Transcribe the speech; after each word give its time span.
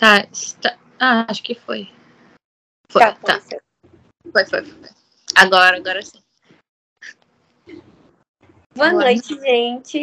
Tá, 0.00 0.26
está... 0.32 0.78
Ah, 0.98 1.26
acho 1.28 1.42
que 1.42 1.54
foi. 1.54 1.86
Foi, 2.90 3.02
tá. 3.02 3.12
tá. 3.16 3.38
Foi, 4.32 4.46
foi, 4.46 4.64
foi. 4.64 4.88
Agora, 5.36 5.76
agora 5.76 6.00
sim. 6.00 6.22
Boa, 8.74 8.88
Boa 8.88 8.92
noite, 8.92 9.34
noite, 9.34 10.02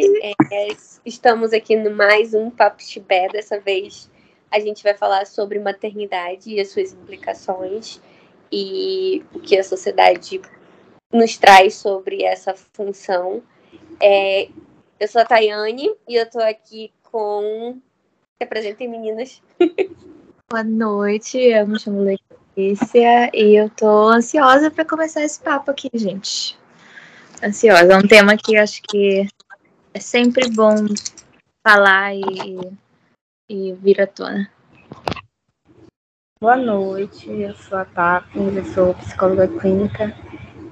É, 0.52 0.68
estamos 1.04 1.52
aqui 1.52 1.74
no 1.74 1.90
mais 1.90 2.32
um 2.32 2.48
Papo 2.48 2.80
Chibé. 2.80 3.26
Dessa 3.26 3.58
vez 3.58 4.08
a 4.52 4.60
gente 4.60 4.84
vai 4.84 4.94
falar 4.94 5.26
sobre 5.26 5.58
maternidade 5.58 6.48
e 6.48 6.60
as 6.60 6.70
suas 6.70 6.92
implicações 6.92 8.00
e 8.52 9.24
o 9.34 9.40
que 9.40 9.58
a 9.58 9.64
sociedade 9.64 10.40
nos 11.12 11.36
traz 11.36 11.74
sobre 11.74 12.22
essa 12.22 12.54
função. 12.54 13.42
É, 14.00 14.48
eu 15.00 15.08
sou 15.08 15.22
a 15.22 15.24
Tayane 15.24 15.92
e 16.06 16.14
eu 16.14 16.30
tô 16.30 16.38
aqui 16.38 16.92
com. 17.02 17.82
Se 18.40 18.44
apresentem, 18.44 18.86
meninas. 18.88 19.42
Boa 20.48 20.62
noite, 20.62 21.36
eu 21.36 21.66
me 21.66 21.76
chamo 21.76 22.04
Letícia 22.04 23.32
e 23.34 23.56
eu 23.56 23.68
tô 23.68 24.06
ansiosa 24.10 24.70
para 24.70 24.84
começar 24.84 25.24
esse 25.24 25.40
papo 25.40 25.72
aqui, 25.72 25.90
gente. 25.92 26.56
Ansiosa, 27.42 27.94
é 27.94 27.96
um 27.96 28.06
tema 28.06 28.36
que 28.36 28.54
eu 28.54 28.62
acho 28.62 28.80
que 28.82 29.26
é 29.92 29.98
sempre 29.98 30.48
bom 30.50 30.86
falar 31.66 32.14
e, 32.14 32.78
e 33.50 33.72
vir 33.72 34.00
à 34.00 34.06
tona. 34.06 34.48
Boa 36.40 36.56
noite, 36.56 37.28
eu 37.28 37.56
sou 37.56 37.76
a 37.76 37.84
Tapins, 37.86 38.56
eu 38.56 38.64
sou 38.66 38.94
psicóloga 38.94 39.48
clínica 39.48 40.14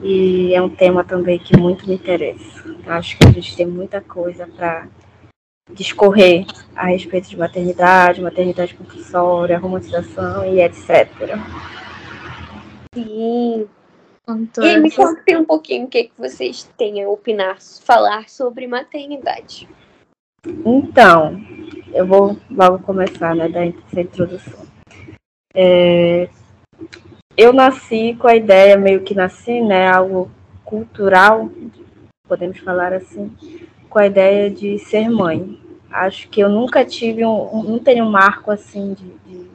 e 0.01 0.55
é 0.55 0.63
um 0.63 0.71
tema 0.71 1.03
também 1.03 1.41
que 1.41 1.57
muito 1.57 1.85
me 1.89 1.97
interessa. 1.97 2.65
Eu 2.65 2.93
acho 2.93 3.19
que 3.19 3.27
a 3.27 3.33
gente 3.33 3.57
tem 3.57 3.67
muita 3.67 4.01
coisa 4.01 4.47
para 4.47 4.87
discorrer 5.71 6.47
a 6.75 6.87
respeito 6.87 7.29
de 7.29 7.37
maternidade, 7.37 8.23
maternidade 8.23 8.75
compulsória, 8.75 9.59
romantização 9.59 10.45
e 10.45 10.61
etc. 10.61 11.09
Sim. 12.95 13.69
E 14.61 14.79
me 14.79 14.91
contem 14.91 15.37
um 15.37 15.45
pouquinho 15.45 15.87
o 15.87 15.89
que, 15.89 16.05
que 16.05 16.13
vocês 16.19 16.65
têm 16.77 17.05
a 17.05 17.09
opinar, 17.09 17.59
falar 17.61 18.29
sobre 18.29 18.67
maternidade. 18.67 19.69
Então, 20.65 21.41
eu 21.95 22.07
vou 22.07 22.37
logo 22.51 22.81
começar, 22.81 23.37
né, 23.37 23.49
da 23.49 23.65
introdução. 23.65 24.67
É, 25.55 26.29
eu 27.37 27.53
nasci 27.53 28.17
com 28.19 28.27
a 28.27 28.35
ideia, 28.35 28.77
meio 28.77 29.03
que 29.03 29.15
nasci, 29.15 29.61
né, 29.61 29.89
algo 29.89 30.31
cultural, 30.65 31.49
podemos 32.27 32.59
falar 32.59 32.93
assim, 32.93 33.33
com 33.97 34.01
a 34.01 34.07
ideia 34.09 34.51
de 34.51 34.79
ser 34.79 35.09
mãe. 35.09 35.59
Acho 35.91 36.29
que 36.29 36.39
eu 36.39 36.51
nunca 36.51 36.85
tive 36.85 37.25
um, 37.25 37.63
não 37.63 37.79
tenho 37.79 38.05
um 38.05 38.11
marco 38.11 38.51
assim 38.51 38.93
de, 38.93 39.09
de, 39.25 39.51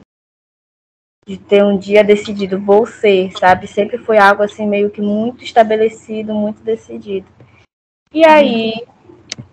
de, 1.28 1.36
ter 1.36 1.62
um 1.62 1.78
dia 1.78 2.02
decidido, 2.02 2.58
vou 2.58 2.84
ser, 2.84 3.30
sabe? 3.38 3.68
Sempre 3.68 3.98
foi 3.98 4.18
algo 4.18 4.42
assim 4.42 4.66
meio 4.66 4.90
que 4.90 5.00
muito 5.00 5.44
estabelecido, 5.44 6.34
muito 6.34 6.60
decidido. 6.60 7.28
E 8.12 8.26
aí, 8.26 8.84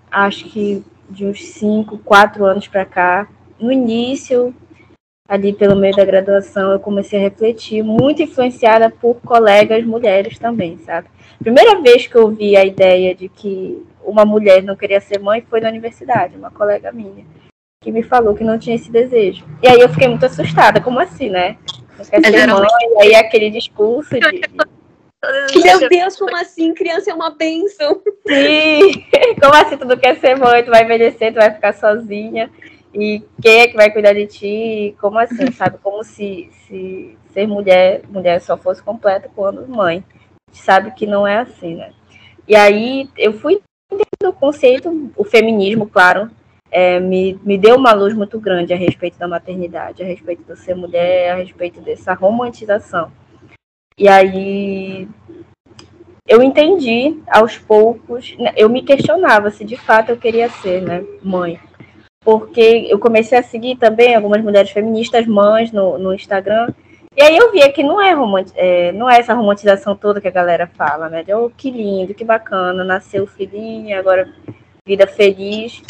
acho 0.10 0.46
que 0.46 0.84
de 1.08 1.24
uns 1.24 1.40
cinco, 1.40 2.00
quatro 2.00 2.44
anos 2.44 2.68
para 2.68 2.84
cá, 2.84 3.30
no 3.60 3.72
início, 3.72 4.56
ali 5.28 5.54
pelo 5.54 5.76
meio 5.76 5.96
da 5.96 6.04
graduação, 6.04 6.72
eu 6.72 6.80
comecei 6.80 7.20
a 7.20 7.22
refletir, 7.22 7.84
muito 7.84 8.24
influenciada 8.24 8.90
por 8.90 9.22
colegas 9.22 9.86
mulheres 9.86 10.40
também, 10.40 10.80
sabe? 10.80 11.10
Primeira 11.38 11.80
vez 11.80 12.08
que 12.08 12.16
eu 12.16 12.32
vi 12.32 12.58
a 12.58 12.66
ideia 12.66 13.14
de 13.14 13.30
que 13.30 13.88
uma 14.04 14.26
mulher 14.26 14.64
não 14.64 14.76
queria 14.76 15.02
ser 15.02 15.20
mãe 15.20 15.46
foi 15.50 15.60
na 15.62 15.70
universidade, 15.70 16.38
uma 16.38 16.52
colega 16.52 16.92
minha, 16.92 17.26
que 17.82 17.92
me 17.92 18.04
falou 18.04 18.36
que 18.36 18.44
não 18.44 18.58
tinha 18.60 18.76
esse 18.76 18.92
desejo. 18.92 19.46
E 19.62 19.68
aí 19.68 19.80
eu 19.80 19.90
fiquei 19.90 20.08
muito 20.08 20.26
assustada, 20.26 20.82
como 20.82 21.00
assim, 21.00 21.30
né? 21.30 21.58
Não 21.98 22.06
quer 22.06 22.24
ser 22.24 22.48
mãe, 22.48 22.68
e 22.68 23.02
aí 23.02 23.16
aquele 23.16 23.50
discurso 23.50 24.20
de. 24.20 24.42
Meu 25.64 25.90
Deus, 25.90 26.16
como 26.16 26.36
assim? 26.38 26.74
Criança 26.74 27.12
é 27.12 27.14
uma 27.14 27.32
bênção. 27.32 28.02
Sim, 28.26 29.06
como 29.42 29.54
assim 29.54 29.78
tu 29.78 29.86
não 29.86 29.98
quer 29.98 30.18
ser 30.18 30.36
mãe, 30.36 30.64
tu 30.64 30.72
vai 30.72 30.84
envelhecer, 30.84 31.34
tu 31.34 31.40
vai 31.40 31.52
ficar 31.52 31.74
sozinha. 31.74 32.50
E 32.94 33.24
quem 33.42 33.60
é 33.60 33.68
que 33.68 33.76
vai 33.76 33.92
cuidar 33.92 34.14
de 34.14 34.26
ti? 34.28 34.96
Como 35.00 35.20
assim, 35.20 35.52
sabe? 35.54 35.78
Como 35.80 36.04
se, 36.04 36.50
se 36.66 37.18
ser 37.34 37.48
mulher, 37.48 38.02
mulher 38.10 38.40
só 38.42 38.58
fosse 38.58 38.82
completa 38.82 39.30
quando 39.36 39.68
mãe. 39.68 40.04
A 40.08 40.52
gente 40.52 40.64
sabe 40.64 40.92
que 40.92 41.06
não 41.06 41.28
é 41.28 41.40
assim, 41.40 41.76
né? 41.76 41.92
E 42.48 42.56
aí 42.56 43.10
eu 43.18 43.34
fui 43.34 43.62
entendendo 43.92 44.30
o 44.30 44.34
conceito, 44.34 45.12
o 45.16 45.24
feminismo, 45.24 45.88
claro, 45.88 46.30
é, 46.72 47.00
me, 47.00 47.40
me 47.44 47.58
deu 47.58 47.76
uma 47.76 47.94
luz 47.94 48.14
muito 48.14 48.40
grande 48.40 48.74
a 48.74 48.78
respeito 48.78 49.18
da 49.18 49.28
maternidade, 49.28 50.04
a 50.04 50.06
respeito 50.06 50.44
de 50.44 50.60
ser 50.60 50.76
mulher, 50.76 51.32
a 51.32 51.36
respeito 51.36 51.82
dessa 51.82 52.14
romantização. 52.14 53.12
E 53.98 54.08
aí 54.08 55.08
eu 56.28 56.44
entendi 56.44 57.20
aos 57.28 57.58
poucos, 57.58 58.38
né, 58.38 58.54
eu 58.56 58.70
me 58.70 58.84
questionava 58.84 59.50
se 59.50 59.66
de 59.66 59.76
fato 59.76 60.10
eu 60.10 60.18
queria 60.18 60.48
ser 60.50 60.82
né, 60.82 61.04
mãe 61.24 61.60
porque 62.22 62.88
eu 62.90 63.00
comecei 63.00 63.38
a 63.38 63.44
seguir 63.44 63.78
também 63.78 64.14
algumas 64.14 64.44
mulheres 64.44 64.72
feministas 64.72 65.26
mães 65.26 65.72
no, 65.72 65.98
no 65.98 66.14
Instagram. 66.14 66.72
E 67.20 67.22
aí 67.22 67.36
eu 67.36 67.52
via 67.52 67.70
que 67.70 67.84
não 67.84 68.02
é, 68.02 68.14
é, 68.56 68.94
não 68.94 69.10
é 69.10 69.20
essa 69.20 69.34
romantização 69.34 69.94
toda 69.94 70.22
que 70.22 70.28
a 70.30 70.32
galera 70.32 70.68
fala, 70.68 71.10
né? 71.10 71.22
De, 71.22 71.34
oh, 71.34 71.50
que 71.50 71.70
lindo, 71.70 72.14
que 72.14 72.24
bacana, 72.24 72.82
nasceu 72.82 73.28
filhinha, 73.28 74.00
agora 74.00 74.34
vida 74.88 75.06
feliz. 75.06 75.84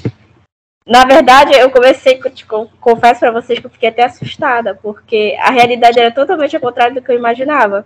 Na 0.87 1.05
verdade, 1.05 1.53
eu 1.53 1.69
comecei, 1.69 2.19
tipo, 2.31 2.67
confesso 2.81 3.19
para 3.19 3.29
vocês 3.29 3.59
que 3.59 3.67
eu 3.67 3.69
fiquei 3.69 3.89
até 3.89 4.05
assustada, 4.05 4.73
porque 4.73 5.37
a 5.39 5.51
realidade 5.51 5.99
era 5.99 6.09
totalmente 6.09 6.55
ao 6.55 6.61
contrário 6.63 6.95
do 6.95 7.01
que 7.03 7.11
eu 7.11 7.15
imaginava. 7.15 7.85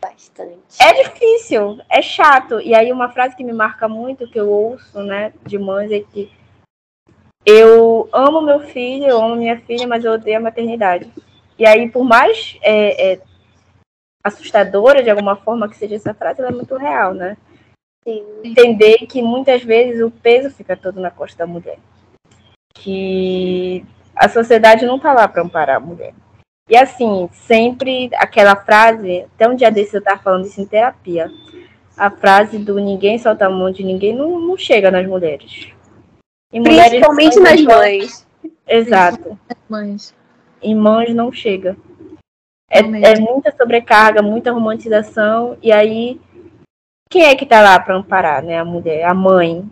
Bastante. 0.00 0.80
É 0.80 1.02
difícil, 1.02 1.78
é 1.90 2.00
chato. 2.00 2.58
E 2.58 2.74
aí 2.74 2.90
uma 2.90 3.10
frase 3.10 3.36
que 3.36 3.44
me 3.44 3.52
marca 3.52 3.86
muito, 3.86 4.30
que 4.30 4.40
eu 4.40 4.48
ouço, 4.48 5.02
né, 5.02 5.34
de 5.44 5.58
mães, 5.58 5.92
é 5.92 6.00
que 6.00 6.32
eu 7.44 8.08
amo 8.14 8.40
meu 8.40 8.60
filho, 8.60 9.04
eu 9.04 9.22
amo 9.22 9.36
minha 9.36 9.60
filha, 9.60 9.86
mas 9.86 10.06
eu 10.06 10.12
odeio 10.12 10.38
a 10.38 10.40
maternidade. 10.40 11.12
E 11.58 11.66
aí, 11.66 11.90
por 11.90 12.04
mais 12.04 12.56
é, 12.62 13.12
é, 13.12 13.20
assustadora 14.22 15.02
de 15.02 15.10
alguma 15.10 15.36
forma 15.36 15.68
que 15.68 15.76
seja 15.76 15.96
essa 15.96 16.14
frase, 16.14 16.40
ela 16.40 16.50
é 16.50 16.54
muito 16.54 16.76
real, 16.76 17.12
né? 17.12 17.36
Sim. 18.06 18.24
Entender 18.44 18.98
que 19.06 19.20
muitas 19.20 19.62
vezes 19.62 20.00
o 20.02 20.10
peso 20.10 20.54
fica 20.54 20.76
todo 20.76 21.00
na 21.00 21.10
costa 21.10 21.38
da 21.38 21.46
mulher. 21.46 21.78
Que 22.74 23.84
a 24.14 24.28
sociedade 24.28 24.86
não 24.86 24.96
está 24.96 25.12
lá 25.12 25.26
para 25.26 25.42
amparar 25.42 25.76
a 25.76 25.80
mulher. 25.80 26.14
E 26.68 26.76
assim, 26.76 27.28
sempre 27.32 28.10
aquela 28.14 28.54
frase, 28.54 29.26
até 29.34 29.48
um 29.48 29.56
dia 29.56 29.70
desse 29.70 29.96
eu 29.96 30.00
estava 30.00 30.22
falando 30.22 30.46
isso 30.46 30.60
em 30.60 30.66
terapia, 30.66 31.30
a 31.96 32.10
frase 32.10 32.58
do 32.58 32.78
ninguém 32.78 33.18
solta 33.18 33.46
a 33.46 33.50
mão 33.50 33.70
de 33.70 33.82
ninguém 33.82 34.14
não, 34.14 34.38
não 34.38 34.56
chega 34.56 34.90
nas 34.90 35.06
mulheres. 35.06 35.72
E 36.52 36.60
Principalmente 36.60 37.40
nas 37.40 37.60
mães. 37.62 38.26
Exato. 38.66 39.38
Mães. 39.68 40.14
Em 40.62 40.74
mães 40.74 41.14
não 41.14 41.32
chega. 41.32 41.76
É, 42.70 42.80
é, 42.80 43.18
muita 43.18 43.54
sobrecarga, 43.56 44.20
muita 44.20 44.52
romantização, 44.52 45.56
e 45.62 45.72
aí 45.72 46.20
quem 47.08 47.24
é 47.24 47.34
que 47.34 47.46
tá 47.46 47.62
lá 47.62 47.80
para 47.80 47.96
amparar, 47.96 48.42
né? 48.42 48.58
A 48.58 48.64
mulher, 48.64 49.04
a 49.04 49.14
mãe. 49.14 49.64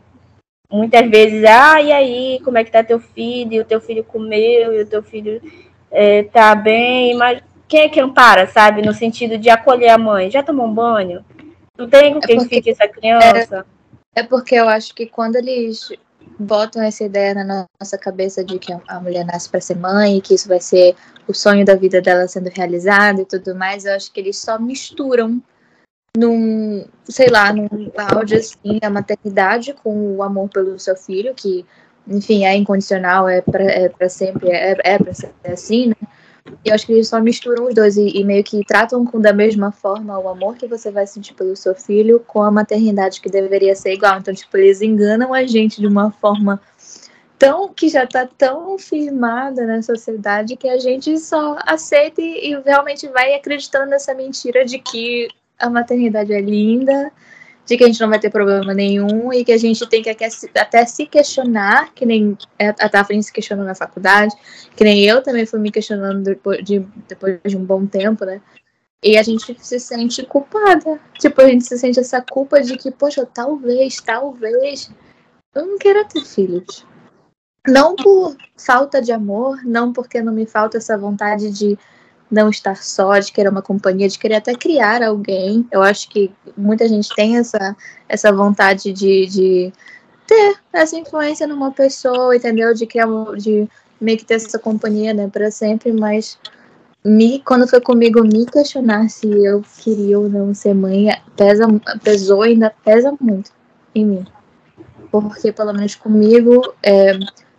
Muitas 0.71 1.09
vezes, 1.09 1.45
ah, 1.45 1.81
e 1.81 1.93
aí, 1.93 2.41
como 2.43 2.59
é 2.59 2.65
que 2.65 2.73
tá 2.73 2.83
teu 2.83 2.99
filho? 2.99 3.53
E 3.53 3.61
o 3.61 3.65
teu 3.65 3.81
filho 3.81 4.03
comeu, 4.03 4.73
e 4.73 4.83
o 4.83 4.87
teu 4.87 5.03
filho 5.03 5.41
é, 5.91 6.25
tá 6.25 6.55
bem, 6.55 7.15
mas 7.15 7.43
quem 7.69 7.83
é 7.83 7.89
que 7.89 8.01
ampara, 8.01 8.47
sabe? 8.47 8.83
No 8.83 8.93
sentido 8.93 9.39
de 9.39 9.51
acolher 9.51 9.91
a 9.91 9.99
mãe. 9.99 10.31
Já 10.31 10.43
tomou 10.43 10.67
um 10.67 10.75
banho? 10.75 11.25
Não 11.79 11.89
tem 11.89 12.13
com 12.15 12.19
é 12.19 12.27
quem 12.27 12.41
fique 12.49 12.71
essa 12.71 12.89
criança? 12.89 13.67
É, 14.15 14.21
é 14.21 14.23
porque 14.23 14.55
eu 14.55 14.69
acho 14.69 14.95
que 14.95 15.07
quando 15.07 15.37
eles 15.37 15.93
botam 16.39 16.83
essa 16.83 17.05
ideia 17.05 17.35
na 17.35 17.67
nossa 17.81 17.97
cabeça 17.97 18.45
de 18.45 18.59
que 18.59 18.73
a 18.73 19.01
mulher 19.01 19.25
nasce 19.25 19.49
para 19.49 19.61
ser 19.61 19.77
mãe, 19.77 20.21
que 20.21 20.35
isso 20.35 20.49
vai 20.49 20.61
ser 20.61 20.95
o 21.27 21.35
sonho 21.35 21.65
da 21.65 21.75
vida 21.75 22.01
dela 22.01 22.29
sendo 22.29 22.49
realizado 22.49 23.23
e 23.23 23.25
tudo 23.25 23.55
mais, 23.55 23.85
eu 23.85 23.95
acho 23.95 24.13
que 24.13 24.21
eles 24.21 24.39
só 24.39 24.59
misturam 24.59 25.43
num, 26.17 26.85
sei 27.05 27.29
lá, 27.29 27.53
num 27.53 27.69
áudio 28.15 28.39
assim, 28.39 28.79
a 28.83 28.91
maternidade 28.91 29.75
com 29.75 30.17
o 30.17 30.23
amor 30.23 30.49
pelo 30.49 30.79
seu 30.79 30.97
filho, 30.97 31.35
que, 31.35 31.65
enfim, 32.09 32.45
é 32.45 32.55
incondicional, 32.55 33.29
é 33.29 33.41
para 33.41 33.65
é 33.65 34.09
sempre, 34.09 34.51
é, 34.51 34.77
é 34.83 34.99
para 34.99 35.13
ser 35.13 35.33
assim, 35.45 35.89
né? 35.89 35.95
Eu 36.65 36.75
acho 36.75 36.87
que 36.87 36.93
eles 36.93 37.09
só 37.09 37.21
misturam 37.21 37.67
os 37.67 37.75
dois 37.75 37.97
e, 37.97 38.09
e, 38.09 38.25
meio 38.25 38.43
que 38.43 38.65
tratam 38.65 39.05
com 39.05 39.21
da 39.21 39.33
mesma 39.33 39.73
forma 39.73 40.19
o 40.19 40.29
amor 40.29 40.57
que 40.57 40.67
você 40.67 40.91
vai 40.91 41.07
sentir 41.07 41.35
pelo 41.35 41.57
seu 41.57 41.75
filho 41.75 42.21
com 42.27 42.43
a 42.43 42.51
maternidade 42.51 43.21
que 43.21 43.29
deveria 43.29 43.75
ser 43.75 43.95
igual. 43.95 44.19
Então, 44.19 44.35
tipo, 44.35 44.57
eles 44.57 44.81
enganam 44.81 45.33
a 45.33 45.45
gente 45.45 45.81
de 45.81 45.87
uma 45.87 46.11
forma 46.11 46.61
tão 47.39 47.69
que 47.73 47.89
já 47.89 48.05
está 48.05 48.27
tão 48.27 48.79
firmada 48.79 49.67
na 49.67 49.83
sociedade 49.83 50.57
que 50.57 50.69
a 50.69 50.79
gente 50.79 51.19
só 51.19 51.57
aceita 51.67 52.21
e, 52.21 52.53
e 52.53 52.61
realmente 52.61 53.09
vai 53.09 53.35
acreditando 53.35 53.91
nessa 53.91 54.15
mentira 54.15 54.65
de 54.65 54.79
que 54.79 55.29
a 55.59 55.69
maternidade 55.69 56.33
é 56.33 56.41
linda 56.41 57.13
de 57.67 57.77
que 57.77 57.83
a 57.83 57.87
gente 57.89 58.01
não 58.01 58.09
vai 58.09 58.21
ter 58.21 58.31
problema 58.31 58.73
nenhum 58.73 59.33
e 59.33 59.45
que 59.45 59.53
a 59.53 59.59
gente 59.59 59.87
tem 59.89 60.03
que 60.03 60.09
até 60.09 60.87
se 60.87 61.07
questionar, 61.07 61.93
que 61.93 62.07
nem 62.07 62.39
a 62.59 62.89
Tafrin 62.89 63.21
se 63.21 63.33
questionou 63.33 63.65
na 63.65 63.75
faculdade, 63.75 64.35
que 64.77 64.85
nem 64.85 65.05
eu 65.05 65.21
também 65.21 65.45
fui 65.45 65.59
me 65.59 65.73
questionando 65.73 66.23
depois 66.23 66.65
de, 66.65 66.79
depois 67.09 67.41
de 67.45 67.57
um 67.57 67.65
bom 67.65 67.85
tempo, 67.85 68.25
né? 68.25 68.41
E 69.03 69.19
a 69.19 69.23
gente 69.23 69.57
se 69.59 69.81
sente 69.81 70.25
culpada. 70.25 70.99
Tipo, 71.19 71.43
a 71.43 71.49
gente 71.49 71.65
se 71.65 71.77
sente 71.77 72.01
essa 72.01 72.23
culpa 72.23 72.63
de 72.63 72.77
que, 72.77 72.91
poxa, 72.91 73.27
talvez, 73.27 74.01
talvez 74.01 74.91
eu 75.55 75.67
não 75.67 75.77
queira 75.77 76.05
ter 76.05 76.25
filhos. 76.25 76.87
Não 77.67 77.97
por 77.97 78.37
falta 78.57 79.03
de 79.03 79.11
amor, 79.11 79.65
não 79.65 79.93
porque 79.93 80.23
não 80.23 80.33
me 80.33 80.47
falta 80.47 80.79
essa 80.79 80.97
vontade 80.97 81.51
de 81.51 81.77
não 82.31 82.51
estar 82.51 82.83
só, 82.83 83.19
de 83.19 83.33
querer 83.33 83.49
uma 83.49 83.63
companhia, 83.63 84.09
de 84.09 84.19
querer 84.19 84.37
até 84.37 84.55
criar 84.55 85.03
alguém. 85.03 85.67
Eu 85.71 85.83
acho 85.83 86.09
que 86.09 86.31
muita 86.57 86.89
gente 86.89 87.15
tem 87.15 87.37
essa, 87.37 87.77
essa 88.09 88.33
vontade 88.33 88.93
de, 88.93 89.27
de 89.27 89.73
ter 90.27 90.57
essa 90.73 90.97
influência 90.97 91.47
numa 91.47 91.71
pessoa, 91.71 92.35
entendeu? 92.35 92.75
De 92.75 92.87
criar, 92.87 93.07
de 93.37 93.69
meio 94.01 94.19
que 94.19 94.25
ter 94.25 94.35
essa 94.35 94.59
companhia, 94.59 95.15
né, 95.15 95.29
para 95.29 95.51
sempre, 95.51 95.93
mas 95.93 96.39
me, 97.05 97.41
quando 97.41 97.69
foi 97.69 97.81
comigo 97.81 98.23
me 98.23 98.45
questionar 98.45 99.09
se 99.09 99.29
eu 99.29 99.63
queria 99.79 100.19
ou 100.19 100.29
não 100.29 100.53
ser 100.53 100.75
mãe, 100.75 101.09
pesa, 101.37 101.67
pesou 102.03 102.43
ainda 102.43 102.75
pesa 102.85 103.15
muito 103.21 103.53
em 103.95 104.05
mim. 104.05 104.27
Porque, 105.11 105.53
pelo 105.53 105.73
menos 105.73 105.95
comigo, 105.95 106.75
é, 106.83 107.13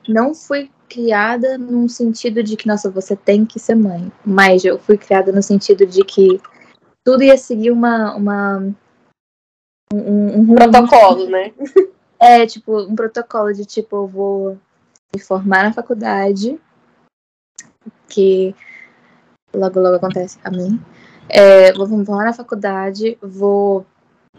não 0.07 0.35
fui 0.35 0.69
criada 0.89 1.57
num 1.57 1.87
sentido 1.87 2.41
de 2.41 2.55
que, 2.55 2.67
nossa, 2.67 2.89
você 2.89 3.15
tem 3.15 3.45
que 3.45 3.59
ser 3.59 3.75
mãe. 3.75 4.11
Mas 4.25 4.63
eu 4.65 4.79
fui 4.79 4.97
criada 4.97 5.31
no 5.31 5.43
sentido 5.43 5.85
de 5.85 6.03
que 6.03 6.39
tudo 7.05 7.23
ia 7.23 7.37
seguir 7.37 7.71
uma. 7.71 8.15
uma 8.15 8.57
um, 9.93 10.39
um 10.39 10.55
protocolo, 10.55 11.29
né? 11.29 11.53
É, 12.19 12.47
tipo, 12.47 12.81
um 12.81 12.95
protocolo 12.95 13.53
de 13.53 13.63
tipo, 13.63 13.95
eu 13.95 14.07
vou 14.07 14.57
me 15.13 15.21
formar 15.21 15.65
na 15.65 15.71
faculdade, 15.71 16.59
que 18.09 18.55
logo 19.53 19.79
logo 19.79 19.97
acontece 19.97 20.39
a 20.43 20.49
mim. 20.49 20.81
É, 21.29 21.71
vou 21.73 21.87
me 21.87 22.03
formar 22.03 22.25
na 22.25 22.33
faculdade, 22.33 23.17
vou 23.21 23.85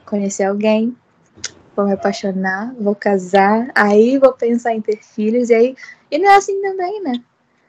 conhecer 0.04 0.42
alguém, 0.42 0.96
vou 1.76 1.86
me 1.86 1.92
apaixonar, 1.92 2.74
vou 2.74 2.96
casar, 2.96 3.70
aí 3.76 4.18
vou 4.18 4.32
pensar 4.32 4.74
em 4.74 4.80
ter 4.80 4.96
filhos, 4.96 5.50
e 5.50 5.54
aí. 5.54 5.76
E 6.10 6.18
não 6.18 6.30
é 6.30 6.36
assim 6.36 6.60
também, 6.60 7.02
né? 7.02 7.22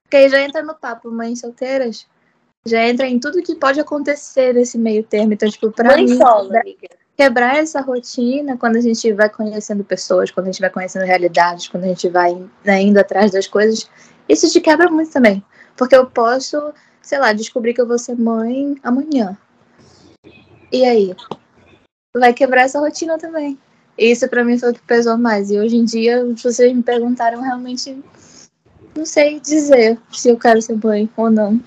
Porque 0.04 0.18
aí 0.18 0.30
já 0.30 0.42
entra 0.42 0.64
no 0.64 0.74
papo 0.74 1.12
mães 1.12 1.40
solteiras. 1.40 2.08
Já 2.66 2.88
entra 2.88 3.08
em 3.08 3.20
tudo 3.20 3.42
que 3.42 3.56
pode 3.56 3.80
acontecer 3.80 4.54
nesse 4.54 4.78
meio 4.78 5.04
termo. 5.04 5.34
Então, 5.34 5.50
tipo, 5.50 5.72
pra 5.72 5.92
Mãe 5.92 6.06
mim. 6.06 6.18
Solo, 6.18 6.50
quebrar, 6.50 6.64
quebrar 7.16 7.58
essa 7.58 7.82
rotina 7.82 8.58
quando 8.58 8.78
a 8.78 8.82
gente 8.82 9.12
vai 9.14 9.30
conhecendo 9.30 9.84
pessoas, 9.84 10.32
quando 10.32 10.48
a 10.48 10.52
gente 10.52 10.62
vai 10.62 10.70
conhecendo 10.70 11.06
realidades, 11.06 11.68
quando 11.68 11.84
a 11.84 11.88
gente 11.88 12.10
vai 12.10 12.34
né, 12.64 12.82
indo 12.82 12.98
atrás 12.98 13.32
das 13.32 13.48
coisas, 13.48 13.90
isso 14.28 14.50
te 14.50 14.60
quebra 14.60 14.90
muito 14.90 15.12
também. 15.12 15.44
Porque 15.76 15.96
eu 15.96 16.06
posso, 16.06 16.74
sei 17.02 17.20
lá, 17.20 17.32
descobrir 17.34 17.74
que 17.74 17.82
eu 17.82 17.88
vou 17.88 17.98
ser 17.98 18.16
mãe 18.16 18.76
amanhã. 18.84 19.38
E 20.72 20.86
aí? 20.86 21.16
Vai 22.16 22.34
quebrar 22.34 22.64
essa 22.64 22.80
rotina 22.80 23.18
também. 23.18 23.58
Isso 23.98 24.28
para 24.28 24.44
mim 24.44 24.58
foi 24.58 24.72
o 24.72 24.74
que 24.74 24.82
pesou 24.82 25.18
mais. 25.18 25.52
E 25.52 25.60
hoje 25.60 25.76
em 25.76 25.86
dia, 25.86 26.26
vocês 26.36 26.74
me 26.74 26.82
perguntaram, 26.82 27.42
realmente 27.42 28.02
não 29.00 29.06
sei 29.06 29.40
dizer 29.40 29.98
se 30.12 30.30
eu 30.30 30.38
quero 30.38 30.62
ser 30.62 30.76
mãe 30.76 31.10
ou 31.16 31.32
não. 31.32 31.60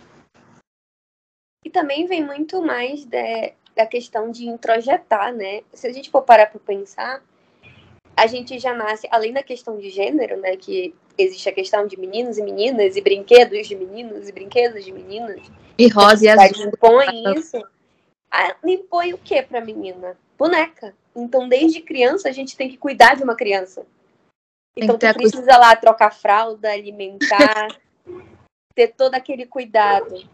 E 1.65 1.71
também 1.71 2.07
vem 2.07 2.25
muito 2.25 2.61
mais 2.61 3.05
de, 3.07 3.55
da 3.75 3.87
questão 3.87 4.31
de 4.31 4.47
introjetar, 4.47 5.35
né? 5.35 5.63
Se 5.73 5.87
a 5.87 5.93
gente 5.93 6.11
for 6.11 6.23
parar 6.23 6.47
para 6.47 6.61
pensar, 6.61 7.23
a 8.15 8.27
gente 8.27 8.59
já 8.59 8.75
nasce, 8.75 9.09
além 9.11 9.33
da 9.33 9.43
questão 9.43 9.79
de 9.79 9.89
gênero, 9.89 10.37
né? 10.39 10.57
Que 10.57 10.95
existe 11.17 11.49
a 11.49 11.53
questão 11.53 11.87
de 11.87 11.99
meninos 11.99 12.37
e 12.37 12.43
meninas, 12.43 12.97
e 12.97 13.01
brinquedos 13.01 13.67
de 13.67 13.77
meninos 13.77 14.29
e 14.29 14.33
brinquedos 14.33 14.85
de 14.85 14.93
meninas. 14.93 15.41
E 15.79 15.89
rosa 15.89 16.27
e 16.27 16.29
azul. 16.29 16.67
Impõe 16.67 17.35
isso. 17.35 17.63
Ah, 18.31 18.55
impõe 18.65 19.15
o 19.15 19.19
que 19.19 19.41
pra 19.43 19.61
menina? 19.61 20.19
Boneca. 20.37 20.95
Então, 21.17 21.49
desde 21.49 21.81
criança, 21.81 22.29
a 22.29 22.33
gente 22.33 22.57
tem 22.57 22.69
que 22.69 22.77
cuidar 22.77 23.15
de 23.15 23.23
uma 23.23 23.35
criança. 23.35 23.87
Então, 24.77 24.99
tu 24.99 25.15
precisa 25.15 25.57
lá 25.59 25.77
trocar 25.77 26.13
fralda, 26.13 26.71
alimentar, 26.71 27.69
ter 28.75 28.89
todo 28.89 29.15
aquele 29.15 29.47
cuidado. 29.47 30.29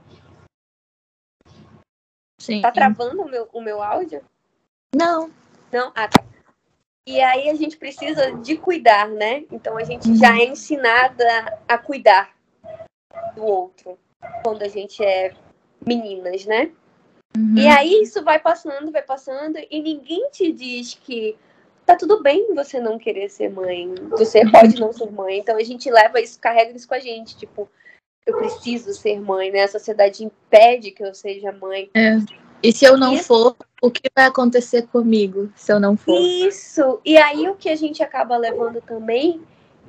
Sim. 2.40 2.60
Tá 2.60 2.70
travando 2.70 3.22
o 3.22 3.28
meu, 3.28 3.48
o 3.52 3.60
meu 3.60 3.82
áudio? 3.82 4.24
Não. 4.94 5.30
Não? 5.72 5.92
Ah, 5.94 6.08
tá. 6.08 6.24
E 7.06 7.20
aí 7.20 7.48
a 7.48 7.54
gente 7.54 7.76
precisa 7.76 8.32
de 8.32 8.56
cuidar, 8.56 9.08
né? 9.08 9.44
Então 9.50 9.76
a 9.76 9.82
gente 9.82 10.14
já 10.16 10.38
é 10.38 10.44
ensinada 10.44 11.58
a 11.66 11.78
cuidar 11.78 12.36
do 13.34 13.44
outro 13.44 13.98
quando 14.44 14.62
a 14.62 14.68
gente 14.68 15.02
é 15.02 15.34
meninas, 15.84 16.44
né? 16.44 16.70
Uhum. 17.36 17.56
E 17.56 17.66
aí 17.66 18.02
isso 18.02 18.22
vai 18.22 18.38
passando, 18.38 18.92
vai 18.92 19.02
passando, 19.02 19.58
e 19.70 19.80
ninguém 19.80 20.28
te 20.30 20.52
diz 20.52 20.94
que 20.94 21.36
tá 21.88 21.96
tudo 21.96 22.22
bem 22.22 22.54
você 22.54 22.78
não 22.78 22.98
querer 22.98 23.30
ser 23.30 23.48
mãe. 23.48 23.94
Você 24.10 24.42
pode 24.50 24.78
não 24.78 24.92
ser 24.92 25.10
mãe. 25.10 25.38
Então 25.38 25.56
a 25.56 25.62
gente 25.62 25.90
leva 25.90 26.20
isso, 26.20 26.38
carrega 26.38 26.76
isso 26.76 26.86
com 26.86 26.94
a 26.94 26.98
gente. 26.98 27.34
Tipo, 27.34 27.66
eu 28.26 28.36
preciso 28.36 28.92
ser 28.92 29.18
mãe, 29.18 29.50
né? 29.50 29.62
A 29.62 29.68
sociedade 29.68 30.22
impede 30.22 30.90
que 30.90 31.02
eu 31.02 31.14
seja 31.14 31.50
mãe. 31.50 31.88
É. 31.94 32.18
E 32.62 32.72
se 32.72 32.84
eu 32.84 32.98
não 32.98 33.14
isso... 33.14 33.24
for, 33.24 33.56
o 33.80 33.90
que 33.90 34.02
vai 34.14 34.26
acontecer 34.26 34.86
comigo 34.88 35.50
se 35.56 35.72
eu 35.72 35.80
não 35.80 35.96
for? 35.96 36.20
Isso. 36.20 37.00
E 37.06 37.16
aí 37.16 37.48
o 37.48 37.54
que 37.54 37.70
a 37.70 37.76
gente 37.76 38.02
acaba 38.02 38.36
levando 38.36 38.82
também 38.82 39.40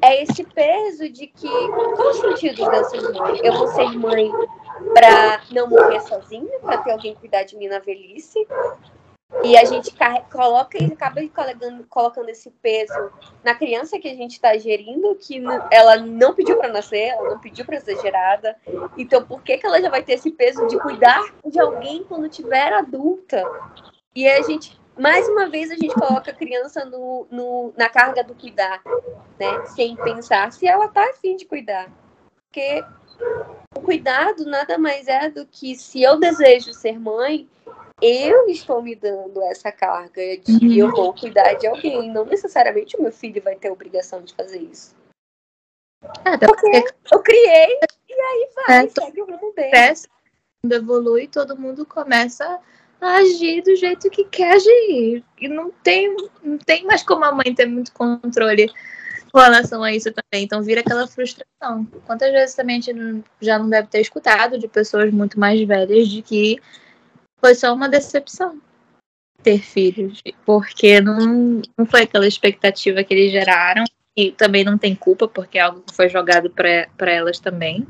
é 0.01 0.23
esse 0.23 0.45
peso 0.45 1.09
de 1.09 1.27
que 1.27 1.49
qual 1.49 2.11
o 2.11 2.13
sentido 2.13 2.55
de 2.55 2.77
eu 2.77 2.83
ser 2.85 3.01
mãe? 3.11 3.39
Eu 3.43 3.53
vou 3.55 3.67
ser 3.67 3.89
mãe 3.97 4.31
para 4.93 5.41
não 5.51 5.67
morrer 5.67 5.99
sozinha, 5.99 6.59
para 6.61 6.77
ter 6.77 6.91
alguém 6.91 7.13
cuidar 7.15 7.43
de 7.43 7.57
mim 7.57 7.67
na 7.67 7.79
velhice. 7.79 8.47
E 9.43 9.55
a 9.55 9.63
gente 9.63 9.95
coloca 10.31 10.81
e 10.81 10.85
acaba 10.85 11.21
colocando, 11.87 12.29
esse 12.29 12.49
peso 12.49 13.11
na 13.43 13.53
criança 13.53 13.99
que 13.99 14.07
a 14.07 14.15
gente 14.15 14.33
está 14.33 14.57
gerindo, 14.57 15.15
que 15.15 15.41
ela 15.71 15.97
não 15.97 16.33
pediu 16.33 16.57
para 16.57 16.73
nascer, 16.73 17.09
ela 17.09 17.29
não 17.29 17.39
pediu 17.39 17.63
para 17.63 17.79
ser 17.79 17.99
gerada. 18.01 18.55
Então, 18.97 19.23
por 19.23 19.41
que, 19.43 19.57
que 19.57 19.65
ela 19.65 19.81
já 19.81 19.89
vai 19.89 20.03
ter 20.03 20.13
esse 20.13 20.31
peso 20.31 20.65
de 20.67 20.79
cuidar 20.79 21.21
de 21.45 21.59
alguém 21.59 22.03
quando 22.03 22.27
tiver 22.27 22.73
adulta? 22.73 23.43
E 24.15 24.27
a 24.27 24.41
gente, 24.41 24.79
mais 24.97 25.27
uma 25.29 25.47
vez, 25.47 25.69
a 25.69 25.75
gente 25.75 25.93
coloca 25.93 26.31
a 26.31 26.35
criança 26.35 26.83
no, 26.85 27.27
no, 27.29 27.73
na 27.77 27.87
carga 27.87 28.23
do 28.23 28.33
cuidar, 28.33 28.81
né? 29.39 29.65
Sem 29.67 29.95
pensar 29.95 30.51
se 30.51 30.67
ela 30.67 30.87
tá 30.87 31.07
afim 31.11 31.35
de 31.35 31.45
cuidar. 31.45 31.87
Porque 32.47 32.83
o 33.75 33.81
cuidado 33.81 34.43
nada 34.45 34.77
mais 34.77 35.07
é 35.07 35.29
do 35.29 35.45
que 35.45 35.75
se 35.75 36.01
eu 36.01 36.19
desejo 36.19 36.73
ser 36.73 36.99
mãe, 36.99 37.47
eu 38.01 38.47
estou 38.47 38.81
me 38.81 38.95
dando 38.95 39.41
essa 39.43 39.71
carga 39.71 40.37
de 40.37 40.77
eu 40.77 40.91
vou 40.91 41.13
cuidar 41.13 41.53
de 41.53 41.67
alguém. 41.67 42.11
Não 42.11 42.25
necessariamente 42.25 42.97
o 42.97 43.01
meu 43.01 43.11
filho 43.11 43.41
vai 43.41 43.55
ter 43.55 43.69
a 43.69 43.73
obrigação 43.73 44.21
de 44.21 44.33
fazer 44.33 44.61
isso. 44.61 44.95
É, 46.25 46.37
porque, 46.37 46.85
eu 47.11 47.19
criei 47.19 47.77
e 48.07 48.13
aí 48.13 48.49
vai, 48.55 48.85
é, 48.85 48.89
segue 48.89 49.21
o 49.21 49.25
rumo 49.25 49.53
dele. 49.53 49.69
Cresce, 49.69 50.07
evolui, 50.63 51.27
todo 51.27 51.57
mundo 51.57 51.85
começa 51.85 52.59
a 53.01 53.15
agir 53.17 53.61
do 53.61 53.75
jeito 53.75 54.09
que 54.09 54.23
quer 54.25 54.53
agir. 54.53 55.23
E 55.37 55.47
não 55.47 55.71
tem, 55.83 56.15
não 56.41 56.57
tem 56.57 56.85
mais 56.85 57.03
como 57.03 57.25
a 57.25 57.31
mãe 57.31 57.53
ter 57.53 57.65
muito 57.65 57.91
controle 57.91 58.71
com 59.31 59.39
relação 59.39 59.83
a 59.83 59.93
isso 59.93 60.11
também. 60.11 60.45
Então 60.45 60.61
vira 60.61 60.81
aquela 60.81 61.07
frustração. 61.07 61.85
Quantas 62.05 62.31
vezes 62.31 62.55
também 62.55 62.77
a 62.77 62.81
gente 62.81 63.23
já 63.41 63.59
não 63.59 63.69
deve 63.69 63.87
ter 63.87 64.01
escutado 64.01 64.57
de 64.57 64.67
pessoas 64.67 65.11
muito 65.11 65.39
mais 65.39 65.61
velhas 65.61 66.07
de 66.07 66.21
que 66.21 66.59
foi 67.41 67.55
só 67.55 67.73
uma 67.73 67.89
decepção 67.89 68.59
ter 69.41 69.59
filhos, 69.59 70.21
porque 70.45 70.99
não, 70.99 71.61
não 71.77 71.85
foi 71.85 72.01
aquela 72.03 72.27
expectativa 72.27 73.03
que 73.03 73.13
eles 73.13 73.31
geraram, 73.31 73.85
e 74.15 74.31
também 74.31 74.65
não 74.65 74.77
tem 74.77 74.93
culpa, 74.93 75.27
porque 75.27 75.57
é 75.57 75.61
algo 75.61 75.81
que 75.81 75.95
foi 75.95 76.09
jogado 76.09 76.49
para 76.49 77.11
elas 77.11 77.39
também. 77.39 77.87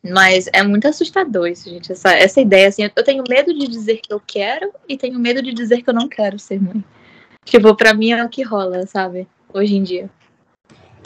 Mas 0.00 0.48
é 0.52 0.62
muito 0.62 0.86
assustador 0.86 1.48
isso, 1.48 1.68
gente. 1.68 1.90
Essa, 1.90 2.12
essa 2.12 2.40
ideia, 2.40 2.68
assim, 2.68 2.84
eu 2.84 3.04
tenho 3.04 3.24
medo 3.28 3.52
de 3.52 3.66
dizer 3.66 3.96
que 3.96 4.12
eu 4.12 4.22
quero 4.24 4.72
e 4.88 4.96
tenho 4.96 5.18
medo 5.18 5.42
de 5.42 5.52
dizer 5.52 5.82
que 5.82 5.90
eu 5.90 5.94
não 5.94 6.08
quero 6.08 6.38
ser 6.38 6.62
mãe. 6.62 6.84
Tipo, 7.44 7.74
pra 7.74 7.92
mim 7.92 8.12
é 8.12 8.24
o 8.24 8.28
que 8.28 8.44
rola, 8.44 8.86
sabe? 8.86 9.26
Hoje 9.52 9.74
em 9.74 9.82
dia 9.82 10.08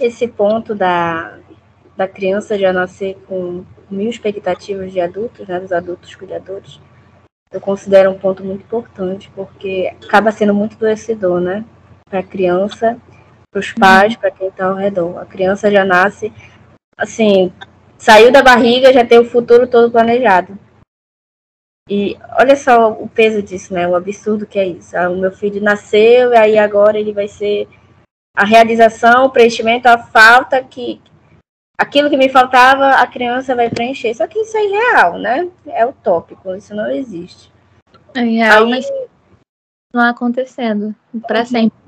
esse 0.01 0.27
ponto 0.27 0.75
da, 0.75 1.39
da 1.97 2.09
criança 2.09 2.59
já 2.59 2.73
nascer 2.73 3.17
com 3.27 3.65
mil 3.91 4.09
expectativas 4.09 4.93
de 4.93 5.01
adultos, 5.01 5.47
né, 5.47 5.61
dos 5.61 5.73
adultos 5.73 6.15
cuidadores, 6.15 6.81
eu 7.53 7.61
considero 7.61 8.11
um 8.11 8.19
ponto 8.19 8.45
muito 8.45 8.63
importante, 8.63 9.31
porque 9.35 9.95
acaba 10.03 10.33
sendo 10.33 10.55
muito 10.55 10.77
adoecedor, 10.77 11.41
né? 11.41 11.65
Para 12.09 12.21
a 12.21 12.25
criança, 12.25 12.99
para 13.51 13.61
os 13.61 13.73
pais, 13.73 14.17
para 14.17 14.31
quem 14.31 14.49
está 14.49 14.67
ao 14.67 14.75
redor. 14.75 15.19
A 15.19 15.27
criança 15.27 15.71
já 15.71 15.85
nasce, 15.85 16.33
assim, 16.97 17.53
saiu 17.99 18.33
da 18.33 18.43
barriga, 18.43 18.93
já 18.93 19.05
tem 19.05 19.19
o 19.19 19.25
futuro 19.25 19.67
todo 19.67 19.91
planejado. 19.91 20.59
E 21.89 22.17
olha 22.39 22.57
só 22.57 22.93
o 22.93 23.09
peso 23.09 23.43
disso, 23.43 23.75
né? 23.75 23.87
O 23.87 23.95
absurdo 23.95 24.47
que 24.47 24.59
é 24.59 24.67
isso. 24.67 24.97
Ah, 24.97 25.11
o 25.11 25.17
meu 25.17 25.33
filho 25.33 25.61
nasceu 25.61 26.33
e 26.33 26.37
aí 26.37 26.59
agora 26.59 26.99
ele 26.99 27.13
vai 27.13 27.29
ser 27.29 27.69
a 28.35 28.45
realização, 28.45 29.27
o 29.27 29.31
preenchimento, 29.31 29.89
a 29.89 29.99
falta 29.99 30.63
que 30.63 31.01
aquilo 31.83 32.09
que 32.09 32.17
me 32.17 32.29
faltava, 32.29 32.91
a 32.91 33.07
criança 33.07 33.57
vai 33.57 33.69
preencher. 33.69 34.15
Só 34.15 34.27
que 34.27 34.39
isso 34.39 34.57
é 34.57 34.65
irreal, 34.65 35.19
né? 35.19 35.49
É 35.67 35.85
utópico, 35.85 36.55
isso 36.55 36.75
não 36.75 36.91
existe. 36.91 37.53
É 38.15 38.21
real, 38.21 38.65
aí, 38.65 38.71
mas 38.71 38.93
não 39.93 40.03
acontecendo 40.03 40.95
para 41.27 41.41
uhum. 41.41 41.47
sempre. 41.47 41.79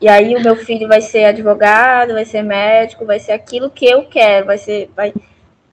E 0.00 0.08
aí 0.08 0.34
o 0.34 0.42
meu 0.42 0.56
filho 0.56 0.88
vai 0.88 1.00
ser 1.00 1.24
advogado, 1.24 2.14
vai 2.14 2.24
ser 2.24 2.42
médico, 2.42 3.04
vai 3.04 3.18
ser 3.18 3.32
aquilo 3.32 3.70
que 3.70 3.86
eu 3.86 4.04
quero, 4.06 4.46
vai 4.46 4.58
ser, 4.58 4.90
vai, 4.96 5.12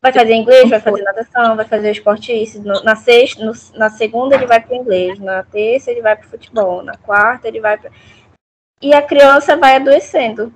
vai 0.02 0.12
fazer 0.12 0.34
inglês, 0.34 0.70
vai 0.70 0.80
fazer 0.80 1.02
natação, 1.04 1.56
vai 1.56 1.66
fazer 1.66 1.92
esporte 1.92 2.32
isso. 2.32 2.62
Na 2.84 2.96
sexta, 2.96 3.44
no, 3.44 3.54
na 3.76 3.90
segunda 3.90 4.36
ele 4.36 4.46
vai 4.46 4.60
para 4.60 4.76
o 4.76 4.82
inglês, 4.82 5.20
na 5.20 5.44
terça 5.44 5.92
ele 5.92 6.02
vai 6.02 6.16
para 6.16 6.28
futebol, 6.28 6.84
na 6.84 6.96
quarta 6.98 7.48
ele 7.48 7.60
vai 7.60 7.78
para 7.78 7.92
e 8.82 8.94
a 8.94 9.02
criança 9.02 9.58
vai 9.58 9.76
adoecendo. 9.76 10.54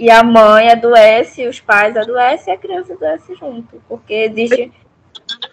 E 0.00 0.10
a 0.10 0.24
mãe 0.24 0.70
adoece, 0.70 1.46
os 1.46 1.60
pais 1.60 1.94
adoecem 1.94 2.54
e 2.54 2.56
a 2.56 2.58
criança 2.58 2.94
adoece 2.94 3.34
junto, 3.34 3.82
porque 3.86 4.14
existe 4.14 4.72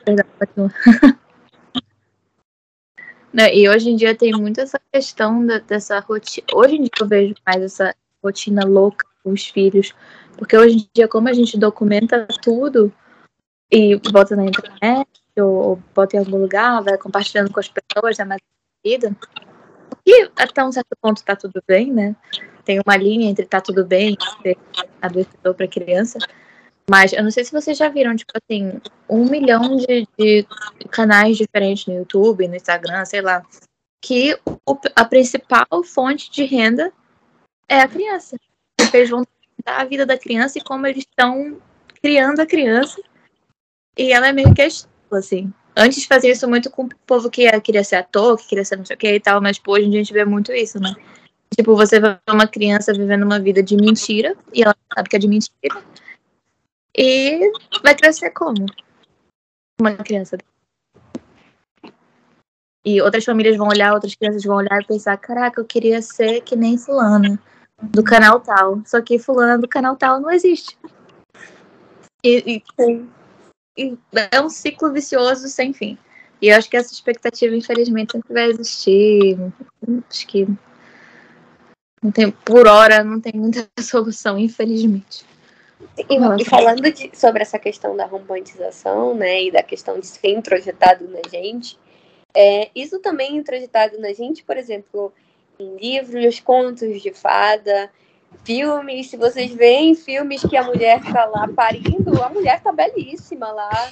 e 3.54 3.68
hoje 3.68 3.90
em 3.90 3.98
dia 3.98 4.16
tem 4.16 4.32
muito 4.32 4.62
essa 4.62 4.80
questão 4.90 5.46
da, 5.46 5.60
dessa 5.60 6.00
rotina. 6.00 6.48
Hoje 6.54 6.76
em 6.76 6.84
dia 6.84 6.92
eu 7.02 7.08
vejo 7.08 7.36
mais 7.46 7.62
essa 7.62 7.94
rotina 8.24 8.66
louca 8.66 9.06
com 9.22 9.32
os 9.32 9.48
filhos. 9.48 9.94
Porque 10.38 10.58
hoje 10.58 10.78
em 10.78 10.88
dia, 10.96 11.10
como 11.10 11.28
a 11.28 11.34
gente 11.34 11.60
documenta 11.60 12.26
tudo 12.42 12.90
e 13.70 13.98
bota 14.14 14.34
na 14.34 14.46
internet, 14.46 15.10
ou 15.38 15.78
bota 15.94 16.16
em 16.16 16.20
algum 16.20 16.38
lugar, 16.38 16.82
vai 16.82 16.98
compartilhando 16.98 17.52
com 17.52 17.60
as 17.60 17.68
pessoas, 17.68 18.18
é 18.18 18.24
mais 18.24 18.40
vida. 18.82 19.14
E 20.08 20.32
até 20.38 20.64
um 20.64 20.72
certo 20.72 20.96
ponto 21.02 21.22
tá 21.22 21.36
tudo 21.36 21.62
bem, 21.68 21.92
né? 21.92 22.16
Tem 22.64 22.80
uma 22.80 22.96
linha 22.96 23.30
entre 23.30 23.46
tá 23.46 23.60
tudo 23.60 23.86
bem 23.86 24.16
ser 24.42 24.58
adoecedor 25.02 25.54
para 25.54 25.68
criança. 25.68 26.18
Mas 26.90 27.12
eu 27.12 27.22
não 27.22 27.30
sei 27.30 27.44
se 27.44 27.52
vocês 27.52 27.78
já 27.78 27.90
viram, 27.90 28.16
tipo 28.16 28.32
assim, 28.42 28.80
um 29.10 29.30
milhão 29.30 29.76
de, 29.76 30.08
de 30.18 30.48
canais 30.90 31.36
diferentes 31.36 31.86
no 31.86 31.96
YouTube, 31.96 32.48
no 32.48 32.56
Instagram, 32.56 33.04
sei 33.04 33.20
lá, 33.20 33.46
que 34.02 34.34
o, 34.46 34.80
a 34.96 35.04
principal 35.04 35.84
fonte 35.84 36.32
de 36.32 36.46
renda 36.46 36.94
é 37.68 37.82
a 37.82 37.88
criança. 37.90 38.38
Eles 38.94 39.10
vão 39.10 39.28
dar 39.66 39.82
a 39.82 39.84
vida 39.84 40.06
da 40.06 40.18
criança 40.18 40.58
e 40.58 40.64
como 40.64 40.88
eles 40.88 41.04
estão 41.04 41.62
criando 42.02 42.40
a 42.40 42.46
criança. 42.46 43.02
E 43.98 44.14
ela 44.14 44.30
é 44.30 44.32
meio 44.32 44.54
que 44.54 44.62
assim. 45.12 45.52
Antes 45.78 46.06
fazia 46.06 46.32
isso 46.32 46.48
muito 46.50 46.72
com 46.72 46.86
o 46.86 46.90
povo 47.06 47.30
que 47.30 47.48
queria 47.62 47.84
ser 47.84 47.98
ator, 47.98 48.38
que 48.38 48.48
queria 48.48 48.66
ser 48.66 48.78
não 48.78 48.86
sei 48.86 48.96
o 48.96 49.00
que 49.00 49.14
e 49.14 49.20
tal, 49.20 49.40
mas 49.40 49.58
tipo, 49.58 49.72
hoje 49.72 49.86
em 49.86 49.92
dia 49.92 50.00
a 50.00 50.04
gente 50.04 50.14
vê 50.14 50.26
muito 50.26 50.52
isso, 50.52 50.80
né? 50.80 50.96
Tipo, 51.56 51.76
você 51.76 52.00
vê 52.00 52.18
uma 52.28 52.48
criança 52.48 52.92
vivendo 52.94 53.24
uma 53.24 53.40
vida 53.40 53.62
de 53.62 53.78
mentira, 53.78 54.36
e 54.52 54.64
ela 54.64 54.76
sabe 54.96 55.08
que 55.08 55.16
é 55.16 55.20
de 55.20 55.28
mentira, 55.28 55.84
e 56.98 57.52
vai 57.84 57.94
crescer 57.96 58.32
como? 58.32 58.66
Uma 59.80 59.96
criança. 59.98 60.36
E 62.84 63.00
outras 63.02 63.24
famílias 63.24 63.56
vão 63.56 63.68
olhar, 63.68 63.94
outras 63.94 64.16
crianças 64.16 64.44
vão 64.44 64.56
olhar 64.56 64.82
e 64.82 64.88
pensar: 64.88 65.16
caraca, 65.18 65.62
eu 65.62 65.66
queria 65.66 66.02
ser 66.02 66.42
que 66.42 66.56
nem 66.56 66.78
Fulana, 66.78 67.40
do 67.84 68.04
canal 68.04 68.40
tal. 68.40 68.82
Só 68.86 69.00
que 69.00 69.20
Fulana 69.20 69.60
do 69.60 69.68
canal 69.68 69.96
tal 69.96 70.20
não 70.20 70.32
existe. 70.32 70.76
E, 72.24 72.56
e, 72.56 72.64
e 73.78 73.98
é 74.32 74.42
um 74.42 74.50
ciclo 74.50 74.92
vicioso 74.92 75.48
sem 75.48 75.72
fim. 75.74 75.98
E 76.42 76.50
eu 76.50 76.58
acho 76.58 76.70
que 76.70 76.78
essa 76.78 76.94
expectativa, 76.94 77.56
infelizmente, 77.56 78.14
sempre 78.14 78.34
vai 78.34 78.50
existir. 78.50 79.38
Acho 80.10 80.28
que 80.28 80.48
não 82.02 82.12
tem, 82.12 82.32
por 82.32 82.68
hora 82.68 83.04
não 83.04 83.20
tem 83.20 83.34
muita 83.34 83.68
solução, 83.82 84.38
infelizmente. 84.38 85.26
E, 85.98 86.42
e 86.42 86.46
falando 86.46 86.92
de, 86.92 87.12
sobre 87.14 87.42
essa 87.42 87.60
questão 87.60 87.96
da 87.96 88.06
romantização, 88.06 89.14
né, 89.14 89.44
e 89.44 89.52
da 89.52 89.64
questão 89.64 90.00
de 90.00 90.08
ser 90.08 90.30
introjetado 90.30 91.08
na 91.08 91.22
gente, 91.30 91.78
é, 92.36 92.70
isso 92.76 93.00
também 93.00 93.34
é 93.34 93.38
introjetado 93.38 94.00
na 94.00 94.14
gente, 94.14 94.44
por 94.44 94.58
exemplo, 94.58 95.12
em 95.60 95.76
livros, 95.76 96.40
contos 96.40 97.02
de 97.02 97.12
fada, 97.12 97.92
filmes. 98.44 99.10
Se 99.10 99.18
vocês 99.18 99.54
veem 99.54 99.96
filmes 99.96 100.42
que 100.42 100.56
a 100.56 100.64
mulher 100.64 101.02
tá 101.12 101.26
lá 101.26 101.48
parindo, 101.48 102.24
a 102.24 102.30
mulher 102.30 102.62
tá 102.62 102.72
belíssima 102.72 103.52
lá, 103.52 103.92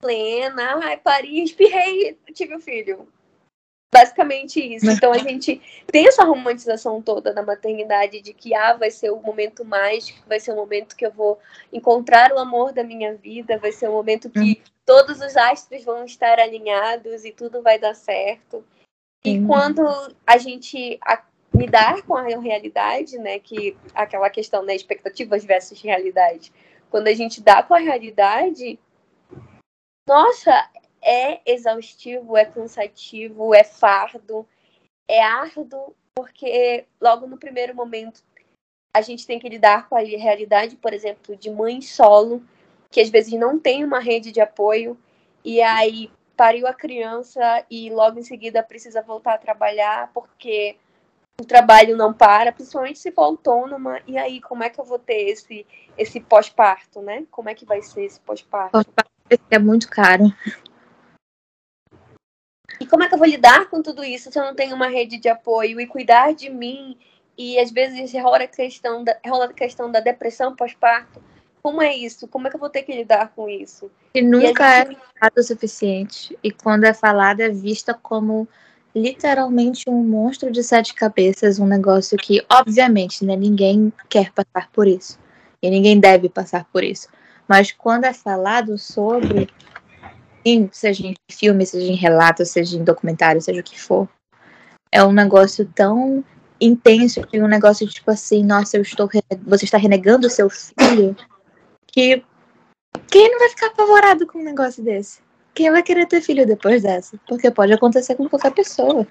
plena, 0.00 0.80
ai, 0.82 0.98
pari, 0.98 1.42
espirrei, 1.42 2.18
tive 2.34 2.54
o 2.54 2.58
um 2.58 2.60
filho. 2.60 3.08
Basicamente 3.94 4.60
isso. 4.60 4.90
Então 4.90 5.12
a 5.12 5.18
gente 5.18 5.62
tem 5.86 6.08
essa 6.08 6.24
romantização 6.24 7.00
toda 7.00 7.32
da 7.32 7.44
maternidade 7.44 8.20
de 8.20 8.34
que 8.34 8.52
ah, 8.52 8.72
vai 8.72 8.90
ser 8.90 9.10
o 9.10 9.22
momento 9.22 9.64
mágico, 9.64 10.18
vai 10.26 10.40
ser 10.40 10.52
o 10.52 10.56
momento 10.56 10.96
que 10.96 11.06
eu 11.06 11.12
vou 11.12 11.38
encontrar 11.72 12.32
o 12.32 12.38
amor 12.40 12.72
da 12.72 12.82
minha 12.82 13.14
vida, 13.14 13.56
vai 13.56 13.70
ser 13.70 13.88
o 13.88 13.92
momento 13.92 14.28
que 14.28 14.40
uhum. 14.40 14.56
todos 14.84 15.20
os 15.20 15.36
astros 15.36 15.84
vão 15.84 16.04
estar 16.04 16.40
alinhados 16.40 17.24
e 17.24 17.30
tudo 17.30 17.62
vai 17.62 17.78
dar 17.78 17.94
certo. 17.94 18.64
E 19.24 19.38
uhum. 19.38 19.46
quando 19.46 19.86
a 20.26 20.38
gente 20.38 20.98
lidar 21.54 22.02
com 22.02 22.16
a 22.16 22.22
realidade, 22.22 23.18
né, 23.18 23.38
que 23.38 23.76
aquela 23.94 24.28
questão, 24.28 24.62
né, 24.62 24.74
expectativas 24.74 25.44
versus 25.44 25.80
realidade, 25.80 26.52
quando 26.90 27.08
a 27.08 27.14
gente 27.14 27.40
dá 27.40 27.62
com 27.62 27.74
a 27.74 27.78
realidade, 27.78 28.78
nossa, 30.06 30.70
é 31.02 31.40
exaustivo, 31.50 32.36
é 32.36 32.44
cansativo, 32.44 33.54
é 33.54 33.64
fardo, 33.64 34.46
é 35.08 35.22
árduo, 35.22 35.94
porque 36.14 36.86
logo 37.00 37.26
no 37.26 37.38
primeiro 37.38 37.74
momento 37.74 38.22
a 38.94 39.00
gente 39.00 39.26
tem 39.26 39.38
que 39.38 39.48
lidar 39.48 39.88
com 39.88 39.96
a 39.96 40.00
realidade, 40.00 40.76
por 40.76 40.92
exemplo, 40.92 41.36
de 41.36 41.50
mãe 41.50 41.80
solo, 41.80 42.42
que 42.90 43.00
às 43.00 43.10
vezes 43.10 43.32
não 43.34 43.58
tem 43.58 43.84
uma 43.84 43.98
rede 43.98 44.30
de 44.30 44.40
apoio, 44.40 44.96
e 45.44 45.60
aí 45.60 46.10
pariu 46.36 46.66
a 46.66 46.74
criança 46.74 47.64
e 47.70 47.90
logo 47.90 48.18
em 48.18 48.22
seguida 48.22 48.62
precisa 48.62 49.02
voltar 49.02 49.34
a 49.34 49.38
trabalhar 49.38 50.10
porque 50.12 50.76
o 51.40 51.44
trabalho 51.44 51.96
não 51.96 52.12
para, 52.12 52.52
principalmente 52.52 52.98
se 52.98 53.10
for 53.10 53.22
autônoma, 53.22 54.00
e 54.06 54.16
aí 54.16 54.40
como 54.40 54.62
é 54.62 54.70
que 54.70 54.80
eu 54.80 54.84
vou 54.84 54.98
ter 54.98 55.28
esse, 55.28 55.66
esse 55.98 56.20
pós-parto, 56.20 57.02
né? 57.02 57.24
Como 57.30 57.48
é 57.48 57.54
que 57.54 57.64
vai 57.64 57.82
ser 57.82 58.04
esse 58.04 58.20
pós-parto? 58.20 58.72
Pós-parto 58.72 59.10
é 59.50 59.58
muito 59.58 59.88
caro. 59.88 60.32
E 62.80 62.86
como 62.86 63.02
é 63.02 63.08
que 63.08 63.14
eu 63.14 63.18
vou 63.18 63.26
lidar 63.26 63.68
com 63.68 63.82
tudo 63.82 64.04
isso 64.04 64.30
se 64.30 64.38
eu 64.38 64.44
não 64.44 64.54
tenho 64.54 64.74
uma 64.74 64.88
rede 64.88 65.18
de 65.18 65.28
apoio 65.28 65.80
e 65.80 65.86
cuidar 65.86 66.34
de 66.34 66.50
mim? 66.50 66.96
E 67.36 67.58
às 67.58 67.70
vezes 67.70 68.12
rola 68.12 68.38
a 68.38 68.46
questão 68.46 69.02
da, 69.02 69.16
rola 69.26 69.46
a 69.46 69.52
questão 69.52 69.90
da 69.90 70.00
depressão 70.00 70.54
pós-parto. 70.54 71.22
Como 71.62 71.82
é 71.82 71.94
isso? 71.94 72.28
Como 72.28 72.46
é 72.46 72.50
que 72.50 72.56
eu 72.56 72.60
vou 72.60 72.68
ter 72.68 72.82
que 72.82 72.94
lidar 72.94 73.32
com 73.34 73.48
isso? 73.48 73.90
E 74.14 74.20
nunca 74.22 74.44
e 74.44 74.46
gente... 74.46 74.96
é 74.96 75.18
falado 75.18 75.38
o 75.38 75.42
suficiente. 75.42 76.38
E 76.42 76.50
quando 76.50 76.84
é 76.84 76.92
falado, 76.92 77.40
é 77.40 77.48
vista 77.48 77.94
como 77.94 78.46
literalmente 78.94 79.84
um 79.88 80.02
monstro 80.04 80.50
de 80.50 80.62
sete 80.62 80.94
cabeças, 80.94 81.58
um 81.58 81.66
negócio 81.66 82.16
que, 82.16 82.44
obviamente, 82.50 83.24
né, 83.24 83.36
ninguém 83.36 83.92
quer 84.08 84.32
passar 84.32 84.70
por 84.72 84.86
isso. 84.86 85.18
E 85.62 85.70
ninguém 85.70 85.98
deve 85.98 86.28
passar 86.28 86.64
por 86.72 86.84
isso. 86.84 87.08
Mas 87.48 87.72
quando 87.72 88.04
é 88.04 88.12
falado 88.12 88.78
sobre 88.78 89.48
seja 90.72 91.06
em 91.06 91.14
filme, 91.30 91.64
seja 91.64 91.90
em 91.90 91.96
relato, 91.96 92.44
seja 92.44 92.76
em 92.76 92.84
documentário, 92.84 93.40
seja 93.40 93.60
o 93.60 93.64
que 93.64 93.80
for. 93.80 94.08
É 94.92 95.02
um 95.02 95.12
negócio 95.12 95.66
tão 95.74 96.22
intenso, 96.60 97.26
e 97.32 97.40
um 97.40 97.48
negócio 97.48 97.86
tipo 97.88 98.10
assim, 98.10 98.44
nossa, 98.44 98.76
eu 98.76 98.82
estou 98.82 99.08
você 99.46 99.64
está 99.64 99.78
renegando 99.78 100.26
o 100.26 100.30
seu 100.30 100.48
filho, 100.48 101.16
que 101.86 102.22
quem 103.08 103.30
não 103.30 103.38
vai 103.38 103.48
ficar 103.48 103.66
apavorado 103.66 104.26
com 104.26 104.38
um 104.38 104.44
negócio 104.44 104.82
desse? 104.82 105.23
Quem 105.54 105.70
vai 105.70 105.82
querer 105.82 106.06
ter 106.06 106.20
filho 106.20 106.44
depois 106.44 106.82
dessa? 106.82 107.16
Porque 107.28 107.50
pode 107.50 107.72
acontecer 107.72 108.16
com 108.16 108.28
qualquer 108.28 108.52
pessoa, 108.52 109.06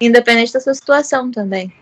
independente 0.00 0.52
da 0.52 0.60
sua 0.60 0.74
situação 0.74 1.30
também. 1.30 1.72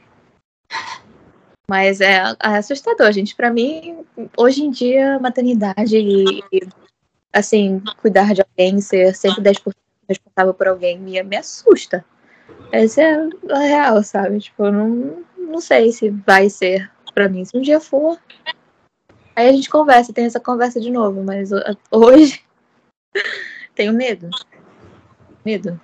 Mas 1.69 2.01
é, 2.01 2.17
é 2.17 2.35
assustador, 2.43 3.13
gente. 3.13 3.35
Para 3.35 3.51
mim, 3.51 4.05
hoje 4.37 4.65
em 4.65 4.71
dia, 4.71 5.19
maternidade 5.19 5.97
e, 5.97 6.43
assim, 7.33 7.83
cuidar 8.01 8.35
de 8.35 8.43
alguém, 8.43 8.81
ser 8.81 9.15
sempre 9.15 9.43
10% 9.43 9.75
responsável 10.09 10.55
por 10.55 10.69
alguém, 10.69 10.99
me, 10.99 11.23
me 11.23 11.37
assusta. 11.37 12.05
Essa 12.73 13.03
é 13.03 13.29
a 13.51 13.59
real, 13.59 14.03
sabe? 14.03 14.41
Tipo, 14.41 14.67
eu 14.67 14.73
não, 14.73 15.25
não 15.37 15.61
sei 15.61 15.93
se 15.93 16.11
vai 16.11 16.49
ser 16.49 16.91
pra 17.15 17.29
mim. 17.29 17.45
Se 17.45 17.57
um 17.57 17.61
dia 17.61 17.81
for, 17.81 18.19
aí 19.37 19.49
a 19.49 19.53
gente 19.53 19.71
conversa, 19.71 20.13
tem 20.13 20.25
essa 20.25 20.41
conversa 20.41 20.81
de 20.81 20.91
novo, 20.91 21.23
mas 21.23 21.51
hoje 21.91 22.43
tenho 23.75 23.93
medo. 23.93 24.31
Medo. 25.45 25.81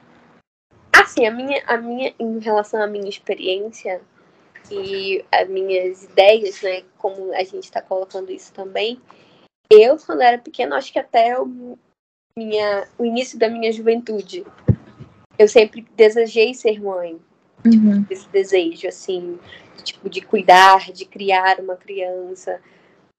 Assim, 0.93 1.27
a 1.27 1.31
minha, 1.31 1.63
a 1.67 1.77
minha, 1.77 2.15
em 2.19 2.39
relação 2.39 2.83
à 2.83 2.87
minha 2.87 3.09
experiência 3.09 4.01
e 4.71 5.25
as 5.33 5.49
minhas 5.49 6.05
ideias, 6.05 6.63
né, 6.63 6.83
como 6.99 7.33
a 7.33 7.43
gente 7.43 7.65
está 7.65 7.81
colocando 7.81 8.31
isso 8.31 8.53
também, 8.53 9.01
eu, 9.71 9.97
quando 9.99 10.23
era 10.23 10.39
pequena, 10.39 10.77
acho 10.77 10.93
que 10.93 10.99
até 10.99 11.35
eu 11.35 11.79
minha, 12.37 12.87
o 12.99 13.05
início 13.05 13.39
da 13.39 13.49
minha 13.49 13.73
juventude. 13.73 14.45
Eu 15.39 15.49
sempre 15.49 15.87
desejei 15.97 16.55
ser 16.55 16.81
mãe. 16.81 17.19
Uhum. 17.65 18.05
Esse 18.11 18.29
desejo, 18.29 18.89
assim, 18.89 19.39
tipo, 19.83 20.09
de 20.09 20.21
cuidar, 20.21 20.91
de 20.93 21.05
criar 21.05 21.61
uma 21.61 21.77
criança. 21.77 22.61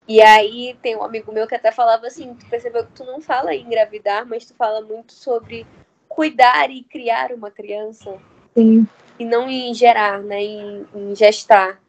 E 0.07 0.21
aí 0.21 0.77
tem 0.81 0.95
um 0.95 1.03
amigo 1.03 1.31
meu 1.31 1.47
que 1.47 1.55
até 1.55 1.71
falava 1.71 2.07
assim, 2.07 2.33
tu 2.33 2.45
percebeu 2.47 2.85
que 2.85 2.91
tu 2.93 3.03
não 3.05 3.21
fala 3.21 3.53
em 3.53 3.65
engravidar, 3.65 4.25
mas 4.25 4.45
tu 4.45 4.53
fala 4.55 4.81
muito 4.81 5.13
sobre 5.13 5.65
cuidar 6.07 6.69
e 6.69 6.83
criar 6.83 7.31
uma 7.31 7.49
criança. 7.49 8.17
Sim. 8.55 8.87
E 9.17 9.25
não 9.25 9.49
em 9.49 9.73
gerar, 9.73 10.21
né? 10.21 10.41
Em, 10.41 10.87
em 10.93 11.15
gestar. 11.15 11.81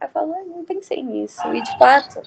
Aí 0.00 0.08
eu 0.08 0.12
falo, 0.12 0.32
ah, 0.34 0.44
não 0.44 0.64
pensei 0.64 1.02
nisso. 1.02 1.42
E 1.52 1.60
de 1.60 1.78
fato, 1.78 2.22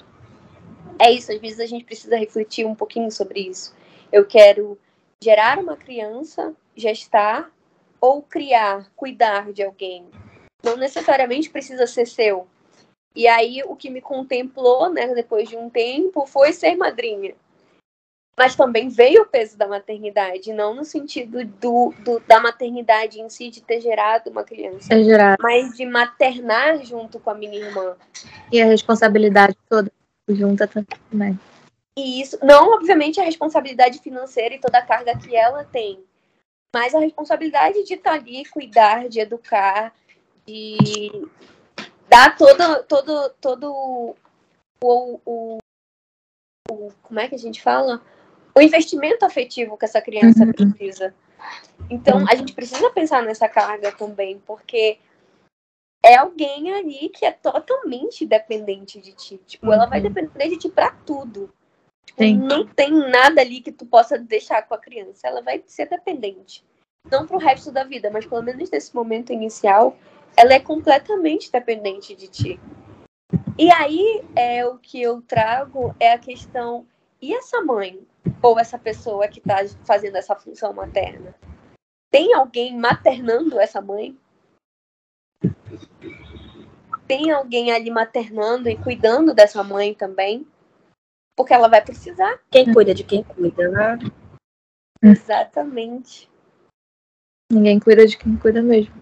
é 1.00 1.12
isso. 1.12 1.31
Às 1.31 1.39
vezes 1.39 1.60
a 1.60 1.65
gente 1.65 1.86
precisa 1.86 2.17
refletir 2.17 2.65
um 2.65 2.75
pouquinho 2.75 3.12
sobre 3.12 3.39
isso. 3.39 3.74
Eu 4.12 4.25
quero 4.25 4.77
gerar 5.22 5.58
uma 5.58 5.75
criança, 5.75 6.53
gestar 6.75 7.51
ou 8.01 8.22
criar, 8.22 8.89
cuidar 8.96 9.51
de 9.51 9.63
alguém. 9.63 10.05
Não 10.63 10.77
necessariamente 10.77 11.50
precisa 11.50 11.88
ser 11.88 12.05
seu. 12.05 12.48
E 13.16 13.28
aí 13.28 13.62
o 13.66 13.75
que 13.75 13.89
me 13.89 14.01
contemplou, 14.01 14.89
né, 14.89 15.13
depois 15.13 15.50
de 15.50 15.58
um 15.58 15.70
tempo, 15.70 16.25
foi 16.25 16.54
ser 16.54 16.75
madrinha. 16.75 17.34
Mas 18.38 18.56
também 18.56 18.88
veio 18.88 19.24
o 19.24 19.25
peso 19.25 19.58
da 19.58 19.68
maternidade, 19.68 20.54
não 20.54 20.74
no 20.74 20.86
sentido 20.86 21.44
do, 21.44 21.94
do 22.00 22.22
da 22.25 22.39
maternidade 22.39 23.20
em 23.20 23.30
si, 23.30 23.50
de 23.50 23.62
ter 23.62 23.82
gerado 23.82 24.30
uma 24.30 24.46
criança, 24.46 24.94
É 24.94 25.04
gerado. 25.04 25.38
mas 25.42 25.75
de 25.75 25.86
maternar 25.86 26.82
junto 26.86 27.20
com 27.20 27.30
a 27.32 27.36
minha 27.36 27.60
irmã. 27.60 27.98
E 28.50 28.62
a 28.62 28.66
responsabilidade 28.66 29.58
toda 29.68 29.92
junta 30.30 30.70
também. 31.12 31.38
E 31.98 32.22
isso, 32.22 32.39
não, 32.42 32.75
obviamente, 32.75 33.20
a 33.20 33.25
responsabilidade 33.25 34.00
financeira 34.00 34.56
e 34.56 34.60
toda 34.60 34.78
a 34.78 34.86
carga 34.86 35.18
que 35.18 35.36
ela 35.36 35.66
tem, 35.66 36.00
mas 36.74 36.96
a 36.96 37.00
responsabilidade 37.00 37.84
de 37.84 37.96
estar 37.96 38.13
ali, 38.13 38.46
cuidar, 38.46 39.10
de 39.10 39.20
educar, 39.20 39.94
de 40.48 41.28
dar 42.10 42.36
todo, 42.36 42.84
todo, 42.84 43.30
todo 43.39 43.72
o, 43.72 44.16
o, 45.25 45.58
o 46.70 46.92
como 47.04 47.20
é 47.20 47.28
que 47.30 47.36
a 47.36 47.39
gente 47.39 47.62
fala? 47.62 48.01
O 48.56 48.62
investimento 48.62 49.24
afetivo 49.25 49.78
que 49.78 49.86
essa 49.86 50.01
criança 50.01 50.44
Uhum. 50.44 50.51
precisa. 50.51 51.13
Então, 51.89 52.25
a 52.28 52.36
gente 52.36 52.54
precisa 52.54 52.89
pensar 52.92 53.24
nessa 53.24 53.48
carga 53.48 53.92
também, 53.92 54.39
porque 54.46 55.00
é 56.04 56.16
alguém 56.16 56.74
ali 56.74 57.10
que 57.10 57.25
é 57.25 57.32
totalmente 57.32 58.25
dependente 58.25 59.00
de 59.00 59.13
ti. 59.13 59.39
Tipo, 59.46 59.72
ela 59.72 59.86
vai 59.86 60.00
Uhum. 60.01 60.12
depender 60.12 60.50
de 60.50 60.58
ti 60.58 60.70
pra 60.70 60.92
tudo. 60.92 61.51
Tipo, 62.06 62.24
não 62.24 62.68
tem 62.68 62.92
nada 62.92 63.42
ali 63.42 63.62
que 63.62 63.72
tu 63.72 63.86
possa 63.86 64.18
deixar 64.18 64.63
com 64.68 64.74
a 64.74 64.80
criança. 64.80 65.28
Ela 65.28 65.42
vai 65.42 65.63
ser 65.68 65.88
dependente. 65.88 66.66
Não 67.10 67.25
pro 67.25 67.38
resto 67.38 67.72
da 67.72 67.84
vida, 67.84 68.10
mas 68.12 68.25
pelo 68.25 68.42
menos 68.44 68.70
nesse 68.70 68.94
momento 68.94 69.32
inicial, 69.32 69.98
ela 70.38 70.53
é 70.53 70.59
completamente 70.59 71.51
dependente 71.51 72.15
de 72.15 72.27
ti. 72.27 72.59
E 73.57 73.71
aí 73.71 74.24
é 74.36 74.65
o 74.65 74.77
que 74.77 75.01
eu 75.01 75.21
trago 75.21 75.95
é 76.00 76.13
a 76.13 76.19
questão 76.19 76.86
e 77.21 77.33
essa 77.33 77.62
mãe 77.62 78.00
ou 78.41 78.57
essa 78.57 78.77
pessoa 78.77 79.27
que 79.27 79.39
está 79.39 79.57
fazendo 79.86 80.15
essa 80.15 80.36
função 80.36 80.74
materna 80.74 81.36
tem 82.12 82.33
alguém 82.33 82.77
maternando 82.77 83.59
essa 83.59 83.81
mãe? 83.81 84.17
Tem 87.07 87.31
alguém 87.31 87.71
ali 87.71 87.89
maternando 87.89 88.69
e 88.69 88.77
cuidando 88.77 89.33
dessa 89.33 89.63
mãe 89.63 89.93
também? 89.93 90.45
Porque 91.36 91.53
ela 91.53 91.67
vai 91.67 91.81
precisar. 91.83 92.39
Quem 92.51 92.74
cuida 92.74 92.93
de 92.93 93.03
quem 93.03 93.24
cuida, 93.24 93.69
né? 93.69 93.98
Exatamente. 95.01 96.29
Ninguém 97.51 97.79
cuida 97.79 98.05
de 98.05 98.17
quem 98.17 98.36
cuida 98.38 98.62
mesmo. 98.62 98.93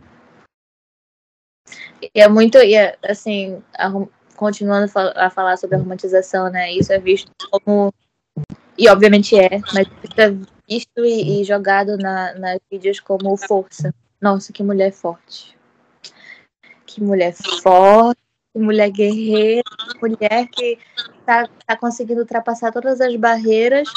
É 2.13 2.27
muito, 2.27 2.57
e 2.57 2.75
é, 2.75 2.97
assim, 3.03 3.61
a 3.77 3.89
continuando 4.37 4.85
a 4.85 4.87
fal- 4.87 5.13
a 5.15 5.29
falar 5.29 5.57
sobre 5.57 5.75
a 5.75 5.79
romantização, 5.79 6.49
né? 6.49 6.71
Isso 6.71 6.93
é 6.93 6.99
visto 6.99 7.31
como. 7.51 7.93
E 8.77 8.87
obviamente 8.87 9.37
é, 9.37 9.59
mas 9.73 9.87
é 10.15 10.29
visto 10.69 11.03
e, 11.03 11.41
e 11.41 11.43
jogado 11.43 11.97
na, 11.97 12.35
nas 12.35 12.59
mídias 12.71 12.99
como 12.99 13.35
força. 13.35 13.93
Nossa, 14.21 14.53
que 14.53 14.63
mulher 14.63 14.93
forte. 14.93 15.57
Que 16.85 17.03
mulher 17.03 17.33
forte, 17.61 18.19
mulher 18.55 18.89
guerreira, 18.91 19.63
mulher 20.01 20.47
que 20.47 20.77
tá, 21.25 21.49
tá 21.65 21.75
conseguindo 21.75 22.21
ultrapassar 22.21 22.71
todas 22.71 23.01
as 23.01 23.15
barreiras. 23.15 23.89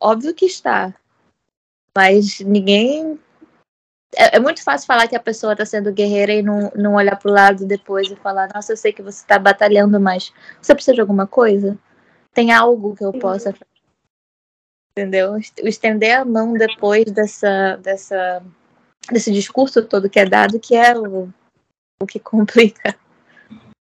Óbvio 0.00 0.34
que 0.34 0.46
está. 0.46 0.94
Mas 1.96 2.40
ninguém 2.40 3.18
é, 4.14 4.36
é 4.36 4.40
muito 4.40 4.62
fácil 4.62 4.86
falar 4.86 5.08
que 5.08 5.16
a 5.16 5.20
pessoa 5.20 5.52
está 5.52 5.64
sendo 5.64 5.92
guerreira 5.92 6.32
e 6.32 6.42
não, 6.42 6.70
não 6.74 6.94
olhar 6.94 7.16
pro 7.16 7.30
lado 7.30 7.66
depois 7.66 8.10
e 8.10 8.16
falar, 8.16 8.48
nossa, 8.54 8.72
eu 8.72 8.76
sei 8.76 8.92
que 8.92 9.02
você 9.02 9.22
está 9.22 9.38
batalhando, 9.38 9.98
mas 10.00 10.32
você 10.60 10.74
precisa 10.74 10.94
de 10.94 11.00
alguma 11.00 11.26
coisa? 11.26 11.78
Tem 12.32 12.52
algo 12.52 12.94
que 12.94 13.04
eu 13.04 13.12
possa 13.12 13.52
fazer? 13.52 13.66
Entendeu? 14.96 15.32
O 15.62 15.68
Estender 15.68 16.20
a 16.20 16.24
mão 16.24 16.52
depois 16.52 17.06
dessa, 17.06 17.76
dessa, 17.76 18.42
desse 19.10 19.32
discurso 19.32 19.82
todo 19.86 20.10
que 20.10 20.20
é 20.20 20.26
dado, 20.26 20.60
que 20.60 20.76
é 20.76 20.96
o, 20.96 21.30
o 22.02 22.06
que 22.06 22.18
complica 22.20 22.94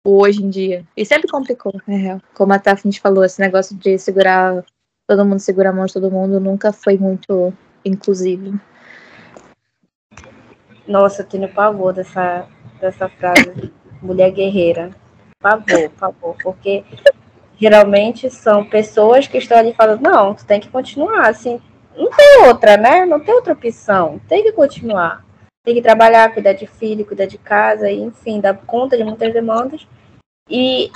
o 0.07 0.19
hoje 0.19 0.45
em 0.45 0.51
dia. 0.51 0.87
E 0.95 1.07
sempre 1.07 1.29
complicou, 1.31 1.73
é 1.89 1.97
real. 1.97 2.23
Como 2.35 2.53
a 2.53 2.59
Tafnis 2.59 2.99
falou, 2.99 3.25
esse 3.25 3.41
negócio 3.41 3.75
de 3.77 3.97
segurar, 3.99 4.63
todo 5.09 5.25
mundo 5.25 5.39
segura 5.39 5.71
a 5.71 5.73
mão 5.73 5.87
de 5.87 5.95
todo 5.95 6.11
mundo, 6.11 6.39
nunca 6.39 6.73
foi 6.73 6.99
muito 6.99 7.55
inclusivo. 7.85 8.61
Nossa, 10.93 11.23
eu 11.23 11.27
tenho 11.27 11.49
pavor 11.49 11.95
dessa, 11.95 12.47
dessa 12.79 13.09
frase, 13.09 13.73
mulher 14.03 14.31
guerreira. 14.31 14.91
Pavor, 15.41 15.89
pavor, 15.99 16.37
porque 16.43 16.85
geralmente 17.59 18.29
são 18.29 18.63
pessoas 18.63 19.27
que 19.27 19.39
estão 19.39 19.57
ali 19.57 19.73
falando, 19.73 20.03
não, 20.03 20.35
tu 20.35 20.45
tem 20.45 20.61
que 20.61 20.69
continuar, 20.69 21.31
assim, 21.31 21.59
não 21.97 22.11
tem 22.11 22.47
outra, 22.47 22.77
né? 22.77 23.07
Não 23.07 23.19
tem 23.19 23.35
outra 23.35 23.55
opção, 23.55 24.21
tem 24.29 24.43
que 24.43 24.53
continuar. 24.53 25.25
Tem 25.65 25.75
que 25.75 25.81
trabalhar, 25.81 26.35
cuidar 26.35 26.53
de 26.53 26.67
filho, 26.67 27.07
cuidar 27.07 27.25
de 27.25 27.39
casa, 27.39 27.91
e, 27.91 27.99
enfim, 27.99 28.39
dar 28.39 28.55
conta 28.55 28.95
de 28.95 29.03
muitas 29.03 29.33
demandas. 29.33 29.89
E 30.47 30.93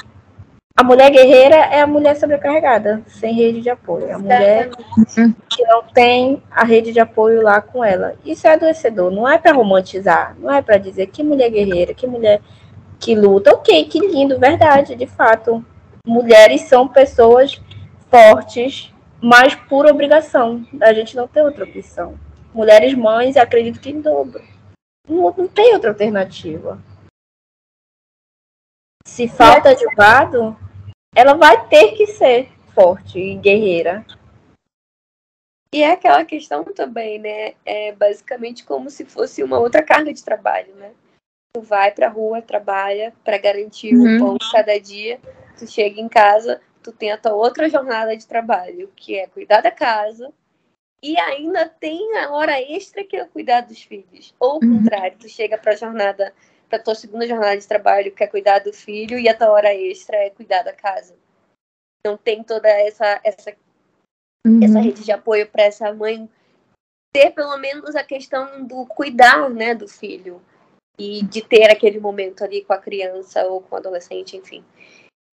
a 0.77 0.85
mulher 0.85 1.11
guerreira 1.11 1.57
é 1.57 1.81
a 1.81 1.87
mulher 1.87 2.17
sobrecarregada, 2.17 3.03
sem 3.07 3.33
rede 3.33 3.63
de 3.63 3.71
apoio. 3.71 4.15
A 4.15 4.19
mulher 4.19 4.71
que 5.49 5.65
não 5.65 5.83
tem 5.83 6.43
a 6.51 6.65
rede 6.65 6.93
de 6.93 7.01
apoio 7.01 7.41
lá 7.41 7.63
com 7.63 7.83
ela. 7.83 8.15
Isso 8.23 8.47
é 8.47 8.53
adoecedor, 8.53 9.11
não 9.11 9.27
é 9.27 9.39
para 9.39 9.57
romantizar, 9.57 10.37
não 10.39 10.53
é 10.53 10.61
para 10.61 10.77
dizer 10.77 11.07
que 11.07 11.23
mulher 11.23 11.49
guerreira, 11.49 11.95
que 11.95 12.07
mulher 12.07 12.43
que 13.01 13.15
luta. 13.15 13.55
Ok, 13.55 13.87
que 13.87 13.99
lindo, 13.99 14.39
verdade, 14.39 14.95
de 14.95 15.07
fato. 15.07 15.65
Mulheres 16.07 16.63
são 16.63 16.87
pessoas 16.87 17.59
fortes, 18.11 18.93
mas 19.19 19.55
por 19.55 19.87
obrigação. 19.87 20.63
A 20.83 20.93
gente 20.93 21.17
não 21.17 21.27
tem 21.27 21.43
outra 21.43 21.65
opção. 21.65 22.19
Mulheres 22.53 22.95
mães, 22.95 23.39
acredito 23.39 23.81
que 23.81 23.91
em 23.91 24.03
dobro. 24.03 24.43
Não, 25.09 25.35
não 25.37 25.49
tem 25.49 25.73
outra 25.73 25.91
alternativa. 25.91 26.79
Se 29.07 29.27
falta 29.27 29.75
de 29.75 29.87
lado, 29.97 30.57
ela 31.17 31.33
vai 31.33 31.67
ter 31.69 31.93
que 31.93 32.07
ser 32.07 32.53
forte 32.75 33.19
e 33.19 33.37
guerreira. 33.37 34.05
E 35.75 35.83
é 35.83 35.93
aquela 35.93 36.27
questão 36.27 36.63
também, 36.63 37.19
né? 37.19 37.55
É 37.65 37.91
basicamente 37.93 38.65
como 38.65 38.91
se 38.91 39.07
fosse 39.07 39.43
uma 39.43 39.59
outra 39.59 39.83
carga 39.83 40.13
de 40.13 40.23
trabalho, 40.23 40.75
né? 40.75 40.93
Tu 41.55 41.63
vai 41.63 41.91
pra 41.91 42.09
rua, 42.09 42.43
trabalha 42.43 43.15
para 43.25 43.39
garantir 43.39 43.95
Uhum. 43.97 44.17
o 44.17 44.19
pão 44.19 44.37
de 44.37 44.53
cada 44.53 44.79
dia, 44.79 45.19
tu 45.59 45.67
chega 45.67 45.99
em 45.99 46.09
casa, 46.09 46.61
tu 46.83 46.93
tem 46.93 47.11
a 47.11 47.17
tua 47.19 47.33
outra 47.33 47.67
jornada 47.69 48.15
de 48.15 48.27
trabalho, 48.27 48.93
que 48.95 49.19
é 49.19 49.27
cuidar 49.27 49.63
da 49.63 49.71
casa, 49.71 50.31
e 51.03 51.19
ainda 51.19 51.67
tem 51.67 52.15
a 52.19 52.31
hora 52.31 52.61
extra 52.61 53.03
que 53.05 53.17
é 53.17 53.25
cuidar 53.25 53.63
dos 53.63 53.83
filhos. 53.83 54.35
Ou 54.39 54.51
ao 54.51 54.61
Uhum. 54.63 54.83
contrário, 54.83 55.17
tu 55.19 55.29
chega 55.31 55.57
pra 55.57 55.75
jornada, 55.75 56.33
pra 56.69 56.79
tua 56.79 56.95
segunda 56.95 57.27
jornada 57.27 57.57
de 57.57 57.67
trabalho, 57.67 58.13
que 58.13 58.25
é 58.25 58.27
cuidar 58.27 58.61
do 58.61 58.73
filho, 58.73 59.19
e 59.19 59.29
a 59.29 59.37
tua 59.37 59.51
hora 59.51 59.75
extra 59.75 60.17
é 60.17 60.31
cuidar 60.31 60.63
da 60.63 60.73
casa. 60.73 61.15
Não 62.05 62.17
tem 62.17 62.43
toda 62.43 62.69
essa, 62.69 63.21
essa 63.25 63.53
Uhum. 64.47 64.63
essa 64.63 64.79
rede 64.79 65.03
de 65.03 65.11
apoio 65.11 65.49
para 65.49 65.65
essa 65.65 65.93
mãe 65.93 66.31
ter 67.13 67.33
pelo 67.33 67.57
menos 67.57 67.97
a 67.97 68.05
questão 68.05 68.65
do 68.65 68.87
cuidar, 68.87 69.51
né, 69.51 69.75
do 69.75 69.89
filho 69.89 70.41
e 70.97 71.25
de 71.25 71.43
ter 71.43 71.69
aquele 71.71 71.99
momento 71.99 72.45
ali 72.45 72.65
com 72.65 72.73
a 72.73 72.79
criança 72.79 73.45
ou 73.47 73.61
com 73.61 73.75
o 73.75 73.79
adolescente, 73.79 74.37
enfim. 74.37 74.65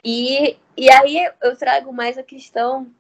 E, 0.04 0.58
e 0.76 0.92
aí 0.92 1.32
eu 1.42 1.56
trago 1.56 1.94
mais 1.94 2.18
a 2.18 2.24
questão, 2.24 2.92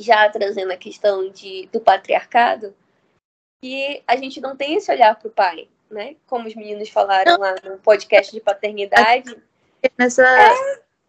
já 0.00 0.28
trazendo 0.30 0.72
a 0.72 0.78
questão 0.78 1.28
de, 1.28 1.66
do 1.66 1.80
patriarcado, 1.80 2.74
que 3.62 4.02
a 4.06 4.16
gente 4.16 4.40
não 4.40 4.56
tem 4.56 4.76
esse 4.76 4.90
olhar 4.90 5.14
para 5.16 5.28
o 5.28 5.32
pai, 5.32 5.68
né? 5.92 6.16
Como 6.26 6.48
os 6.48 6.54
meninos 6.54 6.88
falaram 6.88 7.38
lá 7.38 7.54
no 7.64 7.78
podcast 7.78 8.32
de 8.32 8.40
paternidade, 8.40 9.36
Nessa, 9.98 10.24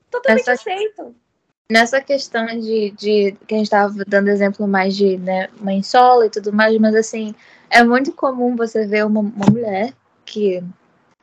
totalmente 0.09 0.41
Essa- 0.41 0.53
aceito. 0.53 1.15
nessa 1.69 2.01
questão 2.01 2.45
de, 2.47 2.91
de 2.91 3.37
que 3.47 3.53
a 3.53 3.57
gente 3.57 3.67
estava 3.67 3.93
dando 4.07 4.29
exemplo 4.29 4.67
mais 4.67 4.95
de 4.95 5.17
né, 5.17 5.47
mãe 5.61 5.83
solo 5.83 6.23
e 6.25 6.29
tudo 6.29 6.51
mais, 6.51 6.75
mas 6.79 6.95
assim, 6.95 7.35
é 7.69 7.83
muito 7.83 8.11
comum 8.11 8.55
você 8.55 8.85
ver 8.85 9.05
uma, 9.05 9.19
uma 9.19 9.45
mulher 9.51 9.93
que 10.25 10.63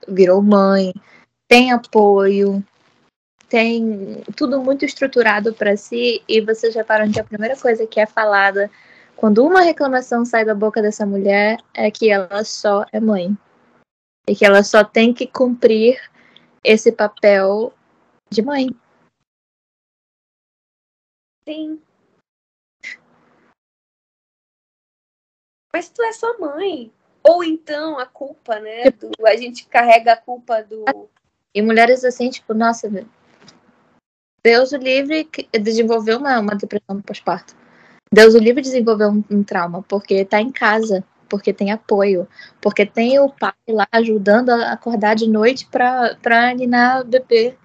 virou 0.07 0.41
mãe, 0.41 0.95
tem 1.49 1.73
apoio, 1.73 2.65
tem 3.49 4.23
tudo 4.37 4.61
muito 4.61 4.85
estruturado 4.85 5.53
para 5.53 5.77
si, 5.77 6.23
e 6.29 6.41
vocês 6.41 6.73
reparam 6.73 7.11
que 7.11 7.19
a 7.19 7.25
primeira 7.25 7.57
coisa 7.57 7.85
que 7.87 7.99
é 7.99 8.07
falada 8.07 8.71
quando 9.17 9.45
uma 9.45 9.61
reclamação 9.61 10.25
sai 10.25 10.45
da 10.45 10.55
boca 10.55 10.81
dessa 10.81 11.05
mulher 11.05 11.59
é 11.75 11.91
que 11.91 12.11
ela 12.11 12.43
só 12.45 12.87
é 12.93 12.99
mãe. 12.99 13.37
E 14.31 14.37
que 14.37 14.45
ela 14.45 14.63
só 14.63 14.85
tem 14.85 15.13
que 15.13 15.27
cumprir 15.27 16.01
esse 16.63 16.93
papel 16.93 17.75
de 18.31 18.41
mãe. 18.43 18.69
Sim. 21.45 21.83
Mas 25.75 25.91
tu 25.91 26.01
é 26.05 26.13
sua 26.13 26.39
mãe. 26.39 26.93
Ou 27.25 27.43
então 27.43 27.99
a 27.99 28.07
culpa, 28.07 28.61
né? 28.61 28.85
Do, 28.93 29.11
a 29.27 29.35
gente 29.37 29.67
carrega 29.67 30.13
a 30.13 30.17
culpa 30.17 30.63
do. 30.63 30.85
E 31.53 31.61
mulheres 31.61 32.05
assim, 32.05 32.31
tipo, 32.31 32.55
nossa, 32.55 32.89
Deus 34.47 34.71
o 34.71 34.77
livre 34.77 35.29
desenvolveu 35.61 36.19
uma, 36.19 36.39
uma 36.39 36.55
depressão 36.55 37.03
pós-parto. 37.03 37.57
Deus 38.15 38.35
o 38.37 38.39
livre 38.39 38.63
desenvolveu 38.63 39.09
um, 39.09 39.25
um 39.29 39.43
trauma, 39.43 39.83
porque 39.83 40.25
tá 40.25 40.41
em 40.41 40.53
casa, 40.53 41.05
porque 41.31 41.53
tem 41.53 41.71
apoio, 41.71 42.29
porque 42.61 42.85
tem 42.85 43.19
o 43.21 43.31
pai 43.31 43.55
lá 43.69 43.87
ajudando 43.93 44.51
a 44.51 44.73
acordar 44.73 45.15
de 45.15 45.29
noite 45.29 45.67
para 45.67 46.51
aninar 46.51 47.01
o 47.01 47.05
bebê. 47.05 47.57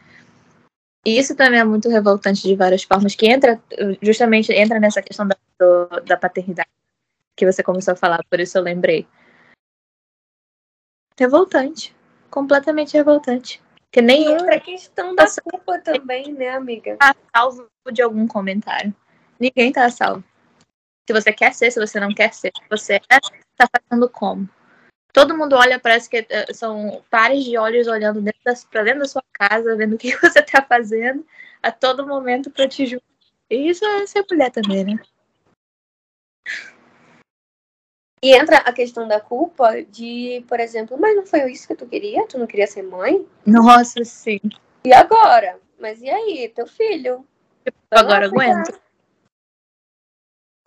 E 1.03 1.17
isso 1.17 1.35
também 1.35 1.59
é 1.59 1.63
muito 1.63 1.89
revoltante 1.89 2.43
de 2.43 2.55
várias 2.55 2.83
formas, 2.83 3.15
que 3.15 3.27
entra, 3.27 3.61
justamente 4.01 4.53
entra 4.53 4.79
nessa 4.79 5.01
questão 5.01 5.27
da, 5.27 5.35
do, 5.59 5.87
da 6.05 6.15
paternidade 6.15 6.69
que 7.35 7.45
você 7.45 7.61
começou 7.61 7.93
a 7.93 7.97
falar, 7.97 8.23
por 8.29 8.39
isso 8.39 8.57
eu 8.57 8.61
lembrei. 8.61 9.05
Revoltante. 11.19 11.95
Completamente 12.29 12.93
revoltante. 12.93 13.61
Que 13.91 14.01
nem 14.01 14.25
e 14.25 14.27
outra 14.29 14.59
questão 14.59 15.15
da 15.15 15.25
culpa 15.41 15.79
também, 15.79 16.33
né, 16.33 16.49
amiga? 16.49 16.97
Tá 16.97 17.15
salvo 17.35 17.69
de 17.91 18.01
algum 18.01 18.27
comentário. 18.27 18.93
Ninguém 19.39 19.71
tá 19.71 19.89
salvo. 19.89 20.23
Se 21.07 21.13
você 21.13 21.31
quer 21.31 21.53
ser, 21.53 21.71
se 21.71 21.79
você 21.79 21.99
não 21.99 22.13
quer 22.13 22.33
ser, 22.33 22.51
se 22.57 22.69
você 22.69 22.95
é, 22.95 23.19
tá 23.55 23.67
fazendo 23.67 24.09
como. 24.09 24.49
Todo 25.13 25.37
mundo 25.37 25.55
olha, 25.55 25.79
parece 25.79 26.09
que 26.09 26.19
uh, 26.19 26.53
são 26.53 27.01
pares 27.09 27.43
de 27.45 27.57
olhos 27.57 27.87
olhando 27.87 28.21
pra 28.69 28.83
dentro 28.83 28.99
da 28.99 29.07
sua 29.07 29.23
casa, 29.31 29.75
vendo 29.75 29.95
o 29.95 29.97
que 29.97 30.15
você 30.19 30.41
tá 30.41 30.61
fazendo 30.61 31.25
a 31.63 31.71
todo 31.71 32.05
momento 32.05 32.51
pra 32.51 32.67
te 32.67 32.85
julgar. 32.85 33.05
E 33.49 33.69
isso 33.69 33.85
é 33.85 34.05
ser 34.05 34.25
mulher 34.29 34.51
também, 34.51 34.83
né? 34.83 34.99
E 38.21 38.35
entra 38.35 38.57
a 38.57 38.73
questão 38.73 39.07
da 39.07 39.19
culpa 39.19 39.83
de, 39.83 40.43
por 40.47 40.59
exemplo, 40.59 40.97
mas 40.99 41.15
não 41.15 41.25
foi 41.25 41.51
isso 41.51 41.67
que 41.67 41.75
tu 41.75 41.85
queria? 41.85 42.27
Tu 42.27 42.37
não 42.37 42.47
queria 42.47 42.67
ser 42.67 42.81
mãe? 42.81 43.25
Nossa, 43.45 44.03
sim. 44.03 44.39
E 44.83 44.93
agora? 44.93 45.59
Mas 45.79 46.01
e 46.01 46.09
aí, 46.09 46.49
teu 46.49 46.65
filho? 46.65 47.25
Agora 47.91 48.25
aguenta. 48.25 48.84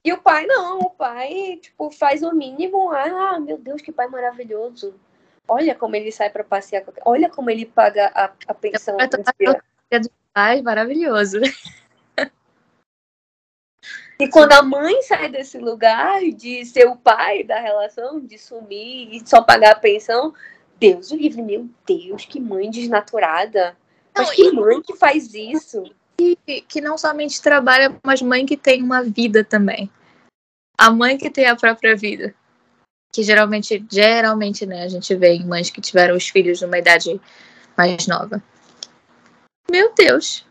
E 0.09 0.13
o 0.15 0.17
pai 0.17 0.47
não, 0.47 0.79
o 0.79 0.89
pai, 0.89 1.59
tipo, 1.61 1.91
faz 1.91 2.23
o 2.23 2.33
mínimo. 2.33 2.91
Ah, 2.91 3.39
meu 3.39 3.59
Deus, 3.59 3.83
que 3.83 3.93
pai 3.93 4.09
maravilhoso. 4.09 4.95
Olha 5.47 5.75
como 5.75 5.97
ele 5.97 6.11
sai 6.11 6.31
para 6.31 6.43
passear. 6.43 6.83
Olha 7.05 7.29
como 7.29 7.51
ele 7.51 7.67
paga 7.67 8.11
a, 8.15 8.33
a 8.47 8.55
pensão. 8.55 8.97
dos 9.99 10.09
pais, 10.33 10.63
maravilhoso. 10.63 11.41
E 14.19 14.29
quando 14.31 14.53
a 14.55 14.63
mãe 14.63 15.03
sai 15.03 15.29
desse 15.29 15.59
lugar 15.59 16.23
de 16.23 16.65
ser 16.65 16.87
o 16.87 16.97
pai 16.97 17.45
da 17.45 17.61
relação, 17.61 18.19
de 18.19 18.39
sumir 18.39 19.15
e 19.15 19.23
só 19.29 19.43
pagar 19.43 19.73
a 19.73 19.79
pensão, 19.79 20.35
Deus 20.81 21.11
o 21.11 21.17
livre, 21.17 21.43
meu 21.43 21.69
Deus, 21.87 22.25
que 22.25 22.41
mãe 22.41 22.71
desnaturada. 22.71 23.77
Mas 24.17 24.29
não, 24.29 24.35
que 24.35 24.43
e... 24.43 24.53
mãe 24.53 24.81
que 24.81 24.97
faz 24.97 25.35
isso? 25.35 25.85
que, 26.19 26.63
que 26.63 26.81
não 26.81 26.99
somente 26.99 27.41
trabalha, 27.41 27.97
mas 28.03 28.21
mãe 28.21 28.45
que 28.45 28.57
tem 28.57 28.83
uma 28.83 29.03
vida 29.03 29.45
também. 29.45 29.89
A 30.79 30.91
mãe 30.91 31.19
que 31.19 31.29
tem 31.29 31.47
a 31.47 31.57
própria 31.57 31.97
vida. 31.97 32.33
Que 33.13 33.25
geralmente, 33.25 33.85
geralmente, 33.91 34.65
né, 34.65 34.85
a 34.85 34.89
gente 34.89 35.13
vê 35.17 35.33
em 35.33 35.45
mães 35.45 35.71
que 35.71 35.81
tiveram 35.81 36.17
os 36.17 36.29
filhos 36.29 36.63
numa 36.63 36.79
idade 36.79 37.21
mais 37.77 38.07
nova. 38.07 38.41
Meu 39.69 39.93
Deus. 39.93 40.47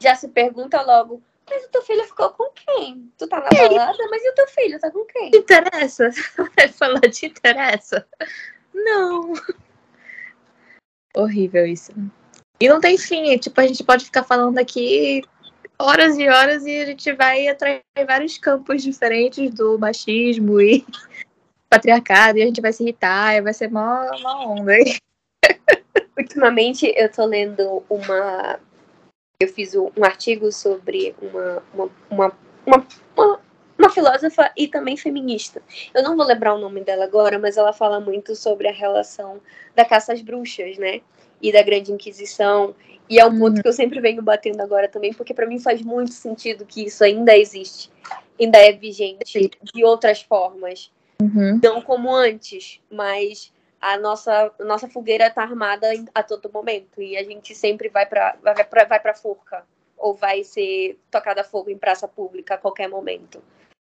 Já 0.00 0.14
se 0.14 0.28
pergunta 0.28 0.80
logo, 0.80 1.22
mas 1.48 1.64
o 1.64 1.68
teu 1.68 1.82
filho 1.82 2.04
ficou 2.04 2.30
com 2.30 2.50
quem? 2.52 3.12
Tu 3.18 3.26
tá 3.28 3.40
na 3.40 3.48
balada, 3.48 4.08
mas 4.10 4.22
e 4.22 4.30
o 4.30 4.34
teu 4.34 4.48
filho 4.48 4.80
tá 4.80 4.90
com 4.90 5.04
quem? 5.04 5.30
Te 5.30 5.38
interessa? 5.38 6.10
Vai 6.56 6.68
falar, 6.68 7.00
te 7.00 7.26
interessa? 7.26 8.06
Não. 8.72 9.32
Horrível 11.14 11.66
isso. 11.66 11.92
E 12.60 12.68
não 12.68 12.80
tem 12.80 12.96
fim, 12.96 13.36
tipo, 13.38 13.60
a 13.60 13.66
gente 13.66 13.84
pode 13.84 14.06
ficar 14.06 14.24
falando 14.24 14.58
aqui 14.58 15.22
horas 15.78 16.18
e 16.18 16.28
horas 16.28 16.66
e 16.66 16.80
a 16.80 16.86
gente 16.86 17.12
vai 17.12 17.48
atrair 17.48 17.82
vários 18.06 18.38
campos 18.38 18.82
diferentes 18.82 19.50
do 19.52 19.78
machismo 19.78 20.60
e 20.60 20.84
patriarcado, 21.68 22.38
e 22.38 22.42
a 22.42 22.46
gente 22.46 22.60
vai 22.60 22.72
se 22.72 22.82
irritar, 22.82 23.34
e 23.34 23.42
vai 23.42 23.52
ser 23.52 23.70
mó, 23.70 24.06
mó 24.22 24.54
onda 24.54 24.72
aí. 24.72 24.96
Ultimamente 26.18 26.92
eu 26.96 27.10
tô 27.10 27.24
lendo 27.24 27.84
uma. 27.90 28.58
Eu 29.38 29.48
fiz 29.48 29.74
um 29.74 30.02
artigo 30.02 30.50
sobre 30.50 31.14
uma, 31.20 31.62
uma, 31.74 31.90
uma, 32.10 32.32
uma, 32.64 32.86
uma, 33.14 33.40
uma 33.78 33.90
filósofa 33.90 34.50
e 34.56 34.66
também 34.66 34.96
feminista. 34.96 35.60
Eu 35.94 36.02
não 36.02 36.16
vou 36.16 36.24
lembrar 36.24 36.54
o 36.54 36.58
nome 36.58 36.80
dela 36.82 37.04
agora, 37.04 37.38
mas 37.38 37.58
ela 37.58 37.72
fala 37.72 38.00
muito 38.00 38.34
sobre 38.34 38.66
a 38.66 38.72
relação 38.72 39.40
da 39.74 39.84
caça 39.84 40.14
às 40.14 40.22
bruxas, 40.22 40.78
né? 40.78 41.02
E 41.40 41.52
da 41.52 41.62
Grande 41.62 41.92
Inquisição. 41.92 42.74
E 43.08 43.20
é 43.20 43.24
um 43.24 43.38
ponto 43.38 43.62
que 43.62 43.68
eu 43.68 43.72
sempre 43.72 44.00
venho 44.00 44.22
batendo 44.22 44.60
agora 44.60 44.88
também, 44.88 45.12
porque 45.12 45.32
para 45.32 45.46
mim 45.46 45.60
faz 45.60 45.80
muito 45.82 46.12
sentido 46.12 46.66
que 46.66 46.84
isso 46.84 47.04
ainda 47.04 47.36
existe, 47.36 47.90
ainda 48.40 48.58
é 48.58 48.72
vigente 48.72 49.50
de 49.62 49.84
outras 49.84 50.22
formas. 50.22 50.90
Uhum. 51.22 51.60
Não 51.62 51.80
como 51.80 52.14
antes, 52.14 52.80
mas 52.90 53.52
a 53.80 53.96
nossa, 53.96 54.52
nossa 54.60 54.88
fogueira 54.88 55.28
está 55.28 55.42
armada 55.42 55.88
a 56.14 56.22
todo 56.22 56.50
momento 56.52 57.00
e 57.00 57.16
a 57.16 57.22
gente 57.22 57.54
sempre 57.54 57.88
vai 57.88 58.06
para 58.06 58.36
vai 58.42 58.86
vai 58.86 59.14
forca 59.14 59.64
ou 59.96 60.14
vai 60.14 60.44
ser 60.44 60.98
tocada 61.10 61.40
a 61.40 61.44
fogo 61.44 61.70
em 61.70 61.78
praça 61.78 62.06
pública 62.06 62.54
a 62.54 62.58
qualquer 62.58 62.88
momento, 62.88 63.42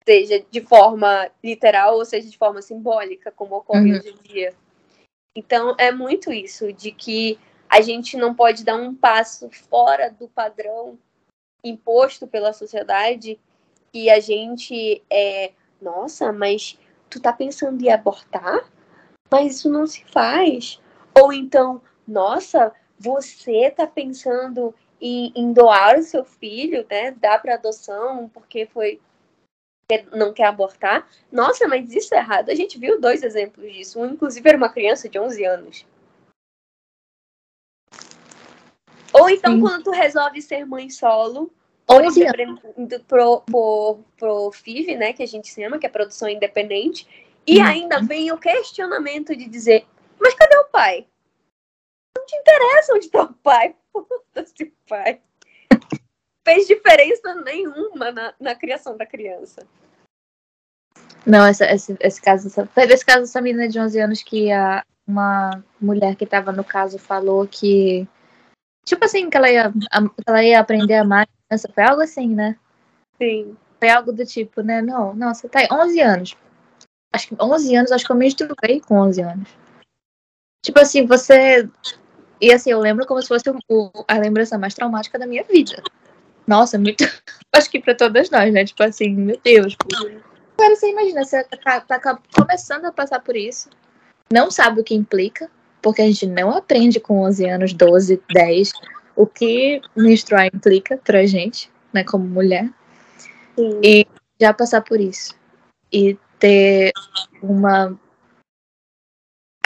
seja 0.05 0.43
de 0.49 0.61
forma 0.61 1.29
literal 1.43 1.95
ou 1.95 2.05
seja 2.05 2.29
de 2.29 2.37
forma 2.37 2.61
simbólica, 2.61 3.31
como 3.31 3.57
ocorre 3.57 3.91
uhum. 3.91 3.99
hoje 3.99 4.09
em 4.09 4.33
dia. 4.33 4.53
Então, 5.35 5.75
é 5.77 5.91
muito 5.91 6.31
isso, 6.31 6.73
de 6.73 6.91
que 6.91 7.39
a 7.69 7.79
gente 7.81 8.17
não 8.17 8.35
pode 8.35 8.65
dar 8.65 8.75
um 8.75 8.93
passo 8.93 9.49
fora 9.49 10.09
do 10.09 10.27
padrão 10.27 10.97
imposto 11.63 12.27
pela 12.27 12.51
sociedade 12.51 13.39
e 13.93 14.09
a 14.09 14.19
gente 14.19 15.03
é, 15.09 15.51
nossa, 15.81 16.31
mas 16.33 16.77
tu 17.09 17.21
tá 17.21 17.31
pensando 17.31 17.81
em 17.81 17.89
abortar? 17.89 18.69
Mas 19.31 19.55
isso 19.55 19.69
não 19.69 19.87
se 19.87 20.03
faz. 20.05 20.81
Ou 21.19 21.31
então, 21.31 21.81
nossa, 22.07 22.73
você 22.99 23.71
tá 23.71 23.87
pensando 23.87 24.73
em, 24.99 25.31
em 25.35 25.53
doar 25.53 25.97
o 25.97 26.03
seu 26.03 26.23
filho, 26.23 26.85
né? 26.89 27.11
Dar 27.11 27.41
para 27.41 27.55
adoção 27.55 28.29
porque 28.33 28.65
foi 28.65 28.99
não 30.11 30.33
quer 30.33 30.45
abortar. 30.45 31.07
Nossa, 31.31 31.67
mas 31.67 31.93
isso 31.93 32.13
é 32.13 32.17
errado. 32.17 32.49
A 32.49 32.55
gente 32.55 32.79
viu 32.79 32.99
dois 32.99 33.23
exemplos 33.23 33.71
disso. 33.71 33.99
Um, 33.99 34.05
inclusive, 34.05 34.47
era 34.47 34.57
uma 34.57 34.69
criança 34.69 35.07
de 35.07 35.19
11 35.19 35.45
anos. 35.45 35.85
Ou 39.13 39.29
então, 39.29 39.55
Sim. 39.55 39.61
quando 39.61 39.83
tu 39.83 39.91
resolve 39.91 40.41
ser 40.41 40.65
mãe 40.65 40.89
solo, 40.89 41.51
ou 41.87 42.01
indo 42.01 42.99
pro, 43.01 43.41
pro, 43.41 43.99
pro 44.17 44.51
FIV, 44.51 44.95
né, 44.95 45.13
que 45.13 45.23
a 45.23 45.27
gente 45.27 45.53
chama, 45.53 45.77
que 45.77 45.85
é 45.85 45.89
produção 45.89 46.29
independente, 46.29 47.07
e 47.45 47.59
hum. 47.59 47.65
ainda 47.65 48.01
vem 48.01 48.31
o 48.31 48.37
questionamento 48.37 49.35
de 49.35 49.47
dizer, 49.47 49.85
mas 50.19 50.33
cadê 50.35 50.55
o 50.57 50.65
pai? 50.65 51.07
Não 52.15 52.25
te 52.25 52.35
interessa 52.35 52.93
onde 52.93 53.09
tá 53.09 53.23
o 53.23 53.33
pai. 53.33 53.75
Foda-se 53.91 54.63
o 54.63 54.71
pai. 54.87 55.21
Fez 56.45 56.67
diferença 56.67 57.35
nenhuma 57.35 58.11
na, 58.11 58.33
na 58.39 58.55
criação 58.55 58.95
da 58.95 59.05
criança. 59.05 59.67
Não, 61.25 61.45
essa, 61.45 61.65
esse, 61.71 61.95
esse 61.99 62.21
caso. 62.21 62.49
Teve 62.73 62.93
esse 62.93 63.05
caso 63.05 63.21
dessa 63.21 63.41
menina 63.41 63.67
de 63.67 63.79
11 63.79 63.99
anos 63.99 64.23
que 64.23 64.51
a, 64.51 64.83
uma 65.07 65.63
mulher 65.79 66.15
que 66.15 66.23
estava 66.23 66.51
no 66.51 66.63
caso 66.63 66.97
falou 66.97 67.47
que. 67.47 68.07
Tipo 68.85 69.05
assim, 69.05 69.29
que 69.29 69.37
ela 69.37 69.49
ia, 69.49 69.71
ela 70.25 70.43
ia 70.43 70.59
aprender 70.59 70.95
a 70.95 71.01
amar 71.01 71.27
Foi 71.73 71.83
algo 71.83 72.01
assim, 72.01 72.27
né? 72.27 72.57
Sim. 73.21 73.55
Foi 73.79 73.89
algo 73.89 74.11
do 74.11 74.25
tipo, 74.25 74.61
né? 74.61 74.81
Não, 74.81 75.13
não, 75.13 75.33
você 75.33 75.47
tá 75.47 75.59
aí, 75.59 75.67
11 75.71 75.99
anos. 76.01 76.37
Acho 77.13 77.27
que 77.27 77.35
11 77.39 77.75
anos, 77.75 77.91
acho 77.91 78.05
que 78.05 78.11
eu 78.11 78.15
me 78.15 78.25
menstruei 78.25 78.79
com 78.79 78.99
11 78.99 79.21
anos. 79.21 79.49
Tipo 80.63 80.79
assim, 80.79 81.05
você 81.05 81.69
E 82.39 82.53
assim, 82.53 82.71
eu 82.71 82.79
lembro 82.79 83.05
como 83.05 83.21
se 83.21 83.27
fosse 83.27 83.43
o, 83.69 83.91
a 84.07 84.17
lembrança 84.17 84.57
mais 84.57 84.73
traumática 84.73 85.19
da 85.19 85.27
minha 85.27 85.43
vida. 85.43 85.81
Nossa, 86.47 86.77
muito. 86.77 87.03
Acho 87.53 87.69
que 87.69 87.79
pra 87.79 87.93
todas 87.93 88.29
nós, 88.29 88.51
né? 88.53 88.65
Tipo 88.65 88.83
assim, 88.83 89.13
meu 89.13 89.39
Deus. 89.43 89.75
Agora 90.61 90.75
você 90.75 90.91
imagina, 90.91 91.25
você 91.25 91.43
tá, 91.43 91.81
tá 91.81 92.19
começando 92.37 92.85
a 92.85 92.91
passar 92.91 93.19
por 93.19 93.35
isso, 93.35 93.67
não 94.31 94.51
sabe 94.51 94.79
o 94.79 94.83
que 94.83 94.93
implica, 94.93 95.49
porque 95.81 96.03
a 96.03 96.05
gente 96.05 96.27
não 96.27 96.51
aprende 96.51 96.99
com 96.99 97.23
11 97.23 97.49
anos, 97.49 97.73
12, 97.73 98.21
10, 98.31 98.71
o 99.15 99.25
que 99.25 99.81
menstruar 99.95 100.45
implica 100.45 100.97
pra 100.97 101.25
gente, 101.25 101.71
né, 101.91 102.03
como 102.03 102.25
mulher. 102.25 102.69
Sim. 103.55 103.81
E 103.83 104.05
já 104.39 104.53
passar 104.53 104.81
por 104.81 104.99
isso. 104.99 105.35
E 105.91 106.15
ter 106.37 106.91
uma 107.41 107.99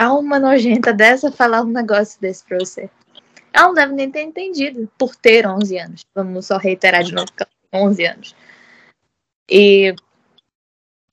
alma 0.00 0.38
nojenta 0.38 0.94
dessa 0.94 1.30
falar 1.30 1.60
um 1.60 1.66
negócio 1.66 2.18
desse 2.22 2.42
pra 2.42 2.58
você. 2.58 2.88
Ela 3.52 3.66
não 3.66 3.74
deve 3.74 3.92
nem 3.92 4.10
ter 4.10 4.22
entendido 4.22 4.90
por 4.96 5.14
ter 5.14 5.46
11 5.46 5.78
anos. 5.78 6.06
Vamos 6.14 6.46
só 6.46 6.56
reiterar 6.56 7.04
de 7.04 7.12
novo, 7.12 7.30
11 7.70 8.06
anos. 8.06 8.34
E 9.50 9.94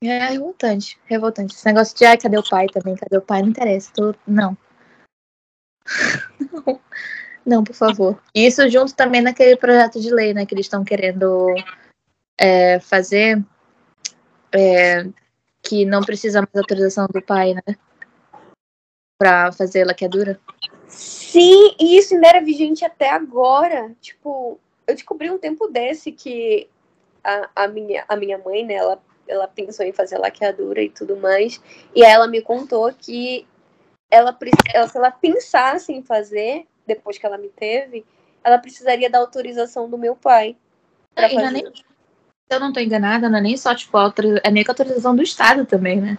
é 0.10 0.30
revoltante, 0.30 1.00
revoltante. 1.06 1.56
Esse 1.56 1.66
negócio 1.66 1.96
de, 1.96 2.06
ai, 2.06 2.18
cadê 2.18 2.38
o 2.38 2.50
pai 2.50 2.68
também? 2.68 2.96
Cadê 2.96 3.18
o 3.18 3.22
pai? 3.22 3.42
Não 3.42 3.50
interessa. 3.50 3.92
Tô... 3.94 4.16
Não. 4.28 4.58
não. 7.46 7.64
Por 7.64 7.76
favor. 7.76 8.22
Isso 8.34 8.68
junto 8.70 8.96
também 8.96 9.22
naquele 9.22 9.56
projeto 9.56 10.00
de 10.00 10.14
lei, 10.14 10.34
né, 10.34 10.46
que 10.46 10.54
eles 10.54 10.66
estão 10.66 10.84
querendo 10.84 11.48
é, 12.38 12.80
fazer, 12.80 13.44
é, 14.52 15.06
que 15.62 15.86
não 15.86 16.02
precisa 16.02 16.42
mais 16.42 16.56
autorização 16.56 17.08
do 17.08 17.22
pai, 17.22 17.54
né? 17.54 17.76
Pra 19.18 19.52
fazer 19.52 19.86
laqueadura. 19.86 20.40
Sim, 20.88 21.76
e 21.80 21.98
isso 21.98 22.14
ainda 22.14 22.28
era 22.28 22.42
vigente 22.42 22.86
até 22.86 23.10
agora. 23.10 23.96
Tipo, 24.02 24.60
eu 24.86 24.94
descobri 24.94 25.32
um 25.32 25.38
tempo 25.38 25.68
desse 25.68 26.12
que 26.12 26.70
a, 27.24 27.50
a, 27.56 27.68
minha, 27.68 28.04
a 28.08 28.16
minha 28.16 28.38
mãe, 28.38 28.66
né, 28.66 28.76
ela, 28.76 29.02
ela 29.28 29.48
pensou 29.48 29.86
em 29.86 29.92
fazer 29.92 30.18
laqueadura 30.18 30.82
e 30.82 30.90
tudo 30.90 31.16
mais. 31.18 31.62
E 31.96 32.04
ela 32.04 32.28
me 32.28 32.42
contou 32.42 32.92
que 32.94 33.48
ela, 34.10 34.38
ela, 34.74 34.88
se 34.88 34.98
ela 34.98 35.12
pensasse 35.12 35.92
em 35.92 36.04
fazer, 36.04 36.66
depois 36.86 37.18
que 37.18 37.26
ela 37.26 37.38
me 37.38 37.50
teve, 37.50 38.06
ela 38.44 38.58
precisaria 38.58 39.10
da 39.10 39.20
autorização 39.20 39.90
do 39.90 39.98
meu 39.98 40.16
pai. 40.16 40.56
Fazer. 41.16 41.52
Nem, 41.52 41.64
se 41.66 41.84
eu 42.50 42.60
não 42.60 42.74
tô 42.74 42.80
enganada, 42.80 43.30
não 43.30 43.40
é 43.40 43.42
nem 43.42 43.58
só, 43.58 43.74
tipo, 43.74 43.98
é 43.98 44.12
com 44.12 44.72
a 44.72 44.72
autorização 44.72 45.16
do 45.16 45.24
Estado 45.24 45.66
também, 45.66 46.00
né? 46.00 46.18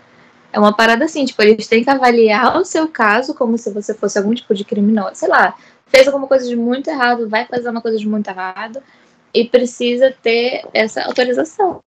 É 0.53 0.59
uma 0.59 0.75
parada 0.75 1.05
assim, 1.05 1.25
tipo, 1.25 1.43
eles 1.43 1.67
têm 1.67 1.83
que 1.83 1.91
avaliar 1.91 2.57
o 2.57 2.65
seu 2.65 2.89
caso 2.89 3.35
como 3.35 3.59
se 3.59 3.71
você 3.73 3.93
fosse 3.93 4.19
algum 4.19 4.33
tipo 4.35 4.55
de 4.55 4.65
criminoso. 4.65 5.15
Sei 5.15 5.29
lá, 5.29 5.57
fez 5.87 6.07
alguma 6.07 6.27
coisa 6.27 6.49
de 6.49 6.57
muito 6.57 6.89
errado, 6.89 7.29
vai 7.29 7.45
fazer 7.45 7.69
uma 7.69 7.81
coisa 7.81 7.99
de 7.99 8.09
muito 8.09 8.29
errado 8.29 8.83
e 9.33 9.49
precisa 9.49 10.15
ter 10.23 10.65
essa 10.73 11.03
autorização. 11.05 11.81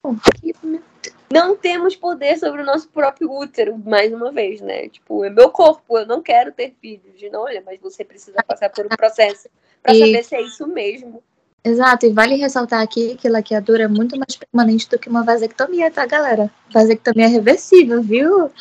Não 1.34 1.56
temos 1.56 1.96
poder 1.96 2.38
sobre 2.38 2.62
o 2.62 2.64
nosso 2.64 2.88
próprio 2.88 3.28
útero, 3.28 3.76
mais 3.76 4.12
uma 4.12 4.30
vez, 4.30 4.60
né? 4.60 4.88
Tipo, 4.88 5.24
é 5.24 5.30
meu 5.30 5.50
corpo, 5.50 5.98
eu 5.98 6.06
não 6.06 6.22
quero 6.22 6.52
ter 6.52 6.72
filhos. 6.80 7.20
Não, 7.32 7.42
olha, 7.42 7.60
mas 7.66 7.80
você 7.80 8.04
precisa 8.04 8.40
passar 8.46 8.70
por 8.70 8.86
um 8.86 8.90
processo 8.90 9.48
para 9.82 9.94
saber 9.94 10.22
se 10.22 10.36
é 10.36 10.42
isso 10.42 10.64
mesmo. 10.68 11.20
Exato, 11.64 12.06
e 12.06 12.12
vale 12.12 12.36
ressaltar 12.36 12.80
aqui 12.82 13.16
que 13.16 13.28
laqueadura 13.28 13.82
é 13.82 13.88
muito 13.88 14.16
mais 14.16 14.36
permanente 14.36 14.88
do 14.88 14.96
que 14.96 15.08
uma 15.08 15.24
vasectomia, 15.24 15.90
tá, 15.90 16.06
galera? 16.06 16.48
Vasectomia 16.70 17.24
é 17.24 17.28
reversível, 17.28 18.00
viu? 18.00 18.52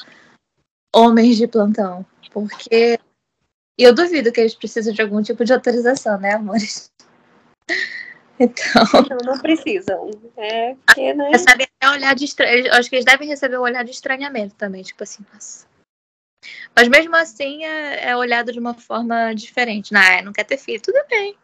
Homens 0.96 1.38
de 1.38 1.46
plantão. 1.46 2.04
Porque. 2.32 2.98
E 3.78 3.84
eu 3.84 3.94
duvido 3.94 4.32
que 4.32 4.40
eles 4.40 4.56
precisam 4.56 4.94
de 4.94 5.02
algum 5.02 5.22
tipo 5.22 5.46
de 5.46 5.54
autorização, 5.54 6.20
né, 6.20 6.34
amores? 6.34 6.92
Então. 8.44 8.84
Não, 9.10 9.34
não 9.34 9.40
precisam. 9.40 10.12
É 10.38 10.76
porque, 10.86 11.14
né? 11.14 11.30
Recebem 11.30 11.68
olhar 11.84 12.14
de 12.14 12.26
estranho. 12.26 12.74
Acho 12.74 12.90
que 12.90 12.96
eles 12.98 13.06
devem 13.06 13.28
receber 13.28 13.58
um 13.58 13.62
olhar 13.62 13.84
de 13.84 13.92
estranhamento 13.92 14.56
também, 14.56 14.84
tipo 14.84 15.04
assim, 15.04 15.26
nossa. 15.34 15.66
Mas 16.76 16.88
mesmo 16.90 17.16
assim 17.16 17.64
é, 17.64 18.10
é 18.10 18.18
olhado 18.18 18.52
de 18.52 18.60
uma 18.60 18.74
forma 18.74 19.34
diferente. 19.34 19.94
Não, 19.94 20.02
é, 20.02 20.22
não 20.22 20.34
quer 20.34 20.44
ter 20.44 20.58
filho, 20.58 20.82
tudo 20.82 21.00
bem. 21.10 21.38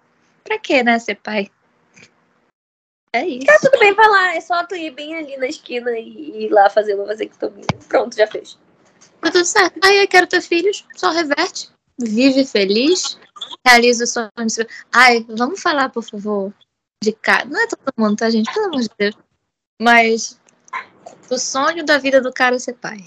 Pra 0.44 0.60
quê, 0.60 0.84
né, 0.84 1.00
ser 1.00 1.16
pai? 1.16 1.50
É 3.14 3.26
isso. 3.26 3.46
Tá, 3.46 3.58
tudo 3.62 3.80
bem, 3.80 3.94
vai 3.94 4.08
lá. 4.08 4.36
É 4.36 4.42
só 4.42 4.64
tu 4.66 4.76
ir 4.76 4.92
bem 4.92 5.16
ali 5.16 5.38
na 5.38 5.48
esquina 5.48 5.92
e 5.98 6.46
ir 6.46 6.50
lá 6.50 6.70
fazer 6.70 6.96
uma 6.96 7.06
vasectomia. 7.06 7.66
Pronto, 7.88 8.16
já 8.16 8.28
fez. 8.28 8.58
Tá 9.22 9.32
tudo 9.32 9.46
certo. 9.46 9.80
Aí 9.84 10.02
eu 10.02 10.08
quero 10.08 10.28
ter 10.28 10.42
filhos, 10.42 10.86
só 10.96 11.12
reverte. 11.12 11.70
Vive 11.98 12.46
feliz, 12.46 13.20
realiza 13.66 14.04
o 14.06 14.08
sonho. 14.08 14.30
Ai, 14.94 15.26
vamos 15.28 15.62
falar, 15.62 15.90
por 15.90 16.04
favor, 16.04 16.54
de 17.04 17.14
cara. 17.14 17.46
Não 17.46 17.62
é 17.62 17.68
todo 17.68 17.94
mundo, 17.98 18.18
tá, 18.18 18.30
gente? 18.30 18.54
Pelo 18.54 18.68
amor 18.68 18.82
de 18.82 18.90
Deus. 18.98 19.18
Mas 19.82 20.40
o 21.30 21.38
sonho 21.38 21.86
da 21.86 21.98
vida 21.98 22.22
do 22.22 22.34
cara 22.34 22.56
é 22.56 22.60
ser 22.60 22.74
pai. 22.74 23.00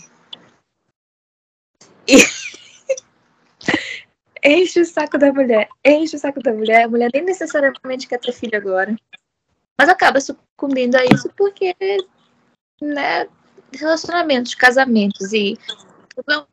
E 2.08 2.16
enche 4.42 4.80
o 4.80 4.84
saco 4.84 5.18
da 5.18 5.32
mulher, 5.32 5.68
enche 5.84 6.16
o 6.16 6.18
saco 6.18 6.40
da 6.40 6.52
mulher. 6.52 6.84
A 6.84 6.88
mulher 6.88 7.10
nem 7.12 7.24
necessariamente 7.24 8.08
quer 8.08 8.18
ter 8.18 8.32
filho 8.32 8.56
agora. 8.56 8.96
Mas 9.78 9.88
acaba 9.88 10.20
sucumbindo 10.20 10.96
a 10.96 11.04
isso 11.04 11.28
porque, 11.36 11.74
né, 12.80 13.28
relacionamentos, 13.72 14.54
casamentos 14.54 15.32
e 15.32 15.58
é 16.28 16.38
um, 16.38 16.46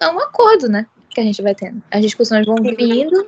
é 0.00 0.10
um 0.10 0.20
acordo, 0.20 0.68
né, 0.68 0.86
que 1.10 1.20
a 1.20 1.24
gente 1.24 1.42
vai 1.42 1.54
tendo. 1.54 1.82
As 1.90 2.02
discussões 2.02 2.46
vão 2.46 2.56
vindo 2.56 3.26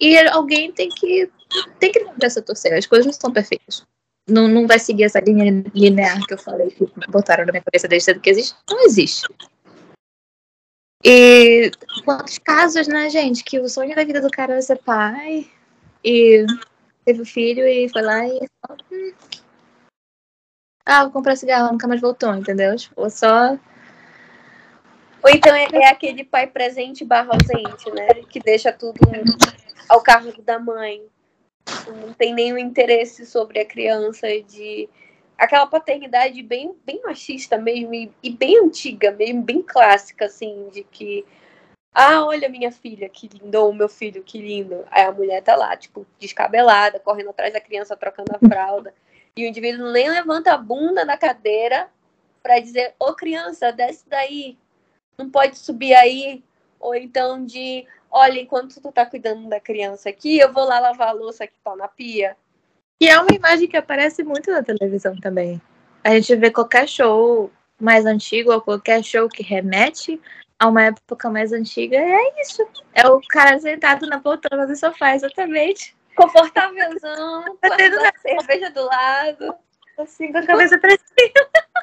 e 0.00 0.28
alguém 0.28 0.72
tem 0.72 0.88
que 0.88 1.30
tem 1.78 1.92
que 1.92 2.04
dar 2.16 2.26
essa 2.26 2.42
torcer. 2.42 2.72
As 2.74 2.86
coisas 2.86 3.06
não 3.06 3.10
estão 3.10 3.32
perfeitas. 3.32 3.86
Não, 4.28 4.48
não 4.48 4.66
vai 4.66 4.78
seguir 4.78 5.04
essa 5.04 5.20
linha 5.20 5.64
linear 5.74 6.24
que 6.26 6.34
eu 6.34 6.38
falei, 6.38 6.70
que 6.70 6.86
botaram 7.08 7.44
na 7.44 7.52
minha 7.52 7.62
cabeça 7.62 7.86
desde 7.86 8.06
cedo 8.06 8.20
que 8.20 8.30
existe. 8.30 8.56
Não 8.68 8.84
existe. 8.86 9.26
E 11.04 11.70
quantos 12.04 12.38
casos, 12.38 12.88
né, 12.88 13.10
gente, 13.10 13.44
que 13.44 13.60
o 13.60 13.68
sonho 13.68 13.94
da 13.94 14.04
vida 14.04 14.22
do 14.22 14.30
cara 14.30 14.54
é 14.54 14.60
ser 14.62 14.78
pai 14.78 15.46
e 16.02 16.46
teve 17.04 17.20
o 17.20 17.26
filho 17.26 17.68
e 17.68 17.88
foi 17.90 18.00
lá 18.00 18.26
e 18.26 18.40
hum, 18.90 19.12
ah, 20.86 21.04
vou 21.04 21.12
comprar 21.12 21.36
cigarro, 21.36 21.72
nunca 21.72 21.88
mais 21.88 22.00
voltou, 22.00 22.34
entendeu? 22.34 22.76
Tipo, 22.76 23.08
só. 23.08 23.58
Ou 25.22 25.30
então 25.30 25.54
é, 25.54 25.66
é, 25.72 25.88
aquele 25.88 26.24
pai 26.24 26.46
presente 26.46 27.04
barra 27.04 27.30
ausente, 27.32 27.90
né? 27.90 28.06
Que 28.28 28.38
deixa 28.38 28.70
tudo 28.70 29.00
ao 29.88 30.02
cargo 30.02 30.30
da 30.42 30.58
mãe. 30.58 31.02
Não 31.86 32.12
tem 32.12 32.34
nenhum 32.34 32.58
interesse 32.58 33.24
sobre 33.26 33.60
a 33.60 33.64
criança 33.64 34.26
de 34.42 34.88
aquela 35.36 35.66
paternidade 35.66 36.42
bem, 36.42 36.74
bem 36.84 37.00
machista 37.02 37.58
mesmo, 37.58 37.94
e, 37.94 38.12
e, 38.22 38.30
bem 38.30 38.58
antiga 38.58 39.10
mesmo, 39.10 39.42
bem 39.42 39.62
clássica, 39.62 40.26
assim, 40.26 40.68
de 40.70 40.84
que, 40.84 41.24
ah, 41.92 42.24
olha 42.24 42.48
minha 42.48 42.70
filha, 42.70 43.08
que 43.08 43.28
lindo, 43.28 43.58
ou 43.58 43.72
meu 43.72 43.88
filho, 43.88 44.22
que 44.22 44.40
lindo. 44.40 44.84
Aí 44.90 45.02
a 45.04 45.12
mulher 45.12 45.42
tá 45.42 45.56
lá, 45.56 45.76
tipo, 45.76 46.06
descabelada, 46.18 47.00
correndo 47.00 47.30
atrás 47.30 47.52
da 47.52 47.60
criança, 47.60 47.96
trocando 47.96 48.32
a 48.34 48.48
fralda. 48.48 48.94
E 49.36 49.44
o 49.44 49.48
indivíduo 49.48 49.90
nem 49.90 50.08
levanta 50.08 50.52
a 50.52 50.58
bunda 50.58 51.04
da 51.04 51.16
cadeira 51.16 51.88
para 52.42 52.60
dizer, 52.60 52.94
ô 52.98 53.14
criança, 53.14 53.72
desce 53.72 54.08
daí, 54.08 54.56
não 55.18 55.30
pode 55.30 55.58
subir 55.58 55.94
aí. 55.94 56.42
Ou 56.78 56.94
então 56.94 57.44
de, 57.44 57.86
olha, 58.14 58.40
enquanto 58.40 58.80
tu 58.80 58.92
tá 58.92 59.04
cuidando 59.04 59.48
da 59.48 59.58
criança 59.58 60.08
aqui, 60.08 60.38
eu 60.38 60.52
vou 60.52 60.64
lá 60.64 60.78
lavar 60.78 61.08
a 61.08 61.12
louça 61.12 61.48
que 61.48 61.58
tá 61.64 61.74
na 61.74 61.88
pia. 61.88 62.36
E 63.00 63.08
é 63.08 63.18
uma 63.18 63.34
imagem 63.34 63.68
que 63.68 63.76
aparece 63.76 64.22
muito 64.22 64.52
na 64.52 64.62
televisão 64.62 65.16
também. 65.16 65.60
A 66.04 66.10
gente 66.10 66.36
vê 66.36 66.50
qualquer 66.50 66.88
show 66.88 67.50
mais 67.78 68.06
antigo 68.06 68.52
ou 68.52 68.60
qualquer 68.60 69.02
show 69.02 69.28
que 69.28 69.42
remete 69.42 70.20
a 70.60 70.68
uma 70.68 70.84
época 70.84 71.28
mais 71.28 71.52
antiga, 71.52 71.96
é 71.96 72.40
isso. 72.40 72.64
É 72.94 73.04
o 73.08 73.20
cara 73.28 73.58
sentado 73.58 74.06
na 74.06 74.20
poltrona 74.20 74.64
do 74.64 74.76
sofá, 74.76 75.16
exatamente. 75.16 75.96
Confortávelzão, 76.14 77.58
tá 77.60 77.76
tendo 77.76 77.98
a 77.98 78.12
cerveja 78.18 78.70
do 78.70 78.84
lado. 78.84 79.56
Assim, 79.98 80.30
com 80.30 80.38
a 80.38 80.46
cabeça 80.46 80.78
pra 80.78 80.90
cima. 80.90 81.73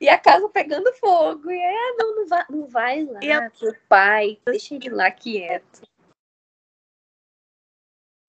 E 0.00 0.08
a 0.08 0.18
casa 0.18 0.48
pegando 0.48 0.92
fogo. 0.94 1.50
E 1.50 1.58
é, 1.58 1.96
não, 1.96 2.16
não 2.16 2.26
vai, 2.26 2.44
não 2.48 2.66
vai 2.66 3.04
lá. 3.04 3.20
E 3.22 3.30
a... 3.30 3.50
pai, 3.88 4.40
deixa 4.46 4.74
ele 4.74 4.88
lá 4.88 5.10
quieto. 5.10 5.82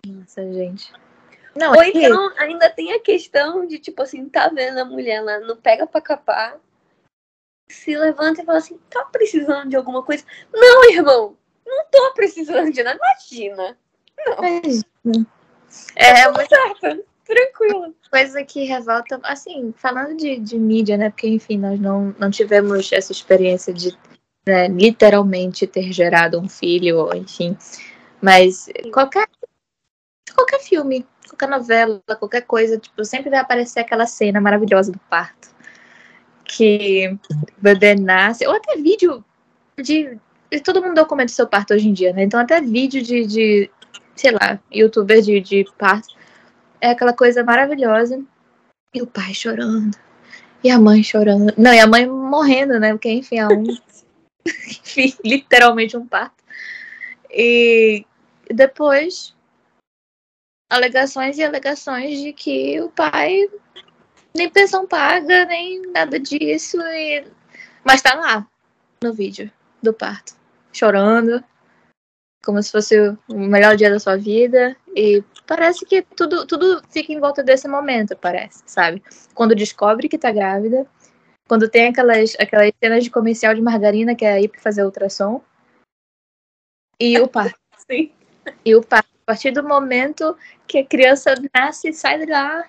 Nossa, 0.06 0.52
gente. 0.52 0.92
Não, 1.56 1.74
Ou 1.74 1.84
então 1.84 2.34
ainda 2.38 2.70
tem 2.70 2.94
a 2.94 3.00
questão 3.00 3.66
de, 3.66 3.78
tipo 3.78 4.02
assim, 4.02 4.28
tá 4.30 4.48
vendo 4.50 4.80
a 4.80 4.86
mulher 4.86 5.22
lá, 5.22 5.40
não 5.40 5.58
pega 5.58 5.86
pra 5.86 6.02
capar, 6.02 6.60
se 7.70 7.96
levanta 7.98 8.42
e 8.42 8.46
fala 8.46 8.58
assim, 8.58 8.78
tá 8.90 9.04
precisando 9.06 9.70
de 9.70 9.76
alguma 9.76 10.04
coisa? 10.04 10.26
Não, 10.54 10.90
irmão, 10.90 11.38
não 11.66 11.86
tô 11.92 12.14
precisando 12.14 12.72
de 12.72 12.82
nada, 12.82 12.98
imagina. 12.98 13.78
Não. 14.26 15.26
É, 15.96 16.22
é 16.22 16.32
muito 16.32 16.50
certo, 16.50 17.06
tranquilo. 17.32 17.96
Coisa 18.10 18.44
que 18.44 18.66
revolta, 18.66 19.20
assim, 19.24 19.74
falando 19.78 20.18
de, 20.18 20.38
de 20.38 20.58
mídia, 20.58 20.98
né? 20.98 21.10
Porque, 21.10 21.28
enfim, 21.28 21.58
nós 21.58 21.80
não, 21.80 22.14
não 22.20 22.30
tivemos 22.30 22.92
essa 22.92 23.12
experiência 23.12 23.74
de 23.74 23.98
né, 24.46 24.68
literalmente 24.68 25.66
ter 25.66 25.92
gerado 25.92 26.40
um 26.40 26.50
filho, 26.50 27.14
enfim. 27.16 27.58
Mas 28.22 28.68
qualquer, 28.92 29.28
qualquer 30.36 30.60
filme, 30.60 31.06
qualquer 31.28 31.48
novela, 31.48 32.02
qualquer 32.20 32.42
coisa, 32.42 32.78
tipo, 32.78 33.04
sempre 33.06 33.30
vai 33.30 33.40
aparecer 33.40 33.80
aquela 33.80 34.06
cena 34.06 34.42
maravilhosa 34.42 34.92
do 34.92 35.00
parto. 35.10 35.50
Que 36.44 37.18
o 37.32 37.62
bebê 37.62 37.96
nasce, 37.96 38.46
ou 38.46 38.54
até 38.54 38.76
vídeo 38.76 39.24
de. 39.82 40.18
Todo 40.66 40.82
mundo 40.82 40.96
documenta 40.96 41.32
seu 41.32 41.48
parto 41.48 41.74
hoje 41.74 41.88
em 41.88 41.94
dia, 41.94 42.12
né? 42.12 42.24
Então 42.24 42.38
até 42.38 42.60
vídeo 42.60 43.02
de, 43.02 43.26
de 43.26 43.72
sei 44.18 44.32
lá, 44.32 44.60
youtuber 44.70 45.22
de, 45.22 45.40
de 45.40 45.66
parto. 45.78 46.14
É 46.82 46.90
aquela 46.90 47.14
coisa 47.14 47.44
maravilhosa. 47.44 48.22
E 48.94 49.02
o 49.02 49.08
pai 49.08 49.34
chorando. 49.34 49.96
E 50.64 50.70
a 50.70 50.80
mãe 50.80 51.04
chorando. 51.04 51.54
Não, 51.58 51.74
e 51.74 51.80
a 51.80 51.88
mãe 51.88 52.08
morrendo, 52.08 52.80
né? 52.80 52.92
Porque, 52.92 53.10
enfim, 53.10 53.38
é 53.38 53.48
um. 53.48 53.64
enfim, 54.46 55.16
literalmente 55.24 55.96
um 55.96 56.06
parto. 56.06 56.44
E 57.30 58.06
depois, 58.50 59.34
alegações 60.70 61.38
e 61.38 61.44
alegações 61.44 62.20
de 62.20 62.34
que 62.34 62.82
o 62.82 62.90
pai 62.90 63.50
nem 64.36 64.50
pensão 64.50 64.88
paga, 64.88 65.46
nem 65.46 65.82
nada 65.92 66.20
disso. 66.20 66.82
E... 66.82 67.26
Mas 67.84 68.02
tá 68.02 68.16
lá 68.16 68.48
no 69.04 69.14
vídeo 69.14 69.52
do 69.82 69.94
parto, 69.94 70.34
chorando, 70.72 71.44
como 72.44 72.62
se 72.62 72.72
fosse 72.72 72.98
o 73.28 73.38
melhor 73.38 73.76
dia 73.76 73.90
da 73.90 74.00
sua 74.00 74.18
vida. 74.18 74.76
E 74.96 75.24
parece 75.48 75.86
que 75.86 76.02
tudo, 76.02 76.46
tudo 76.46 76.82
fica 76.90 77.14
em 77.14 77.20
volta 77.20 77.44
desse 77.44 77.68
momento, 77.68 78.16
parece, 78.16 78.64
sabe? 78.66 79.02
Quando 79.34 79.56
descobre 79.56 80.10
que 80.10 80.18
tá 80.18 80.32
grávida, 80.32 80.86
quando 81.48 81.70
tem 81.70 81.88
aquelas, 81.88 82.36
aquelas 82.40 82.72
cenas 82.82 83.04
de 83.04 83.10
comercial 83.10 83.54
de 83.54 83.62
margarina 83.62 84.16
que 84.16 84.26
é 84.26 84.42
ir 84.42 84.48
pra 84.50 84.62
fazer 84.62 84.84
ultrassom. 84.84 85.42
E 87.00 87.20
o 87.20 87.28
parto. 87.30 87.60
Sim. 87.90 88.12
E 88.66 88.76
o 88.76 88.82
parto. 88.82 89.10
A 89.24 89.34
partir 89.34 89.52
do 89.52 89.64
momento 89.64 90.36
que 90.68 90.80
a 90.80 90.86
criança 90.86 91.36
nasce 91.56 91.90
e 91.90 91.94
sai 91.94 92.20
de 92.20 92.26
lá, 92.30 92.68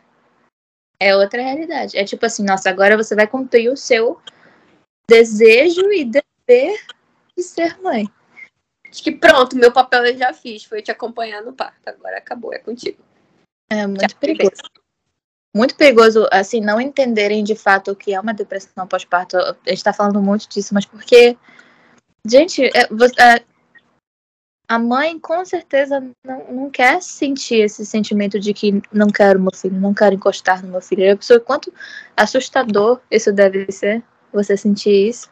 é 1.01 1.17
outra 1.17 1.43
realidade. 1.43 1.97
É 1.99 2.05
tipo 2.05 2.25
assim, 2.25 2.45
nossa, 2.45 2.71
agora 2.71 2.97
você 2.97 3.17
vai 3.17 3.27
cumprir 3.27 3.69
o 3.69 3.77
seu 3.77 4.21
desejo 5.09 5.93
e 5.93 6.05
dever 6.05 6.79
de 7.37 7.43
ser 7.43 7.81
mãe. 7.81 8.09
Acho 8.93 9.03
que 9.03 9.11
pronto, 9.11 9.57
meu 9.57 9.73
papel 9.73 10.05
eu 10.05 10.19
já 10.19 10.35
fiz, 10.35 10.65
foi 10.65 10.83
te 10.83 10.91
acompanhar 10.91 11.43
no 11.43 11.55
parto. 11.55 11.89
Agora 11.89 12.19
acabou, 12.19 12.53
é 12.53 12.59
contigo. 12.59 13.03
É 13.71 13.87
muito 13.87 14.03
já 14.03 14.09
perigoso. 14.21 14.63
Muito 15.57 15.75
perigoso, 15.77 16.29
assim, 16.31 16.61
não 16.61 16.79
entenderem 16.79 17.43
de 17.43 17.55
fato 17.55 17.91
o 17.91 17.97
que 17.97 18.13
é 18.13 18.21
uma 18.21 18.35
depressão 18.35 18.87
pós-parto. 18.87 19.39
A 19.39 19.57
gente 19.67 19.83
tá 19.83 19.95
falando 19.95 20.21
muito 20.21 20.47
disso, 20.47 20.75
mas 20.75 20.85
porque. 20.85 21.39
Gente, 22.27 22.65
é, 22.65 22.83
é, 23.19 23.45
a 24.69 24.79
mãe 24.79 25.19
com 25.19 25.43
certeza 25.45 26.01
não, 26.25 26.53
não 26.53 26.71
quer 26.71 27.03
sentir 27.03 27.63
esse 27.63 27.85
sentimento 27.87 28.39
de 28.39 28.53
que 28.53 28.83
não 28.93 29.09
quero 29.09 29.41
meu 29.41 29.53
filho, 29.55 29.81
não 29.81 29.95
quero 29.95 30.15
encostar 30.15 30.63
no 30.63 30.71
meu 30.71 30.83
filho. 30.83 31.11
A 31.11 31.17
pessoa, 31.17 31.41
quanto 31.41 31.73
assustador 32.15 33.01
isso 33.11 33.33
deve 33.33 33.73
ser, 33.73 34.03
você 34.31 34.55
sentir 34.55 35.09
isso. 35.09 35.32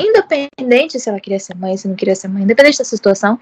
Independente 0.00 0.98
se 0.98 1.08
ela 1.08 1.20
queria 1.20 1.38
ser 1.38 1.54
mãe, 1.56 1.76
se 1.76 1.88
não 1.88 1.94
queria 1.94 2.14
ser 2.14 2.28
mãe, 2.28 2.42
independente 2.42 2.78
da 2.78 2.84
situação. 2.84 3.38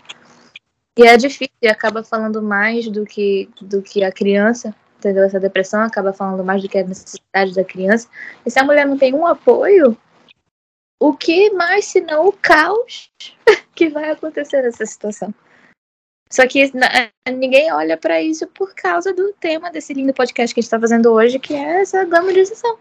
E 0.98 1.06
é 1.06 1.16
difícil, 1.16 1.54
e 1.62 1.68
acaba 1.68 2.02
falando 2.02 2.42
mais 2.42 2.88
do 2.88 3.04
que, 3.04 3.48
do 3.60 3.80
que 3.80 4.02
a 4.02 4.10
criança, 4.10 4.74
entendeu? 4.96 5.24
Essa 5.24 5.38
depressão 5.38 5.80
acaba 5.82 6.12
falando 6.12 6.44
mais 6.44 6.60
do 6.60 6.68
que 6.68 6.76
a 6.76 6.84
necessidade 6.84 7.54
da 7.54 7.64
criança. 7.64 8.08
E 8.44 8.50
se 8.50 8.58
a 8.58 8.64
mulher 8.64 8.84
não 8.84 8.98
tem 8.98 9.14
um 9.14 9.26
apoio, 9.26 9.96
o 11.00 11.14
que 11.14 11.50
mais 11.50 11.84
senão 11.84 12.26
o 12.26 12.32
caos 12.32 13.10
que 13.74 13.88
vai 13.88 14.10
acontecer 14.10 14.62
nessa 14.62 14.84
situação? 14.84 15.32
Só 16.30 16.46
que 16.46 16.70
ninguém 17.28 17.72
olha 17.72 17.96
para 17.96 18.20
isso 18.20 18.46
por 18.48 18.74
causa 18.74 19.14
do 19.14 19.32
tema 19.34 19.70
desse 19.70 19.94
lindo 19.94 20.12
podcast 20.12 20.52
que 20.52 20.60
a 20.60 20.62
gente 20.62 20.66
está 20.66 20.80
fazendo 20.80 21.12
hoje, 21.12 21.38
que 21.38 21.54
é 21.54 21.80
essa 21.80 22.04
glamorização 22.04 22.78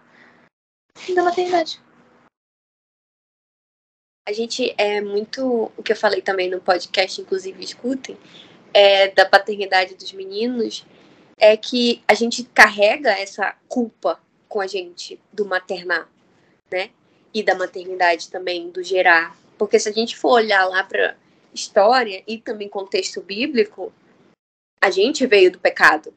da 1.15 1.23
maternidade. 1.23 1.79
A 4.27 4.33
gente 4.33 4.75
é 4.77 4.99
muito. 4.99 5.71
O 5.77 5.81
que 5.81 5.93
eu 5.93 5.95
falei 5.95 6.21
também 6.21 6.49
no 6.49 6.59
podcast, 6.59 7.21
inclusive, 7.21 7.63
escutem, 7.63 8.17
é, 8.73 9.07
da 9.07 9.25
paternidade 9.25 9.95
dos 9.95 10.11
meninos, 10.11 10.85
é 11.37 11.55
que 11.55 12.03
a 12.05 12.13
gente 12.13 12.43
carrega 12.43 13.09
essa 13.11 13.55
culpa 13.69 14.19
com 14.49 14.59
a 14.59 14.67
gente 14.67 15.17
do 15.31 15.45
maternar, 15.45 16.09
né? 16.69 16.89
E 17.33 17.41
da 17.41 17.55
maternidade 17.55 18.29
também, 18.29 18.69
do 18.69 18.83
gerar. 18.83 19.33
Porque 19.57 19.79
se 19.79 19.87
a 19.87 19.93
gente 19.93 20.17
for 20.17 20.31
olhar 20.31 20.65
lá 20.65 20.83
para 20.83 21.15
história 21.53 22.21
e 22.27 22.37
também 22.37 22.67
contexto 22.67 23.21
bíblico, 23.21 23.93
a 24.81 24.91
gente 24.91 25.25
veio 25.25 25.53
do 25.53 25.59
pecado, 25.59 26.13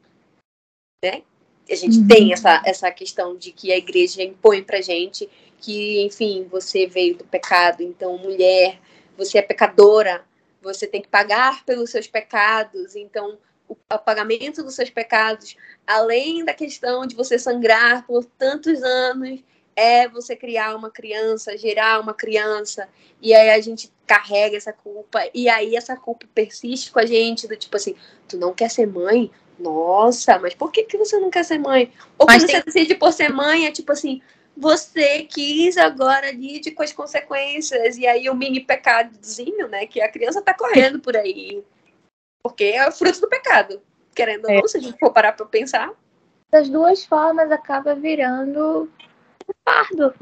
né? 1.05 1.23
A 1.71 1.75
gente 1.77 1.99
uhum. 1.99 2.09
tem 2.09 2.33
essa, 2.33 2.61
essa 2.67 2.91
questão 2.91 3.37
de 3.37 3.53
que 3.53 3.73
a 3.73 3.79
igreja 3.79 4.21
impõe 4.21 4.65
pra 4.65 4.81
gente 4.81 5.31
que, 5.61 6.03
enfim, 6.03 6.47
você 6.51 6.87
veio 6.87 7.17
do 7.17 7.25
pecado, 7.25 7.83
então, 7.83 8.17
mulher, 8.19 8.79
você 9.17 9.39
é 9.39 9.43
pecadora, 9.43 10.25
você 10.63 10.87
tem 10.87 11.03
que 11.03 11.09
pagar 11.09 11.65
pelos 11.65 11.91
seus 11.91 12.07
pecados, 12.07 12.97
então, 12.97 13.39
o, 13.69 13.77
pagamento 13.99 14.63
dos 14.63 14.75
seus 14.75 14.91
pecados, 14.91 15.57
além 15.87 16.45
da 16.45 16.53
questão 16.53 17.07
de 17.07 17.15
você 17.15 17.39
sangrar 17.39 18.07
por 18.07 18.25
tantos 18.25 18.83
anos, 18.83 19.41
é 19.77 20.09
você 20.09 20.35
criar 20.35 20.75
uma 20.75 20.91
criança, 20.91 21.57
gerar 21.57 22.01
uma 22.01 22.13
criança, 22.13 22.89
e 23.21 23.33
aí 23.33 23.51
a 23.51 23.61
gente 23.61 23.93
carrega 24.07 24.57
essa 24.57 24.73
culpa, 24.73 25.21
e 25.33 25.49
aí 25.49 25.77
essa 25.77 25.97
culpa 25.97 26.27
persiste 26.35 26.91
com 26.91 26.99
a 26.99 27.07
gente, 27.07 27.47
do 27.47 27.57
tipo 27.57 27.77
assim, 27.77 27.95
tu 28.29 28.37
não 28.37 28.53
quer 28.53 28.71
ser 28.71 28.87
mãe? 28.87 29.31
Nossa, 29.59 30.39
mas 30.39 30.55
por 30.55 30.73
que, 30.73 30.85
que 30.85 30.97
você 30.97 31.19
não 31.19 31.31
quer 31.31 31.45
ser 31.45 31.59
mãe? 31.59 31.93
Ou 32.19 32.27
mas 32.27 32.43
quando 32.43 32.51
tem... 32.51 32.57
você 32.57 32.65
decide 32.65 32.95
por 32.95 33.13
ser 33.13 33.29
mãe, 33.29 33.67
é 33.67 33.71
tipo 33.71 33.93
assim, 33.93 34.21
você 34.61 35.25
quis 35.25 35.79
agora 35.79 36.31
lide 36.31 36.71
com 36.71 36.83
as 36.83 36.93
consequências. 36.93 37.97
E 37.97 38.07
aí 38.07 38.29
o 38.29 38.35
mini 38.35 38.61
pecadozinho, 38.61 39.67
né? 39.69 39.87
Que 39.87 40.03
a 40.03 40.11
criança 40.11 40.43
tá 40.43 40.53
correndo 40.53 41.01
por 41.01 41.17
aí. 41.17 41.65
Porque 42.43 42.65
é 42.65 42.87
o 42.87 42.93
fruto 42.93 43.23
do 43.23 43.29
pecado. 43.29 43.81
Querendo 44.15 44.47
ou 44.47 44.55
não, 44.55 44.69
se 44.69 44.77
a 44.77 44.81
gente 44.81 44.99
for 44.99 45.13
parar 45.13 45.33
pra 45.33 45.47
pensar. 45.47 45.91
Das 46.51 46.69
duas 46.69 47.05
formas 47.05 47.51
acaba 47.51 47.95
virando 47.95 48.91
um 49.49 49.53
fardo. 49.67 50.15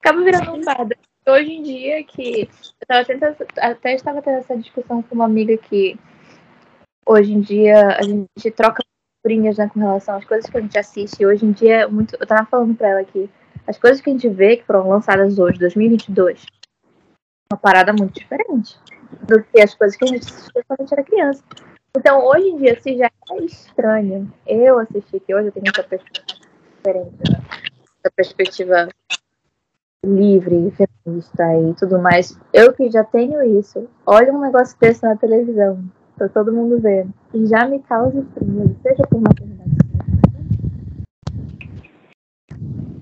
Acaba 0.00 0.22
virando 0.22 0.52
um 0.52 0.62
fardo. 0.62 0.94
Hoje 1.26 1.52
em 1.52 1.62
dia 1.62 2.04
que. 2.04 2.42
Eu 2.80 2.86
tava 2.86 3.04
tentando, 3.04 3.36
até 3.58 3.94
estava 3.94 4.20
tendo 4.20 4.38
essa 4.38 4.56
discussão 4.56 5.02
com 5.02 5.14
uma 5.14 5.24
amiga 5.24 5.56
que 5.56 5.98
hoje 7.06 7.32
em 7.32 7.40
dia 7.40 7.96
a 7.96 8.02
gente 8.02 8.50
troca 8.54 8.82
figurinhas, 9.20 9.58
né, 9.58 9.70
com 9.72 9.80
relação 9.80 10.16
às 10.16 10.24
coisas 10.24 10.48
que 10.48 10.56
a 10.56 10.60
gente 10.60 10.78
assiste. 10.78 11.24
Hoje 11.24 11.44
em 11.44 11.52
dia, 11.52 11.88
muito, 11.88 12.16
eu 12.18 12.26
tava 12.26 12.46
falando 12.46 12.74
pra 12.74 12.88
ela 12.88 13.00
aqui, 13.00 13.30
as 13.66 13.78
coisas 13.78 14.00
que 14.00 14.10
a 14.10 14.12
gente 14.12 14.28
vê 14.28 14.56
que 14.56 14.64
foram 14.64 14.88
lançadas 14.88 15.38
hoje, 15.38 15.58
2022, 15.58 16.46
uma 17.52 17.58
parada 17.58 17.92
muito 17.92 18.14
diferente 18.14 18.78
do 19.22 19.42
que 19.42 19.60
as 19.60 19.74
coisas 19.74 19.96
que 19.96 20.04
a 20.04 20.08
gente 20.08 20.26
assistia 20.26 20.64
quando 20.66 20.80
a 20.80 20.82
gente 20.82 20.92
era 20.92 21.02
criança. 21.04 21.44
Então, 21.96 22.24
hoje 22.24 22.48
em 22.48 22.56
dia, 22.56 22.80
se 22.80 22.96
já 22.96 23.06
é 23.06 23.44
estranho 23.44 24.32
eu 24.46 24.78
assistir, 24.78 25.20
que 25.20 25.34
hoje 25.34 25.48
eu 25.48 25.52
tenho 25.52 25.66
essa 25.68 25.82
perspectiva 25.82 26.40
diferente, 26.76 27.16
essa 27.22 28.12
perspectiva 28.14 28.88
livre, 30.04 30.72
feminista 30.72 31.44
e 31.58 31.74
tudo 31.74 31.98
mais, 31.98 32.38
eu 32.54 32.72
que 32.72 32.90
já 32.90 33.04
tenho 33.04 33.42
isso, 33.58 33.88
olha 34.06 34.32
um 34.32 34.40
negócio 34.40 34.78
desse 34.78 35.02
na 35.02 35.16
televisão, 35.16 35.84
pra 36.20 36.28
todo 36.28 36.52
mundo 36.52 36.78
ver. 36.78 37.06
E 37.32 37.46
já 37.46 37.66
me 37.66 37.80
causa 37.82 38.20
estranheza, 38.20 38.76
seja 38.82 39.02
por 39.08 39.22
maternidade. 39.22 39.70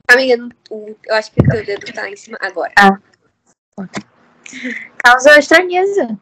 Amiga, 0.09 0.49
eu 0.71 1.15
acho 1.15 1.33
que 1.33 1.41
o 1.41 1.49
teu 1.49 1.67
dedo 1.67 1.93
tá 1.93 2.09
em 2.09 2.17
cima 2.17 2.39
agora. 2.41 2.73
Ah. 2.79 2.99
Causa 5.05 5.39
estranheza. 5.39 6.19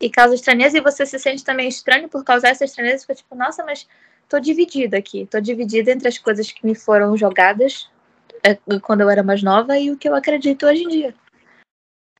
E 0.00 0.10
causa 0.10 0.34
estranheza, 0.34 0.78
e 0.78 0.80
você 0.80 1.06
se 1.06 1.16
sente 1.16 1.44
também 1.44 1.68
estranho 1.68 2.08
por 2.08 2.24
causar 2.24 2.48
essa 2.48 2.64
estranheza, 2.64 3.02
fica 3.02 3.14
tipo, 3.14 3.36
nossa, 3.36 3.62
mas 3.64 3.88
tô 4.28 4.40
dividida 4.40 4.98
aqui. 4.98 5.26
Tô 5.26 5.38
dividida 5.40 5.92
entre 5.92 6.08
as 6.08 6.18
coisas 6.18 6.50
que 6.50 6.66
me 6.66 6.74
foram 6.74 7.16
jogadas 7.16 7.88
é, 8.42 8.56
quando 8.80 9.02
eu 9.02 9.10
era 9.10 9.22
mais 9.22 9.44
nova 9.44 9.78
e 9.78 9.92
o 9.92 9.96
que 9.96 10.08
eu 10.08 10.14
acredito 10.16 10.66
hoje 10.66 10.82
em 10.82 10.88
dia. 10.88 11.14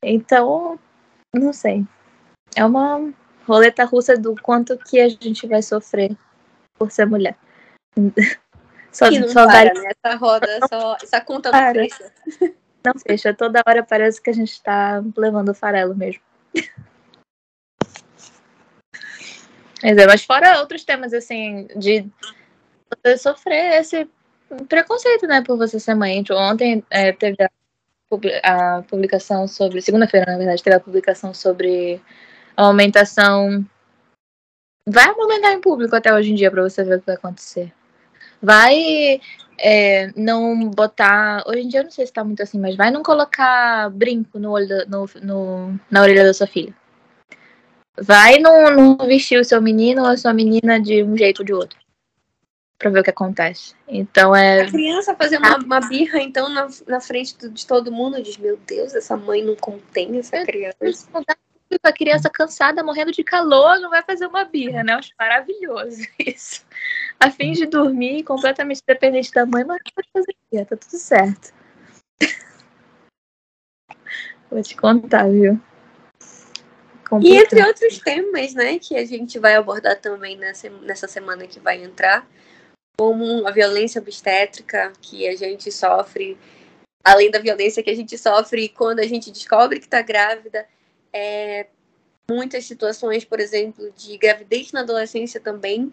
Então, 0.00 0.78
não 1.34 1.52
sei 1.52 1.84
é 2.54 2.64
uma 2.64 3.12
roleta 3.46 3.84
russa 3.84 4.16
do 4.16 4.34
quanto 4.40 4.76
que 4.76 5.00
a 5.00 5.08
gente 5.08 5.46
vai 5.46 5.62
sofrer 5.62 6.16
por 6.74 6.90
ser 6.90 7.06
mulher. 7.06 7.36
Só, 8.92 9.10
não 9.10 9.26
só 9.26 9.46
para, 9.46 9.72
né? 9.72 9.90
Essa 10.04 10.16
roda, 10.16 10.60
só, 10.68 10.98
essa 11.02 11.18
conta 11.18 11.50
não 11.50 11.72
fecha. 11.72 12.12
Não 12.84 12.92
fecha. 12.98 13.32
Toda 13.32 13.62
hora 13.66 13.82
parece 13.82 14.20
que 14.20 14.28
a 14.28 14.34
gente 14.34 14.52
está 14.52 15.02
levando 15.16 15.54
farelo 15.54 15.96
mesmo. 15.96 16.20
Mas, 19.82 19.96
é, 19.96 20.06
mas 20.06 20.24
fora 20.24 20.60
outros 20.60 20.84
temas, 20.84 21.12
assim, 21.12 21.66
de 21.74 22.06
você 22.88 23.16
sofrer 23.16 23.80
esse 23.80 24.08
preconceito, 24.68 25.26
né, 25.26 25.42
por 25.42 25.56
você 25.56 25.80
ser 25.80 25.96
mãe. 25.96 26.22
Ontem 26.30 26.84
é, 26.88 27.10
teve 27.12 27.42
a 27.42 27.50
a 28.42 28.82
publicação 28.82 29.46
sobre. 29.46 29.80
Segunda-feira, 29.80 30.30
na 30.30 30.38
verdade, 30.38 30.62
teve 30.62 30.76
a 30.76 30.80
publicação 30.80 31.32
sobre 31.32 32.00
aumentação. 32.56 33.64
Vai 34.88 35.08
aumentar 35.08 35.52
em 35.52 35.60
público 35.60 35.94
até 35.94 36.12
hoje 36.12 36.32
em 36.32 36.34
dia 36.34 36.50
para 36.50 36.62
você 36.62 36.82
ver 36.82 36.96
o 36.96 37.00
que 37.00 37.06
vai 37.06 37.14
acontecer. 37.14 37.72
Vai 38.40 39.20
é, 39.58 40.10
não 40.16 40.68
botar. 40.70 41.44
Hoje 41.46 41.60
em 41.60 41.68
dia 41.68 41.80
eu 41.80 41.84
não 41.84 41.90
sei 41.90 42.06
se 42.06 42.12
tá 42.12 42.24
muito 42.24 42.42
assim, 42.42 42.58
mas 42.58 42.76
vai 42.76 42.90
não 42.90 43.02
colocar 43.02 43.88
brinco 43.90 44.38
no 44.38 44.50
olho 44.50 44.68
da, 44.68 44.84
no, 44.86 45.08
no, 45.22 45.80
na 45.90 46.02
orelha 46.02 46.24
da 46.24 46.34
sua 46.34 46.46
filha. 46.46 46.74
Vai 48.00 48.38
não, 48.38 48.70
não 48.70 49.06
vestir 49.06 49.38
o 49.38 49.44
seu 49.44 49.60
menino 49.60 50.02
ou 50.02 50.08
a 50.08 50.16
sua 50.16 50.32
menina 50.32 50.80
de 50.80 51.04
um 51.04 51.16
jeito 51.16 51.40
ou 51.40 51.44
de 51.44 51.52
outro. 51.52 51.78
Pra 52.78 52.90
ver 52.90 53.00
o 53.00 53.04
que 53.04 53.10
acontece. 53.10 53.76
Então 53.86 54.34
é. 54.34 54.62
A 54.62 54.70
criança 54.70 55.14
fazer 55.14 55.38
uma, 55.38 55.56
uma 55.58 55.80
birra, 55.80 56.20
então, 56.20 56.48
na, 56.48 56.66
na 56.88 57.00
frente 57.00 57.36
de 57.48 57.66
todo 57.66 57.92
mundo, 57.92 58.20
diz: 58.20 58.36
Meu 58.38 58.56
Deus, 58.66 58.94
essa 58.94 59.16
mãe 59.16 59.44
não 59.44 59.54
contém 59.54 60.18
essa 60.18 60.44
criança. 60.44 61.06
A 61.82 61.92
criança 61.92 62.30
cansada, 62.30 62.82
morrendo 62.82 63.12
de 63.12 63.24
calor, 63.24 63.78
não 63.80 63.90
vai 63.90 64.02
fazer 64.02 64.26
uma 64.26 64.44
birra, 64.44 64.82
né? 64.84 64.92
Eu 64.92 64.98
acho 64.98 65.12
maravilhoso 65.18 66.02
isso. 66.18 66.64
A 67.18 67.30
fim 67.30 67.52
de 67.52 67.66
dormir, 67.66 68.24
completamente 68.24 68.82
dependente 68.86 69.32
da 69.32 69.46
mãe, 69.46 69.64
mas 69.64 69.80
pode 69.94 70.08
fazer 70.12 70.36
birra, 70.50 70.66
tá 70.66 70.76
tudo 70.76 70.98
certo. 70.98 71.52
Vou 74.50 74.62
te 74.62 74.76
contar, 74.76 75.28
viu? 75.28 75.58
E 77.20 77.36
entre 77.36 77.62
outros 77.62 77.98
temas, 77.98 78.54
né, 78.54 78.78
que 78.78 78.96
a 78.96 79.04
gente 79.04 79.38
vai 79.38 79.54
abordar 79.54 80.00
também 80.00 80.36
nessa, 80.36 80.70
nessa 80.70 81.06
semana 81.06 81.46
que 81.46 81.60
vai 81.60 81.82
entrar, 81.82 82.26
como 82.96 83.46
a 83.46 83.50
violência 83.50 84.00
obstétrica 84.00 84.92
que 85.00 85.26
a 85.28 85.36
gente 85.36 85.70
sofre, 85.70 86.38
além 87.04 87.30
da 87.30 87.38
violência 87.38 87.82
que 87.82 87.90
a 87.90 87.94
gente 87.94 88.16
sofre 88.16 88.68
quando 88.68 89.00
a 89.00 89.06
gente 89.06 89.30
descobre 89.30 89.78
que 89.78 89.86
está 89.86 90.00
grávida, 90.00 90.66
é, 91.12 91.66
muitas 92.30 92.64
situações, 92.64 93.24
por 93.24 93.40
exemplo, 93.40 93.92
de 93.96 94.16
gravidez 94.16 94.72
na 94.72 94.80
adolescência 94.80 95.40
também, 95.40 95.92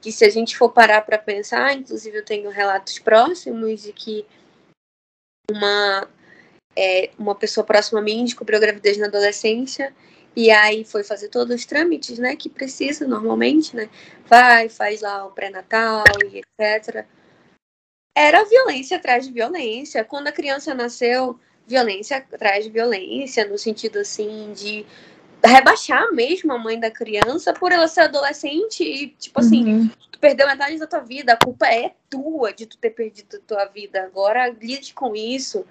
que 0.00 0.12
se 0.12 0.24
a 0.24 0.30
gente 0.30 0.56
for 0.56 0.70
parar 0.70 1.02
para 1.02 1.18
pensar, 1.18 1.74
inclusive 1.74 2.18
eu 2.18 2.24
tenho 2.24 2.50
relatos 2.50 2.98
próximos 2.98 3.82
de 3.82 3.92
que 3.92 4.24
uma, 5.50 6.08
é, 6.76 7.10
uma 7.18 7.34
pessoa 7.34 7.64
próxima 7.64 8.00
a 8.00 8.02
mim 8.02 8.24
descobriu 8.24 8.60
gravidez 8.60 8.96
na 8.98 9.06
adolescência 9.06 9.94
e 10.36 10.50
aí 10.50 10.84
foi 10.84 11.02
fazer 11.02 11.28
todos 11.30 11.54
os 11.54 11.66
trâmites, 11.66 12.18
né, 12.18 12.36
que 12.36 12.48
precisa 12.48 13.06
normalmente, 13.08 13.74
né? 13.74 13.90
Vai, 14.26 14.68
faz 14.68 15.00
lá 15.00 15.26
o 15.26 15.32
pré-natal 15.32 16.04
e 16.30 16.38
etc. 16.38 17.04
Era 18.16 18.44
violência 18.44 18.98
atrás 18.98 19.26
de 19.26 19.32
violência. 19.32 20.04
Quando 20.04 20.28
a 20.28 20.32
criança 20.32 20.72
nasceu, 20.74 21.40
violência 21.68 22.16
atrás 22.16 22.64
de 22.64 22.70
violência, 22.70 23.46
no 23.46 23.58
sentido 23.58 23.98
assim 23.98 24.52
de 24.52 24.86
rebaixar 25.44 26.12
mesmo 26.12 26.52
a 26.52 26.58
mãe 26.58 26.78
da 26.78 26.90
criança 26.90 27.52
por 27.52 27.70
ela 27.70 27.86
ser 27.86 28.02
adolescente 28.02 28.82
e, 28.82 29.08
tipo 29.08 29.40
assim, 29.40 29.64
uhum. 29.64 29.90
tu 30.10 30.18
perdeu 30.18 30.46
metade 30.46 30.78
da 30.78 30.86
tua 30.86 31.00
vida, 31.00 31.32
a 31.32 31.36
culpa 31.36 31.66
é 31.66 31.94
tua 32.10 32.52
de 32.52 32.66
tu 32.66 32.76
ter 32.76 32.90
perdido 32.90 33.36
a 33.36 33.40
tua 33.46 33.64
vida. 33.66 34.02
Agora 34.02 34.48
lide 34.48 34.92
com 34.94 35.14
isso. 35.14 35.64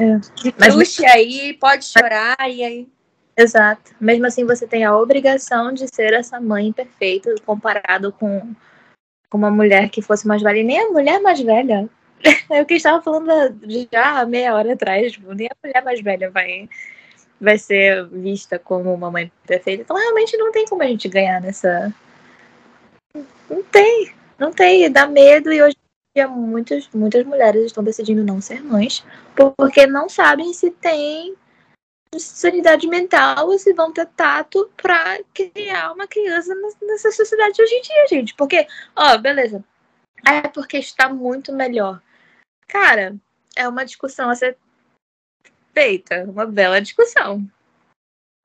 É. 0.00 0.18
Mas... 0.58 1.00
aí, 1.04 1.52
pode 1.54 1.84
chorar 1.84 2.36
e 2.50 2.64
aí. 2.64 2.88
Exato. 3.36 3.94
Mesmo 4.00 4.26
assim, 4.26 4.44
você 4.44 4.66
tem 4.66 4.84
a 4.84 4.96
obrigação 4.96 5.72
de 5.72 5.86
ser 5.92 6.12
essa 6.12 6.40
mãe 6.40 6.72
perfeita 6.72 7.34
comparado 7.46 8.12
com, 8.12 8.54
com 9.30 9.38
uma 9.38 9.50
mulher 9.50 9.88
que 9.88 10.02
fosse 10.02 10.26
mais 10.26 10.42
velha. 10.42 10.58
E 10.58 10.64
nem 10.64 10.80
a 10.80 10.90
mulher 10.90 11.20
mais 11.20 11.40
velha. 11.40 11.88
É 12.50 12.62
o 12.62 12.66
que 12.66 12.74
estava 12.74 13.02
falando 13.02 13.28
já 13.90 14.24
meia 14.26 14.54
hora 14.54 14.72
atrás. 14.72 15.12
Tipo, 15.12 15.34
nem 15.34 15.48
a 15.48 15.56
mulher 15.64 15.84
mais 15.84 16.00
velha 16.00 16.30
vai, 16.30 16.68
vai 17.40 17.58
ser 17.58 18.06
vista 18.08 18.58
como 18.58 18.92
uma 18.92 19.10
mãe 19.10 19.32
perfeita. 19.46 19.82
Então, 19.82 19.96
realmente, 19.96 20.36
não 20.36 20.52
tem 20.52 20.66
como 20.66 20.82
a 20.82 20.86
gente 20.86 21.08
ganhar 21.08 21.40
nessa. 21.40 21.92
Não 23.48 23.62
tem. 23.64 24.12
Não 24.38 24.52
tem. 24.52 24.90
Dá 24.90 25.06
medo. 25.06 25.52
E 25.52 25.62
hoje 25.62 25.76
em 25.76 26.20
dia, 26.20 26.28
muitas, 26.28 26.88
muitas 26.94 27.24
mulheres 27.24 27.66
estão 27.66 27.82
decidindo 27.82 28.22
não 28.22 28.40
ser 28.40 28.62
mães 28.62 29.04
porque 29.34 29.86
não 29.86 30.08
sabem 30.08 30.52
se 30.52 30.70
tem 30.70 31.34
sanidade 32.18 32.86
mental 32.86 33.48
ou 33.48 33.58
se 33.58 33.72
vão 33.72 33.92
ter 33.92 34.06
tato 34.06 34.70
para 34.76 35.18
criar 35.32 35.92
uma 35.92 36.06
criança 36.06 36.54
nessa 36.82 37.10
sociedade 37.10 37.62
hoje 37.62 37.74
em 37.74 37.82
dia, 37.82 38.06
gente. 38.08 38.34
Porque, 38.34 38.66
ó, 38.94 39.16
beleza. 39.16 39.64
É 40.26 40.46
porque 40.48 40.76
está 40.76 41.08
muito 41.08 41.52
melhor. 41.52 42.00
Cara, 42.72 43.14
é 43.54 43.68
uma 43.68 43.84
discussão 43.84 44.30
a 44.30 44.34
ser 44.34 44.56
feita, 45.74 46.24
uma 46.24 46.46
bela 46.46 46.80
discussão 46.80 47.46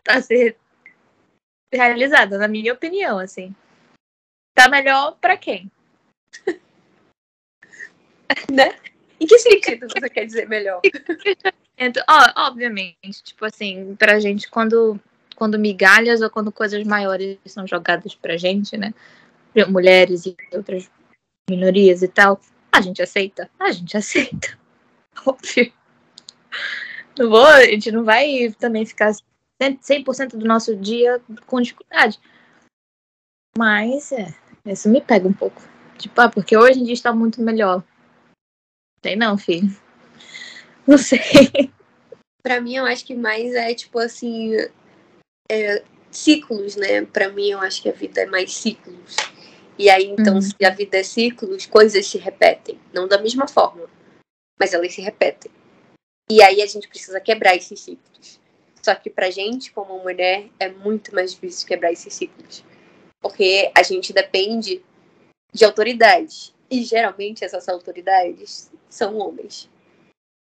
a 0.05 0.21
ser 0.21 0.57
realizada, 1.73 2.37
na 2.37 2.45
minha 2.45 2.73
opinião, 2.73 3.19
assim. 3.19 3.55
Tá 4.53 4.67
melhor 4.67 5.15
para 5.21 5.37
quem? 5.37 5.71
né? 8.51 8.77
Em 9.17 9.25
que 9.25 9.39
sentido 9.39 9.87
você 9.87 10.09
quer 10.09 10.25
dizer 10.25 10.49
melhor? 10.49 10.81
Então, 11.79 12.03
ó, 12.09 12.47
obviamente, 12.47 13.23
tipo 13.23 13.45
assim, 13.45 13.95
pra 13.97 14.19
gente, 14.19 14.49
quando, 14.49 14.99
quando 15.35 15.59
migalhas 15.59 16.21
ou 16.21 16.29
quando 16.29 16.51
coisas 16.51 16.83
maiores 16.83 17.37
são 17.45 17.67
jogadas 17.67 18.15
pra 18.15 18.35
gente, 18.35 18.75
né? 18.75 18.95
Mulheres 19.69 20.25
e 20.25 20.35
outras 20.51 20.89
minorias 21.47 22.01
e 22.01 22.07
tal, 22.07 22.41
a 22.71 22.81
gente 22.81 23.01
aceita? 23.01 23.49
A 23.59 23.71
gente 23.71 23.95
aceita. 23.97 24.57
Óbvio. 25.25 25.73
Não 27.17 27.29
vou, 27.29 27.45
a 27.45 27.63
gente 27.65 27.91
não 27.91 28.03
vai 28.03 28.53
também 28.59 28.85
ficar 28.85 29.11
100% 29.61 30.37
do 30.37 30.45
nosso 30.45 30.75
dia 30.75 31.21
com 31.45 31.61
dificuldade. 31.61 32.19
Mas, 33.57 34.11
é, 34.11 34.33
isso 34.65 34.87
me 34.87 35.01
pega 35.01 35.27
um 35.27 35.33
pouco. 35.33 35.61
Tipo, 35.97 36.21
ah, 36.21 36.29
porque 36.29 36.55
hoje 36.55 36.79
em 36.79 36.83
dia 36.83 36.93
está 36.93 37.11
muito 37.11 37.41
melhor. 37.41 37.83
Sei 39.03 39.15
não, 39.15 39.37
filho. 39.37 39.75
Não 40.85 40.97
sei. 40.97 41.19
Pra 42.43 42.61
mim, 42.61 42.75
eu 42.75 42.85
acho 42.85 43.05
que 43.05 43.15
mais 43.15 43.53
é 43.55 43.73
tipo 43.73 43.99
assim. 43.99 44.55
É, 45.51 45.83
ciclos, 46.11 46.75
né? 46.75 47.03
Pra 47.05 47.29
mim, 47.29 47.49
eu 47.49 47.59
acho 47.59 47.81
que 47.81 47.89
a 47.89 47.93
vida 47.93 48.21
é 48.21 48.25
mais 48.25 48.53
ciclos. 48.53 49.15
E 49.77 49.89
aí, 49.89 50.05
então, 50.05 50.35
uhum. 50.35 50.41
se 50.41 50.55
a 50.65 50.69
vida 50.69 50.97
é 50.97 51.03
ciclos, 51.03 51.65
coisas 51.65 52.07
se 52.07 52.17
repetem. 52.17 52.79
Não 52.93 53.07
da 53.07 53.19
mesma 53.19 53.47
forma, 53.47 53.87
mas 54.59 54.73
elas 54.73 54.93
se 54.93 55.01
repetem. 55.01 55.51
E 56.29 56.41
aí 56.41 56.61
a 56.61 56.65
gente 56.65 56.87
precisa 56.87 57.21
quebrar 57.21 57.55
esses 57.55 57.79
ciclos. 57.79 58.39
Só 58.81 58.95
que 58.95 59.09
pra 59.09 59.29
gente, 59.29 59.71
como 59.71 59.99
mulher, 59.99 60.47
é 60.59 60.69
muito 60.69 61.13
mais 61.13 61.33
difícil 61.33 61.67
quebrar 61.67 61.91
esses 61.91 62.13
ciclos. 62.13 62.63
Porque 63.21 63.71
a 63.75 63.83
gente 63.83 64.13
depende 64.13 64.81
de 65.53 65.65
autoridades. 65.65 66.53
E 66.69 66.83
geralmente 66.83 67.45
essas 67.45 67.69
autoridades 67.69 68.71
são 68.89 69.17
homens. 69.17 69.69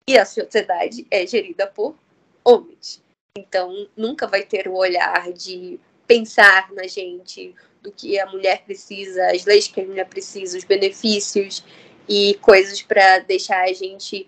E 0.08 0.18
a 0.18 0.26
sociedade 0.26 1.06
é 1.12 1.26
gerida 1.26 1.68
por 1.68 1.96
homens. 2.44 3.02
Então, 3.38 3.88
nunca 3.96 4.28
vai 4.28 4.44
ter 4.44 4.68
o 4.68 4.76
olhar 4.76 5.32
de 5.32 5.80
pensar 6.08 6.72
na 6.74 6.88
gente, 6.88 7.56
do 7.82 7.92
que 7.92 8.20
a 8.20 8.26
mulher 8.26 8.64
precisa, 8.64 9.28
as 9.28 9.46
leis 9.46 9.68
que 9.68 9.82
a 9.82 9.86
mulher 9.86 10.08
precisa, 10.08 10.58
os 10.58 10.64
benefícios 10.64 11.64
e 12.08 12.36
coisas 12.36 12.82
para 12.82 13.20
deixar 13.20 13.64
a 13.64 13.74
gente. 13.74 14.28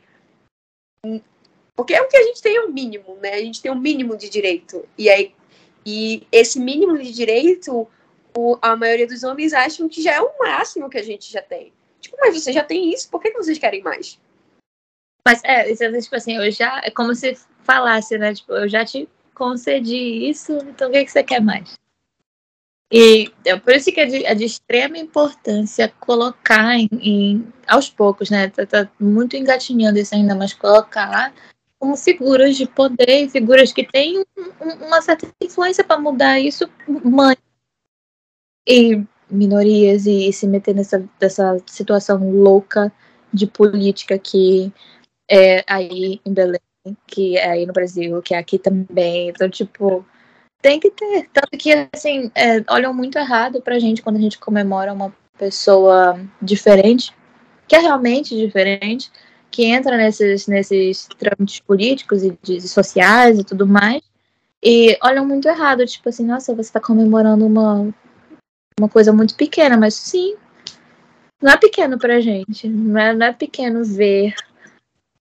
Porque 1.76 1.94
é 1.94 2.02
o 2.02 2.08
que 2.08 2.18
a 2.18 2.24
gente 2.24 2.42
tem 2.42 2.56
é 2.56 2.62
o 2.62 2.72
mínimo, 2.72 3.18
né? 3.18 3.34
A 3.34 3.42
gente 3.42 3.62
tem 3.62 3.72
um 3.72 3.80
mínimo 3.80 4.16
de 4.16 4.30
direito. 4.30 4.88
E, 4.98 5.10
aí, 5.10 5.34
e 5.86 6.28
esse 6.32 6.60
mínimo 6.60 6.98
de 6.98 7.12
direito, 7.12 7.88
o, 8.38 8.58
a 8.62 8.76
maioria 8.76 9.08
dos 9.08 9.24
homens 9.24 9.54
acham 9.54 9.90
que 9.90 10.02
já 10.02 10.14
é 10.14 10.22
o 10.22 10.38
máximo 10.40 10.90
que 10.90 10.98
a 10.98 11.04
gente 11.04 11.32
já 11.32 11.42
tem. 11.42 11.74
Tipo, 12.00 12.18
mas 12.20 12.36
você 12.36 12.52
já 12.52 12.64
tem 12.64 12.92
isso, 12.94 13.10
por 13.10 13.22
que 13.22 13.32
vocês 13.32 13.58
querem 13.58 13.82
mais? 13.82 14.20
Mas 15.26 15.42
é, 15.44 15.74
tipo 15.74 16.16
assim, 16.16 16.36
eu 16.36 16.52
já. 16.52 16.82
É 16.84 16.90
como 16.90 17.14
se 17.14 17.38
falasse, 17.64 18.18
né? 18.18 18.34
Tipo, 18.34 18.54
eu 18.54 18.68
já 18.68 18.84
te 18.84 19.08
concedi 19.36 20.30
isso, 20.30 20.54
então 20.68 20.90
o 20.90 20.92
que, 20.92 21.06
que 21.06 21.12
você 21.12 21.24
quer 21.24 21.42
mais? 21.42 21.80
E 22.92 23.32
é 23.46 23.58
por 23.58 23.74
isso 23.74 23.90
que 23.92 24.02
é 24.02 24.06
de, 24.06 24.26
é 24.26 24.36
de 24.36 24.44
extrema 24.44 24.98
importância 24.98 25.94
colocar 25.98 26.78
em, 26.78 26.90
em, 26.92 27.54
aos 27.66 27.90
poucos, 27.90 28.30
né? 28.30 28.50
Tá, 28.50 28.66
tá, 28.66 28.92
muito 29.00 29.38
engatinhando 29.38 29.98
isso 29.98 30.14
ainda, 30.14 30.36
mas 30.36 30.54
colocar 30.54 31.34
como 31.80 31.96
figuras 31.96 32.58
de 32.58 32.68
poder, 32.68 33.30
figuras 33.30 33.72
que 33.72 33.88
têm 33.88 34.20
um, 34.20 34.86
uma 34.86 35.02
certa 35.02 35.26
influência 35.42 35.84
para 35.84 36.00
mudar 36.00 36.38
isso, 36.40 36.70
mãe 36.88 37.36
e 38.68 39.02
minorias 39.30 40.06
e, 40.06 40.32
se 40.34 40.46
meter 40.46 40.76
nessa, 40.76 41.04
nessa 41.20 41.58
situação 41.66 42.30
louca 42.30 42.92
de 43.34 43.48
política 43.48 44.20
que 44.20 44.72
é 45.30 45.64
aí 45.66 46.20
em 46.26 46.34
Belém, 46.34 46.60
que 47.08 47.38
é 47.38 47.52
aí 47.52 47.66
no 47.66 47.72
Brasil, 47.72 48.22
que 48.22 48.36
é 48.36 48.38
aqui 48.38 48.60
também. 48.60 49.30
Então, 49.30 49.50
tipo, 49.50 50.06
tem 50.62 50.80
que 50.80 50.92
ter. 50.92 51.30
Tanto 51.34 51.58
que, 51.58 51.72
assim, 51.94 52.32
é, 52.36 52.64
olham 52.70 52.94
muito 52.94 53.18
errado 53.18 53.62
pra 53.62 53.80
gente 53.80 54.02
quando 54.02 54.18
a 54.18 54.22
gente 54.22 54.38
comemora 54.38 54.94
uma 54.94 55.14
pessoa 55.38 56.20
diferente, 56.42 57.14
que 57.68 57.76
é 57.76 57.80
realmente 57.80 58.36
diferente, 58.36 59.12
que 59.50 59.66
entra 59.66 59.98
nesses, 59.98 60.48
nesses 60.48 61.08
trâmites 61.18 61.60
políticos 61.60 62.24
e 62.24 62.38
de, 62.42 62.62
sociais 62.68 63.40
e 63.40 63.44
tudo 63.44 63.66
mais, 63.66 64.02
e 64.64 64.98
olham 65.04 65.26
muito 65.26 65.48
errado, 65.48 65.86
tipo 65.86 66.08
assim, 66.08 66.26
nossa, 66.26 66.54
você 66.54 66.62
está 66.62 66.80
comemorando 66.80 67.46
uma, 67.46 67.92
uma 68.80 68.88
coisa 68.88 69.12
muito 69.12 69.36
pequena, 69.36 69.76
mas 69.76 69.96
sim, 69.96 70.36
não 71.42 71.52
é 71.52 71.58
pequeno 71.58 71.98
pra 71.98 72.22
gente, 72.22 72.70
não 72.70 73.00
é, 73.02 73.14
não 73.14 73.26
é 73.26 73.34
pequeno 73.34 73.84
ver 73.84 74.36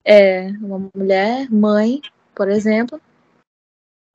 é, 0.05 0.49
uma 0.61 0.91
mulher, 0.95 1.51
mãe, 1.51 2.01
por 2.35 2.49
exemplo, 2.49 3.01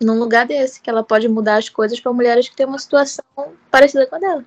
num 0.02 0.18
lugar 0.18 0.45
desse, 0.47 0.82
que 0.82 0.89
ela 0.89 1.04
pode 1.04 1.28
mudar 1.28 1.58
as 1.58 1.70
coisas 1.70 1.99
para 1.99 2.12
mulheres 2.12 2.49
que 2.49 2.56
têm 2.56 2.66
uma 2.66 2.80
situação 2.80 3.24
parecida 3.70 4.08
com 4.08 4.16
a 4.16 4.20
dela. 4.20 4.45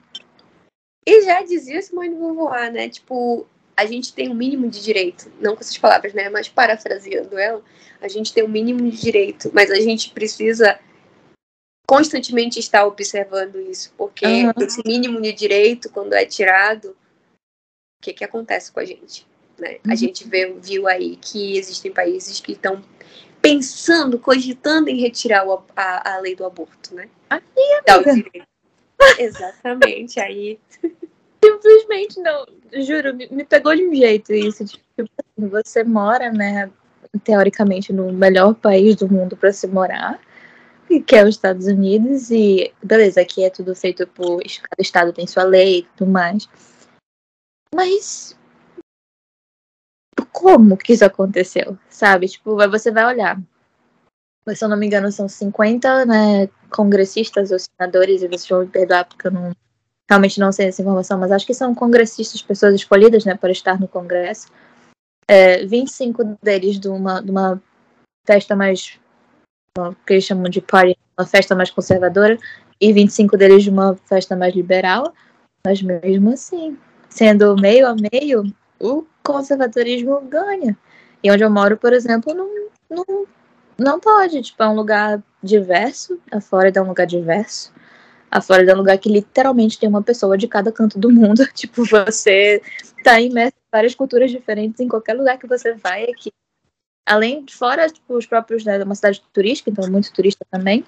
E 1.07 1.23
já 1.23 1.43
dizia 1.43 1.81
Simone 1.81 2.11
de 2.11 2.15
Beauvoir, 2.17 2.73
né? 2.73 2.89
Tipo, 2.89 3.47
a 3.77 3.87
gente 3.87 4.13
tem 4.13 4.31
um 4.31 4.35
mínimo 4.35 4.69
de 4.69 4.83
direito, 4.83 5.31
não 5.41 5.55
com 5.55 5.61
essas 5.61 5.79
palavras, 5.79 6.13
né? 6.15 6.29
Mas 6.29 6.49
parafraseando 6.49 7.39
ela, 7.39 7.63
a 8.01 8.09
gente 8.09 8.33
tem 8.33 8.45
um 8.45 8.49
mínimo 8.49 8.91
de 8.91 9.01
direito, 9.01 9.51
mas 9.55 9.71
a 9.71 9.77
gente 9.77 10.11
precisa 10.11 10.79
constantemente 11.87 12.59
estar 12.59 12.87
observando 12.87 13.61
isso, 13.61 13.93
porque 13.97 14.27
uhum. 14.27 14.53
esse 14.59 14.83
mínimo 14.87 15.21
de 15.21 15.33
direito, 15.33 15.91
quando 15.91 16.15
é 16.15 16.25
tirado, 16.25 16.91
o 16.91 18.03
que, 18.03 18.15
que 18.15 18.25
acontece 18.25 18.73
com 18.73 18.81
a 18.81 18.85
gente? 18.85 19.27
Né? 19.59 19.79
Uhum. 19.85 19.93
A 19.93 19.95
gente 19.95 20.27
vê, 20.27 20.53
viu 20.53 20.89
aí 20.89 21.17
que 21.17 21.59
existem 21.59 21.93
países 21.93 22.41
que 22.41 22.53
estão 22.53 22.83
pensando, 23.45 24.19
cogitando 24.19 24.89
em 24.89 24.99
retirar 24.99 25.47
o, 25.47 25.63
a, 25.77 26.15
a 26.15 26.19
lei 26.19 26.35
do 26.35 26.47
aborto, 26.47 26.95
né? 26.95 27.11
Aqui, 27.29 27.45
amiga. 27.87 28.47
Exatamente, 29.21 30.19
aí. 30.19 30.59
Simplesmente 31.45 32.21
não, 32.21 32.47
juro, 32.73 33.15
me, 33.15 33.29
me, 33.31 33.45
pegou 33.45 33.77
de 33.77 33.87
um 33.87 33.95
jeito 33.95 34.33
isso. 34.33 34.65
Tipo, 34.65 35.11
você 35.37 35.85
mora, 35.85 36.33
né, 36.33 36.71
teoricamente, 37.23 37.93
no 37.93 38.11
melhor 38.11 38.55
país 38.55 38.97
do 38.97 39.13
mundo 39.13 39.37
para 39.37 39.53
se 39.53 39.67
morar, 39.67 40.19
que 41.07 41.15
é 41.15 41.23
os 41.23 41.35
Estados 41.35 41.67
Unidos, 41.67 42.31
e 42.31 42.73
beleza, 42.83 43.21
aqui 43.21 43.45
é 43.45 43.51
tudo 43.51 43.75
feito 43.75 44.07
por. 44.07 44.39
Cada 44.43 44.81
estado 44.81 45.13
tem 45.13 45.27
sua 45.27 45.43
lei 45.43 45.81
e 45.81 45.83
tudo 45.99 46.11
mais. 46.11 46.49
Mas 47.75 48.35
como 50.33 50.77
que 50.77 50.93
isso 50.93 51.05
aconteceu, 51.05 51.79
sabe? 51.89 52.29
Tipo, 52.29 52.57
você 52.69 52.91
vai 52.91 53.07
olhar. 53.07 53.41
Se 54.49 54.65
eu 54.65 54.69
não 54.69 54.77
me 54.77 54.87
engano, 54.87 55.11
são 55.11 55.29
50 55.29 56.05
né, 56.05 56.49
congressistas 56.71 57.51
ou 57.51 57.59
senadores, 57.59 58.23
e 58.23 58.29
vocês 58.29 58.49
vão 58.49 58.61
me 58.61 58.67
perdoar 58.67 59.07
porque 59.07 59.29
eu 59.29 59.31
não, 59.31 59.53
realmente 60.09 60.39
não 60.39 60.53
sei 60.53 60.69
essa 60.69 60.83
informação, 60.83 61.19
mas 61.19 61.33
acho 61.33 61.47
que 61.47 61.55
são 61.55 61.75
congressistas, 61.75 62.43
pessoas 62.43 62.75
escolhidas 62.75 63.25
né, 63.25 63.35
para 63.35 63.51
estar 63.51 63.81
no 63.81 63.89
Congresso. 63.89 64.49
É, 65.27 65.65
25 65.65 66.37
deles 66.43 66.79
de 66.79 66.89
uma, 66.89 67.23
de 67.23 67.31
uma 67.31 67.63
festa 68.27 68.55
mais. 68.55 68.99
que 70.07 70.13
eles 70.13 70.25
chamam 70.25 70.51
de 70.51 70.61
party, 70.61 70.97
uma 71.19 71.27
festa 71.27 71.55
mais 71.55 71.71
conservadora, 71.71 72.39
e 72.81 72.93
25 72.93 73.37
deles 73.37 73.63
de 73.63 73.71
uma 73.71 73.97
festa 74.05 74.37
mais 74.37 74.55
liberal, 74.55 75.15
mas 75.67 75.81
mesmo 75.81 76.33
assim, 76.33 76.77
sendo 77.09 77.57
meio 77.57 77.87
a 77.87 77.95
meio, 77.95 78.45
o 78.81 79.07
conservadorismo 79.23 80.21
ganha. 80.23 80.77
E 81.23 81.31
onde 81.31 81.43
eu 81.43 81.51
moro, 81.51 81.77
por 81.77 81.93
exemplo, 81.93 82.35
não, 82.35 82.69
não, 82.91 83.27
não 83.79 84.01
pode. 84.01 84.43
Tipo, 84.43 84.63
é 84.63 84.69
um 84.69 84.75
lugar 84.75 85.23
diverso. 85.43 86.21
A 86.31 86.41
Flórida 86.41 86.81
é 86.81 86.83
um 86.83 86.89
lugar 86.89 87.07
diverso. 87.07 87.73
A 88.31 88.41
Flórida 88.41 88.73
é 88.73 88.75
um 88.75 88.79
lugar 88.79 88.99
que 88.99 89.09
literalmente 89.09 89.79
tem 89.79 89.89
uma 89.89 90.03
pessoa 90.03 90.37
de 90.37 90.49
cada 90.49 90.73
canto 90.73 90.99
do 90.99 91.11
mundo. 91.11 91.47
Tipo, 91.55 91.85
você 91.85 92.61
tá 93.03 93.21
imerso 93.21 93.57
em 93.57 93.71
várias 93.73 93.95
culturas 93.95 94.31
diferentes 94.31 94.81
em 94.81 94.89
qualquer 94.89 95.15
lugar 95.15 95.39
que 95.39 95.47
você 95.47 95.75
vai 95.75 96.05
aqui. 96.05 96.33
Além 97.07 97.45
de 97.45 97.55
fora, 97.55 97.89
tipo, 97.89 98.17
os 98.17 98.27
próprios, 98.27 98.65
né, 98.65 98.83
uma 98.83 98.95
cidade 98.95 99.23
turística, 99.33 99.71
então 99.71 99.91
muito 99.91 100.11
turista 100.13 100.45
também. 100.51 100.85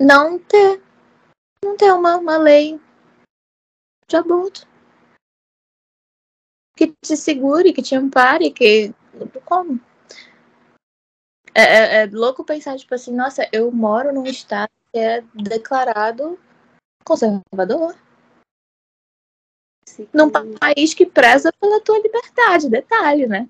Não 0.00 0.38
ter, 0.38 0.80
não 1.64 1.76
ter 1.76 1.90
uma, 1.92 2.16
uma 2.16 2.36
lei 2.36 2.78
de 4.06 4.16
aborto 4.16 4.68
que 6.78 6.94
te 7.02 7.16
segure, 7.16 7.72
que 7.72 7.82
te 7.82 7.96
ampare, 7.96 8.52
que. 8.52 8.94
Como? 9.44 9.80
É, 11.52 11.62
é, 11.62 12.02
é, 12.02 12.06
louco 12.06 12.44
pensar, 12.44 12.76
tipo 12.76 12.94
assim, 12.94 13.12
nossa, 13.12 13.48
eu 13.52 13.72
moro 13.72 14.12
num 14.12 14.24
estado 14.24 14.70
que 14.92 14.98
é 15.00 15.24
declarado 15.34 16.38
conservador. 17.04 17.96
Sim. 19.88 20.08
Num 20.14 20.30
país 20.30 20.94
que 20.94 21.04
preza 21.04 21.52
pela 21.60 21.80
tua 21.80 21.98
liberdade, 21.98 22.70
detalhe, 22.70 23.26
né? 23.26 23.48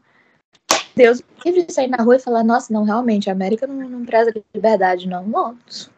Deus 0.97 1.23
livre 1.45 1.65
de 1.65 1.73
sair 1.73 1.89
na 1.89 2.03
rua 2.03 2.17
e 2.17 2.21
falar, 2.21 2.43
nossa, 2.43 2.73
não, 2.73 2.85
realmente, 2.85 3.29
a 3.29 3.33
América 3.33 3.67
não, 3.67 3.77
não 3.89 4.07
preza 4.07 4.33
liberdade, 4.55 5.07
não. 5.07 5.27
Nossa. 5.27 5.91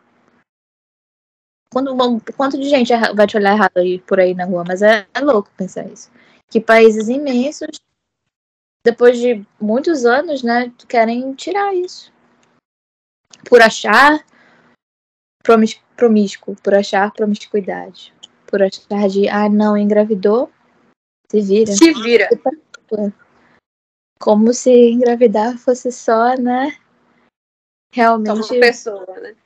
Quando, 1.72 1.94
quanto 2.36 2.58
de 2.58 2.68
gente 2.68 2.92
vai 3.14 3.26
te 3.28 3.36
olhar 3.36 3.52
errado 3.52 3.76
aí, 3.76 4.00
por 4.00 4.18
aí 4.18 4.34
na 4.34 4.44
rua, 4.44 4.64
mas 4.66 4.82
é, 4.82 5.06
é 5.14 5.20
louco 5.20 5.48
pensar 5.56 5.86
isso 5.86 6.10
que 6.51 6.61
países 6.61 7.09
imensos, 7.09 7.80
depois 8.84 9.18
de 9.18 9.46
muitos 9.61 10.05
anos, 10.05 10.42
né, 10.42 10.72
querem 10.88 11.32
tirar 11.34 11.74
isso. 11.74 12.12
Por 13.48 13.62
achar 13.62 14.24
promis 15.42 15.80
promíscuo, 15.96 16.57
por 16.57 16.74
achar 16.74 17.12
promiscuidade, 17.12 18.12
por 18.46 18.62
achar 18.62 19.09
de, 19.09 19.28
ah, 19.28 19.48
não, 19.48 19.76
engravidou, 19.76 20.51
se 21.30 21.40
vira. 21.40 21.72
Se 21.72 21.92
vira. 21.94 22.28
Como 24.18 24.53
se 24.53 24.70
engravidar 24.70 25.57
fosse 25.57 25.92
só, 25.92 26.34
né, 26.34 26.76
realmente... 27.92 28.42
Só 28.42 28.55
uma 28.55 28.61
pessoa, 28.61 29.20
né? 29.20 29.36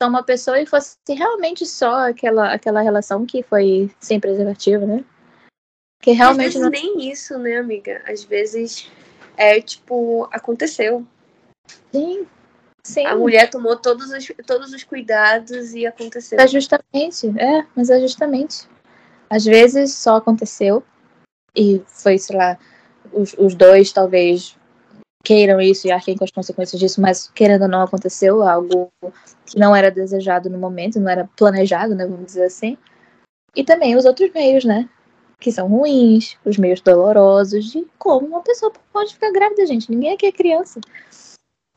Só 0.00 0.08
uma 0.08 0.22
pessoa 0.22 0.60
e 0.60 0.66
fosse 0.66 0.96
realmente 1.08 1.64
só 1.64 2.08
aquela, 2.08 2.52
aquela 2.52 2.82
relação 2.82 3.24
que 3.24 3.42
foi 3.42 3.90
sem 4.00 4.18
preservativo, 4.18 4.86
né? 4.86 5.04
Que 6.02 6.10
realmente. 6.10 6.48
Às 6.48 6.54
vezes 6.54 6.60
não... 6.60 6.70
nem 6.70 7.10
isso, 7.10 7.38
né, 7.38 7.56
amiga? 7.56 8.02
Às 8.06 8.24
vezes 8.24 8.90
é 9.36 9.60
tipo, 9.60 10.28
aconteceu. 10.30 11.06
Sim. 11.90 12.26
Sim. 12.84 13.06
A 13.06 13.14
mulher 13.14 13.48
tomou 13.48 13.76
todos 13.76 14.10
os, 14.10 14.32
todos 14.44 14.72
os 14.72 14.82
cuidados 14.82 15.72
e 15.72 15.86
aconteceu. 15.86 16.38
É 16.38 16.48
justamente, 16.48 17.28
é, 17.38 17.64
mas 17.76 17.88
é 17.88 18.00
justamente. 18.00 18.68
Às 19.30 19.44
vezes 19.44 19.94
só 19.94 20.16
aconteceu 20.16 20.82
e 21.56 21.80
foi, 21.86 22.18
sei 22.18 22.36
lá, 22.36 22.58
os, 23.12 23.34
os 23.38 23.54
dois 23.54 23.92
talvez 23.92 24.56
queiram 25.22 25.60
isso 25.60 25.86
e 25.86 25.92
arquem 25.92 26.16
com 26.16 26.24
as 26.24 26.32
consequências 26.32 26.80
disso, 26.80 27.00
mas 27.00 27.30
querendo 27.32 27.62
ou 27.62 27.68
não 27.68 27.82
aconteceu 27.82 28.42
algo 28.42 28.90
que 29.46 29.56
não 29.56 29.76
era 29.76 29.88
desejado 29.88 30.50
no 30.50 30.58
momento, 30.58 30.98
não 30.98 31.08
era 31.08 31.30
planejado, 31.36 31.94
né, 31.94 32.04
vamos 32.04 32.26
dizer 32.26 32.46
assim. 32.46 32.76
E 33.54 33.62
também 33.62 33.94
os 33.94 34.04
outros 34.04 34.32
meios, 34.32 34.64
né? 34.64 34.88
Que 35.42 35.52
são 35.52 35.68
ruins, 35.68 36.38
os 36.44 36.56
meios 36.56 36.80
dolorosos, 36.80 37.70
de 37.70 37.84
como 37.98 38.26
uma 38.26 38.42
pessoa 38.42 38.72
pode 38.92 39.12
ficar 39.12 39.32
grávida, 39.32 39.66
gente. 39.66 39.90
Ninguém 39.90 40.12
aqui 40.12 40.26
é 40.26 40.32
criança. 40.32 40.80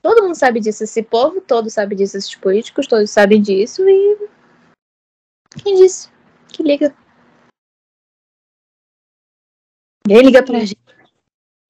Todo 0.02 0.22
mundo 0.24 0.36
sabe 0.36 0.60
disso, 0.60 0.84
esse 0.84 1.02
povo 1.02 1.42
todo 1.42 1.70
sabe 1.70 1.96
disso, 1.96 2.16
esses 2.16 2.36
políticos 2.36 2.88
todos 2.88 3.10
sabem 3.10 3.42
disso 3.42 3.82
e. 3.90 4.30
Quem 5.64 5.76
disse? 5.76 6.10
Que 6.48 6.62
liga? 6.62 6.96
Quem 10.08 10.22
liga 10.22 10.44
pra 10.44 10.60
gente? 10.60 10.78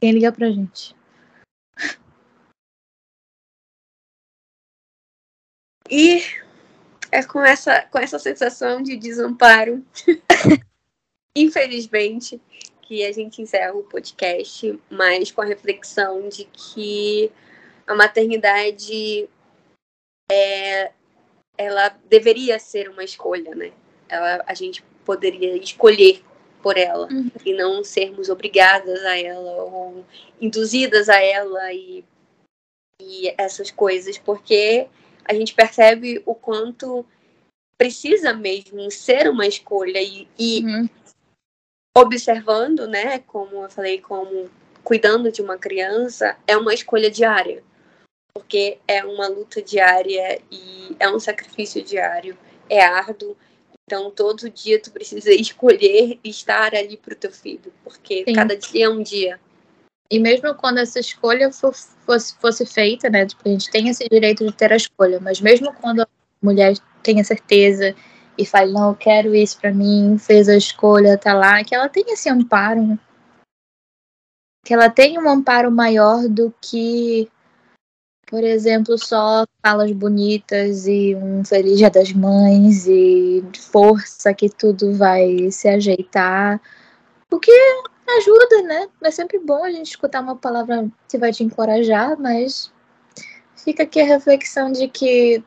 Quem 0.02 0.12
liga 0.12 0.32
pra 0.32 0.52
gente? 0.52 0.94
E 5.90 6.20
é 7.12 7.24
com 7.24 7.42
essa, 7.42 7.84
com 7.84 8.00
essa 8.00 8.20
sensação 8.20 8.82
de 8.82 8.98
desamparo 8.98 9.86
infelizmente, 11.36 12.40
que 12.82 13.04
a 13.04 13.12
gente 13.12 13.42
encerra 13.42 13.74
o 13.74 13.84
podcast, 13.84 14.80
mas 14.90 15.32
com 15.32 15.42
a 15.42 15.46
reflexão 15.46 16.30
de 16.30 16.46
que 16.46 17.32
a 17.86 17.96
maternidade 17.96 19.28
é, 20.32 20.92
ela 21.58 21.90
deveria 22.08 22.58
ser 22.60 22.90
uma 22.90 23.04
escolha, 23.04 23.54
né? 23.54 23.72
Ela, 24.08 24.44
a 24.48 24.54
gente 24.54 24.84
poderia 25.04 25.58
escolher 25.58 26.24
por 26.62 26.78
ela 26.78 27.08
uhum. 27.12 27.30
e 27.44 27.54
não 27.54 27.84
sermos 27.84 28.30
obrigadas 28.30 29.04
a 29.04 29.18
ela 29.18 29.64
ou 29.64 30.06
induzidas 30.40 31.10
a 31.10 31.22
ela 31.22 31.74
e, 31.74 32.04
e 33.00 33.34
essas 33.38 33.70
coisas, 33.70 34.18
porque 34.18 34.88
a 35.24 35.34
gente 35.34 35.54
percebe 35.54 36.22
o 36.26 36.34
quanto 36.34 37.06
precisa 37.78 38.34
mesmo 38.34 38.90
ser 38.90 39.30
uma 39.30 39.46
escolha 39.46 40.02
e, 40.02 40.28
e 40.40 40.64
uhum 40.64 40.90
observando, 41.98 42.88
né, 42.88 43.20
como 43.20 43.64
eu 43.64 43.70
falei, 43.70 44.02
como 44.02 44.50
cuidando 44.84 45.32
de 45.32 45.42
uma 45.42 45.58
criança, 45.58 46.36
é 46.46 46.58
uma 46.58 46.74
escolha 46.74 47.10
diária. 47.10 47.64
Porque 48.34 48.78
é 48.86 49.04
uma 49.04 49.28
luta 49.28 49.62
diária 49.62 50.42
e 50.52 50.96
é 51.00 51.10
um 51.10 51.20
sacrifício 51.20 51.82
diário, 51.82 52.38
é 52.70 52.84
árduo. 52.84 53.36
Então, 53.88 54.12
todo 54.12 54.50
dia 54.50 54.82
tu 54.82 54.92
precisa 54.92 55.32
escolher 55.34 56.20
estar 56.24 56.76
ali 56.76 56.98
pro 56.98 57.16
teu 57.16 57.32
filho, 57.32 57.72
porque 57.84 58.26
Sim. 58.28 58.34
cada 58.34 58.58
dia 58.58 58.86
é 58.86 58.90
um 58.90 59.02
dia. 59.02 59.40
E 60.12 60.20
mesmo 60.20 60.54
quando 60.54 60.80
essa 60.80 61.00
escolha 61.00 61.52
for, 61.52 61.74
fosse, 62.06 62.36
fosse 62.40 62.66
feita, 62.66 63.10
né? 63.10 63.26
Tipo, 63.26 63.42
a 63.46 63.50
gente 63.50 63.72
tem 63.72 63.88
esse 63.88 64.08
direito 64.08 64.46
de 64.46 64.52
ter 64.54 64.72
a 64.72 64.76
escolha, 64.76 65.20
mas 65.20 65.42
mesmo 65.42 65.74
quando 65.74 66.02
a 66.02 66.08
mulher 66.42 66.76
tem 67.02 67.20
a 67.20 67.24
certeza 67.24 67.96
e 68.38 68.46
fala, 68.46 68.72
não, 68.72 68.90
eu 68.90 68.96
quero 68.96 69.36
isso 69.36 69.60
para 69.60 69.74
mim, 69.74 70.18
fez 70.18 70.50
a 70.50 70.56
escolha, 70.56 71.18
tá 71.18 71.34
lá, 71.34 71.64
que 71.64 71.74
ela 71.74 71.90
tem 71.90 72.04
esse 72.08 72.30
amparo, 72.30 72.86
né? 72.86 73.00
que 74.66 74.74
ela 74.74 74.90
tem 74.90 75.20
um 75.20 75.30
amparo 75.30 75.72
maior 75.72 76.28
do 76.28 76.52
que, 76.60 77.30
por 78.26 78.44
exemplo, 78.44 78.98
só 78.98 79.46
falas 79.64 79.92
bonitas 79.92 80.88
e 80.88 81.16
um 81.16 81.46
feliz 81.46 81.78
dia 81.78 81.90
das 81.92 82.12
mães 82.12 82.88
e 82.88 83.44
força 83.72 84.34
que 84.34 84.50
tudo 84.50 84.92
vai 84.94 85.52
se 85.52 85.70
ajeitar. 85.70 86.60
O 87.32 87.40
que 87.40 87.52
ajuda, 88.18 88.64
né? 88.64 88.88
É 89.04 89.12
sempre 89.12 89.38
bom 89.38 89.64
a 89.64 89.72
gente 89.72 89.92
escutar 89.92 90.22
uma 90.22 90.36
palavra 90.36 90.90
que 91.08 91.18
vai 91.20 91.32
te 91.32 91.44
encorajar, 91.44 92.20
mas 92.20 92.74
fica 93.56 93.84
aqui 93.84 94.02
a 94.02 94.06
reflexão 94.06 94.72
de 94.72 94.88
que 94.88 95.44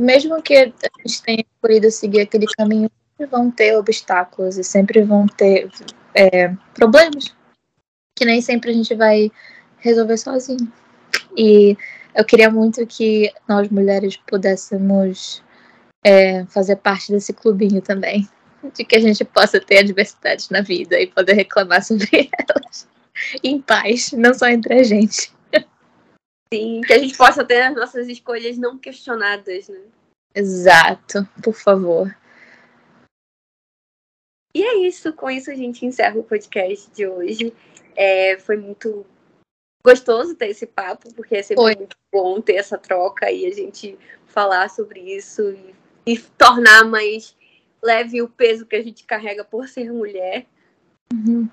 mesmo 0.00 0.42
que 0.42 0.56
a 0.56 0.64
gente 1.06 1.22
tenha 1.22 1.44
escolhido 1.54 1.90
seguir 1.90 2.22
aquele 2.22 2.46
caminho, 2.46 2.90
sempre 3.10 3.30
vão 3.30 3.50
ter 3.50 3.76
obstáculos 3.76 4.58
e 4.58 4.64
sempre 4.64 5.02
vão 5.02 5.26
ter 5.26 5.70
é, 6.14 6.48
problemas 6.74 7.34
que 8.14 8.24
nem 8.24 8.40
sempre 8.40 8.70
a 8.70 8.74
gente 8.74 8.94
vai 8.94 9.30
resolver 9.78 10.16
sozinho. 10.16 10.72
E 11.36 11.76
eu 12.14 12.24
queria 12.24 12.50
muito 12.50 12.86
que 12.86 13.32
nós 13.48 13.68
mulheres 13.68 14.16
pudéssemos 14.16 15.42
é, 16.04 16.44
fazer 16.46 16.76
parte 16.76 17.10
desse 17.10 17.32
clubinho 17.32 17.82
também, 17.82 18.28
de 18.72 18.84
que 18.84 18.96
a 18.96 19.00
gente 19.00 19.24
possa 19.24 19.60
ter 19.60 19.78
adversidades 19.78 20.48
na 20.48 20.60
vida 20.60 20.98
e 21.00 21.08
poder 21.08 21.34
reclamar 21.34 21.82
sobre 21.82 22.30
elas 22.38 22.88
em 23.42 23.60
paz, 23.60 24.12
não 24.12 24.32
só 24.32 24.48
entre 24.48 24.74
a 24.74 24.82
gente. 24.82 25.33
Sim, 26.54 26.82
que 26.82 26.92
a 26.92 26.98
gente 26.98 27.16
possa 27.16 27.44
ter 27.44 27.62
as 27.62 27.74
nossas 27.74 28.06
escolhas 28.06 28.56
não 28.56 28.78
questionadas, 28.78 29.68
né? 29.68 29.80
Exato, 30.32 31.28
por 31.42 31.54
favor. 31.54 32.16
E 34.54 34.62
é 34.62 34.76
isso, 34.86 35.12
com 35.12 35.28
isso 35.28 35.50
a 35.50 35.54
gente 35.54 35.84
encerra 35.84 36.16
o 36.16 36.22
podcast 36.22 36.88
de 36.92 37.08
hoje. 37.08 37.52
É, 37.96 38.38
foi 38.38 38.56
muito 38.56 39.04
gostoso 39.84 40.36
ter 40.36 40.50
esse 40.50 40.64
papo, 40.64 41.12
porque 41.14 41.34
é 41.34 41.42
sempre 41.42 41.64
foi. 41.64 41.74
muito 41.74 41.96
bom 42.12 42.40
ter 42.40 42.54
essa 42.54 42.78
troca 42.78 43.32
e 43.32 43.46
a 43.46 43.50
gente 43.52 43.98
falar 44.24 44.70
sobre 44.70 45.00
isso 45.00 45.42
e, 45.50 45.74
e 46.06 46.18
tornar 46.18 46.84
mais 46.84 47.36
leve 47.82 48.22
o 48.22 48.28
peso 48.28 48.64
que 48.64 48.76
a 48.76 48.82
gente 48.82 49.04
carrega 49.04 49.44
por 49.44 49.66
ser 49.66 49.92
mulher. 49.92 50.46
Uhum. 51.12 51.48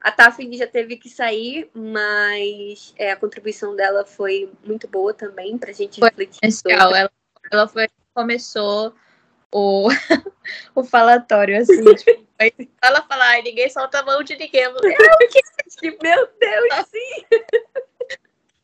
A 0.00 0.12
Tafini 0.12 0.56
já 0.56 0.66
teve 0.66 0.96
que 0.96 1.10
sair, 1.10 1.68
mas 1.74 2.94
é, 2.96 3.10
a 3.10 3.16
contribuição 3.16 3.74
dela 3.74 4.04
foi 4.04 4.50
muito 4.64 4.86
boa 4.86 5.12
também 5.12 5.58
pra 5.58 5.72
gente 5.72 5.98
foi 5.98 6.08
refletir 6.08 6.52
sobre. 6.52 6.72
Ela, 6.72 7.10
ela 7.50 7.66
foi, 7.66 7.88
começou 8.14 8.94
o, 9.52 9.88
o 10.74 10.84
falatório, 10.84 11.60
assim, 11.60 11.82
tipo, 11.96 12.28
ela 12.82 13.02
falar, 13.02 13.42
ninguém 13.42 13.68
solta 13.68 14.00
a 14.00 14.04
mão 14.04 14.22
de 14.22 14.36
ninguém. 14.36 14.62
Eu 14.62 14.74
falei, 14.74 14.94
ah, 14.94 15.18
meu 16.02 16.28
Deus, 16.38 16.86
sim! 16.90 17.24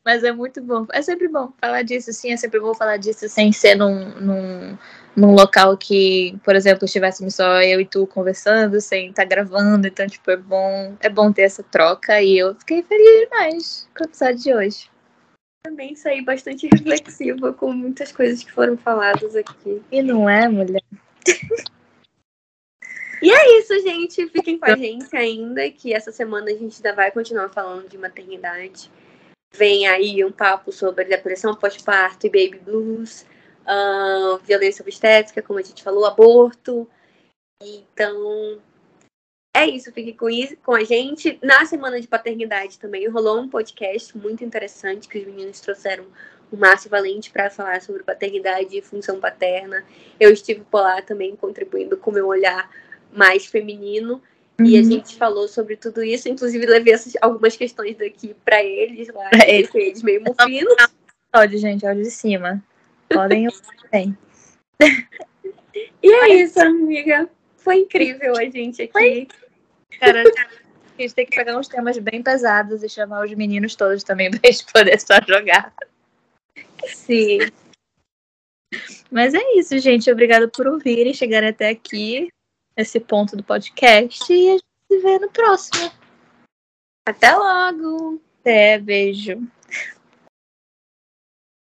Mas 0.05 0.23
é 0.23 0.31
muito 0.31 0.61
bom. 0.61 0.85
É 0.93 1.01
sempre 1.01 1.27
bom 1.27 1.51
falar 1.59 1.81
disso, 1.81 2.13
sim. 2.13 2.31
É 2.31 2.37
sempre 2.37 2.59
bom 2.59 2.75
falar 2.75 2.97
disso 2.97 3.27
sem 3.27 3.51
ser 3.51 3.73
num, 3.73 4.11
num, 4.21 4.77
num 5.15 5.31
local 5.31 5.75
que, 5.75 6.37
por 6.43 6.55
exemplo, 6.55 6.85
estivéssemos 6.85 7.33
só 7.33 7.59
eu 7.63 7.81
e 7.81 7.85
tu 7.85 8.05
conversando, 8.05 8.79
sem 8.79 9.09
estar 9.09 9.23
tá 9.23 9.27
gravando. 9.27 9.87
Então, 9.87 10.05
tipo, 10.05 10.29
é 10.29 10.37
bom, 10.37 10.95
é 10.99 11.09
bom 11.09 11.31
ter 11.31 11.41
essa 11.41 11.63
troca. 11.63 12.21
E 12.21 12.37
eu 12.37 12.53
fiquei 12.53 12.83
feliz 12.83 13.21
demais 13.21 13.89
com 13.97 14.03
o 14.03 14.07
episódio 14.07 14.37
de 14.37 14.53
hoje. 14.53 14.91
Também 15.65 15.95
saí 15.95 16.21
bastante 16.21 16.69
reflexiva 16.71 17.51
com 17.51 17.73
muitas 17.73 18.11
coisas 18.11 18.43
que 18.43 18.51
foram 18.51 18.77
faladas 18.77 19.35
aqui. 19.35 19.81
E 19.91 20.03
não 20.03 20.29
é, 20.29 20.47
mulher? 20.47 20.83
E 23.21 23.31
é 23.31 23.59
isso, 23.59 23.73
gente. 23.81 24.27
Fiquem 24.27 24.59
com 24.59 24.65
a 24.65 24.75
gente 24.75 25.15
ainda, 25.15 25.67
que 25.71 25.91
essa 25.91 26.11
semana 26.11 26.51
a 26.51 26.53
gente 26.53 26.75
ainda 26.75 26.93
vai 26.93 27.09
continuar 27.09 27.49
falando 27.49 27.89
de 27.89 27.97
maternidade 27.97 28.91
vem 29.57 29.87
aí 29.87 30.23
um 30.23 30.31
papo 30.31 30.71
sobre 30.71 31.05
depressão 31.05 31.55
pós-parto 31.55 32.27
e 32.27 32.29
baby 32.29 32.59
blues, 32.59 33.25
uh, 33.61 34.37
violência 34.43 34.83
obstétrica, 34.83 35.41
como 35.41 35.59
a 35.59 35.61
gente 35.61 35.83
falou, 35.83 36.05
aborto. 36.05 36.87
Então, 37.61 38.59
é 39.55 39.65
isso, 39.65 39.91
fique 39.93 40.13
com, 40.13 40.29
isso, 40.29 40.57
com 40.57 40.73
a 40.73 40.83
gente. 40.83 41.39
Na 41.41 41.65
semana 41.65 41.99
de 41.99 42.07
paternidade 42.07 42.77
também 42.77 43.07
rolou 43.07 43.39
um 43.39 43.49
podcast 43.49 44.17
muito 44.17 44.43
interessante 44.43 45.07
que 45.07 45.19
os 45.19 45.25
meninos 45.25 45.61
trouxeram 45.61 46.05
o 46.51 46.57
Márcio 46.57 46.89
Valente 46.89 47.31
para 47.31 47.49
falar 47.49 47.81
sobre 47.81 48.03
paternidade 48.03 48.77
e 48.77 48.81
função 48.81 49.19
paterna. 49.19 49.85
Eu 50.19 50.31
estive 50.31 50.61
por 50.69 50.81
lá 50.81 51.01
também 51.01 51.35
contribuindo 51.35 51.97
com 51.97 52.11
o 52.11 52.13
meu 52.13 52.27
olhar 52.27 52.69
mais 53.11 53.45
feminino. 53.45 54.21
Uhum. 54.59 54.65
E 54.65 54.77
a 54.77 54.81
uhum. 54.81 54.91
gente 54.91 55.15
falou 55.17 55.47
sobre 55.47 55.75
tudo 55.75 56.03
isso, 56.03 56.29
inclusive 56.29 56.65
levei 56.65 56.93
essas, 56.93 57.13
algumas 57.21 57.57
questões 57.57 57.97
daqui 57.97 58.33
para 58.45 58.63
eles 58.63 59.07
lá, 59.09 59.29
pra 59.29 59.47
eles. 59.47 59.73
eles 59.73 60.01
meio 60.01 60.23
mofinos. 60.23 60.75
Áudio, 61.33 61.59
gente, 61.59 61.85
áudio 61.85 62.03
de 62.03 62.11
cima. 62.11 62.63
Podem 63.09 63.47
bem. 63.91 64.17
E 66.01 66.11
é 66.11 66.35
isso, 66.35 66.59
amiga. 66.61 67.29
Foi 67.57 67.79
incrível 67.79 68.37
a 68.37 68.45
gente 68.45 68.81
aqui. 68.81 68.91
Foi. 68.91 69.27
Cara, 69.99 70.23
a 70.23 71.01
gente 71.01 71.13
tem 71.13 71.25
que 71.25 71.35
pegar 71.35 71.57
uns 71.57 71.67
temas 71.67 71.97
bem 71.97 72.23
pesados 72.23 72.81
e 72.83 72.89
chamar 72.89 73.25
os 73.25 73.33
meninos 73.33 73.75
todos 73.75 74.03
também 74.03 74.31
pra 74.31 74.39
gente 74.49 74.65
poder 74.71 74.99
só 75.01 75.15
jogar. 75.27 75.73
Sim. 76.85 77.39
Mas 79.11 79.33
é 79.33 79.53
isso, 79.55 79.77
gente. 79.79 80.09
Obrigada 80.09 80.47
por 80.47 80.67
ouvirem, 80.67 81.13
chegar 81.13 81.43
até 81.43 81.69
aqui 81.69 82.29
esse 82.77 82.99
ponto 82.99 83.35
do 83.35 83.43
podcast 83.43 84.31
e 84.31 84.49
a 84.49 84.51
gente 84.53 84.65
se 84.91 84.99
vê 84.99 85.19
no 85.19 85.29
próximo. 85.29 85.91
Até 87.07 87.35
logo! 87.35 88.21
Até, 88.41 88.77
beijo. 88.77 89.41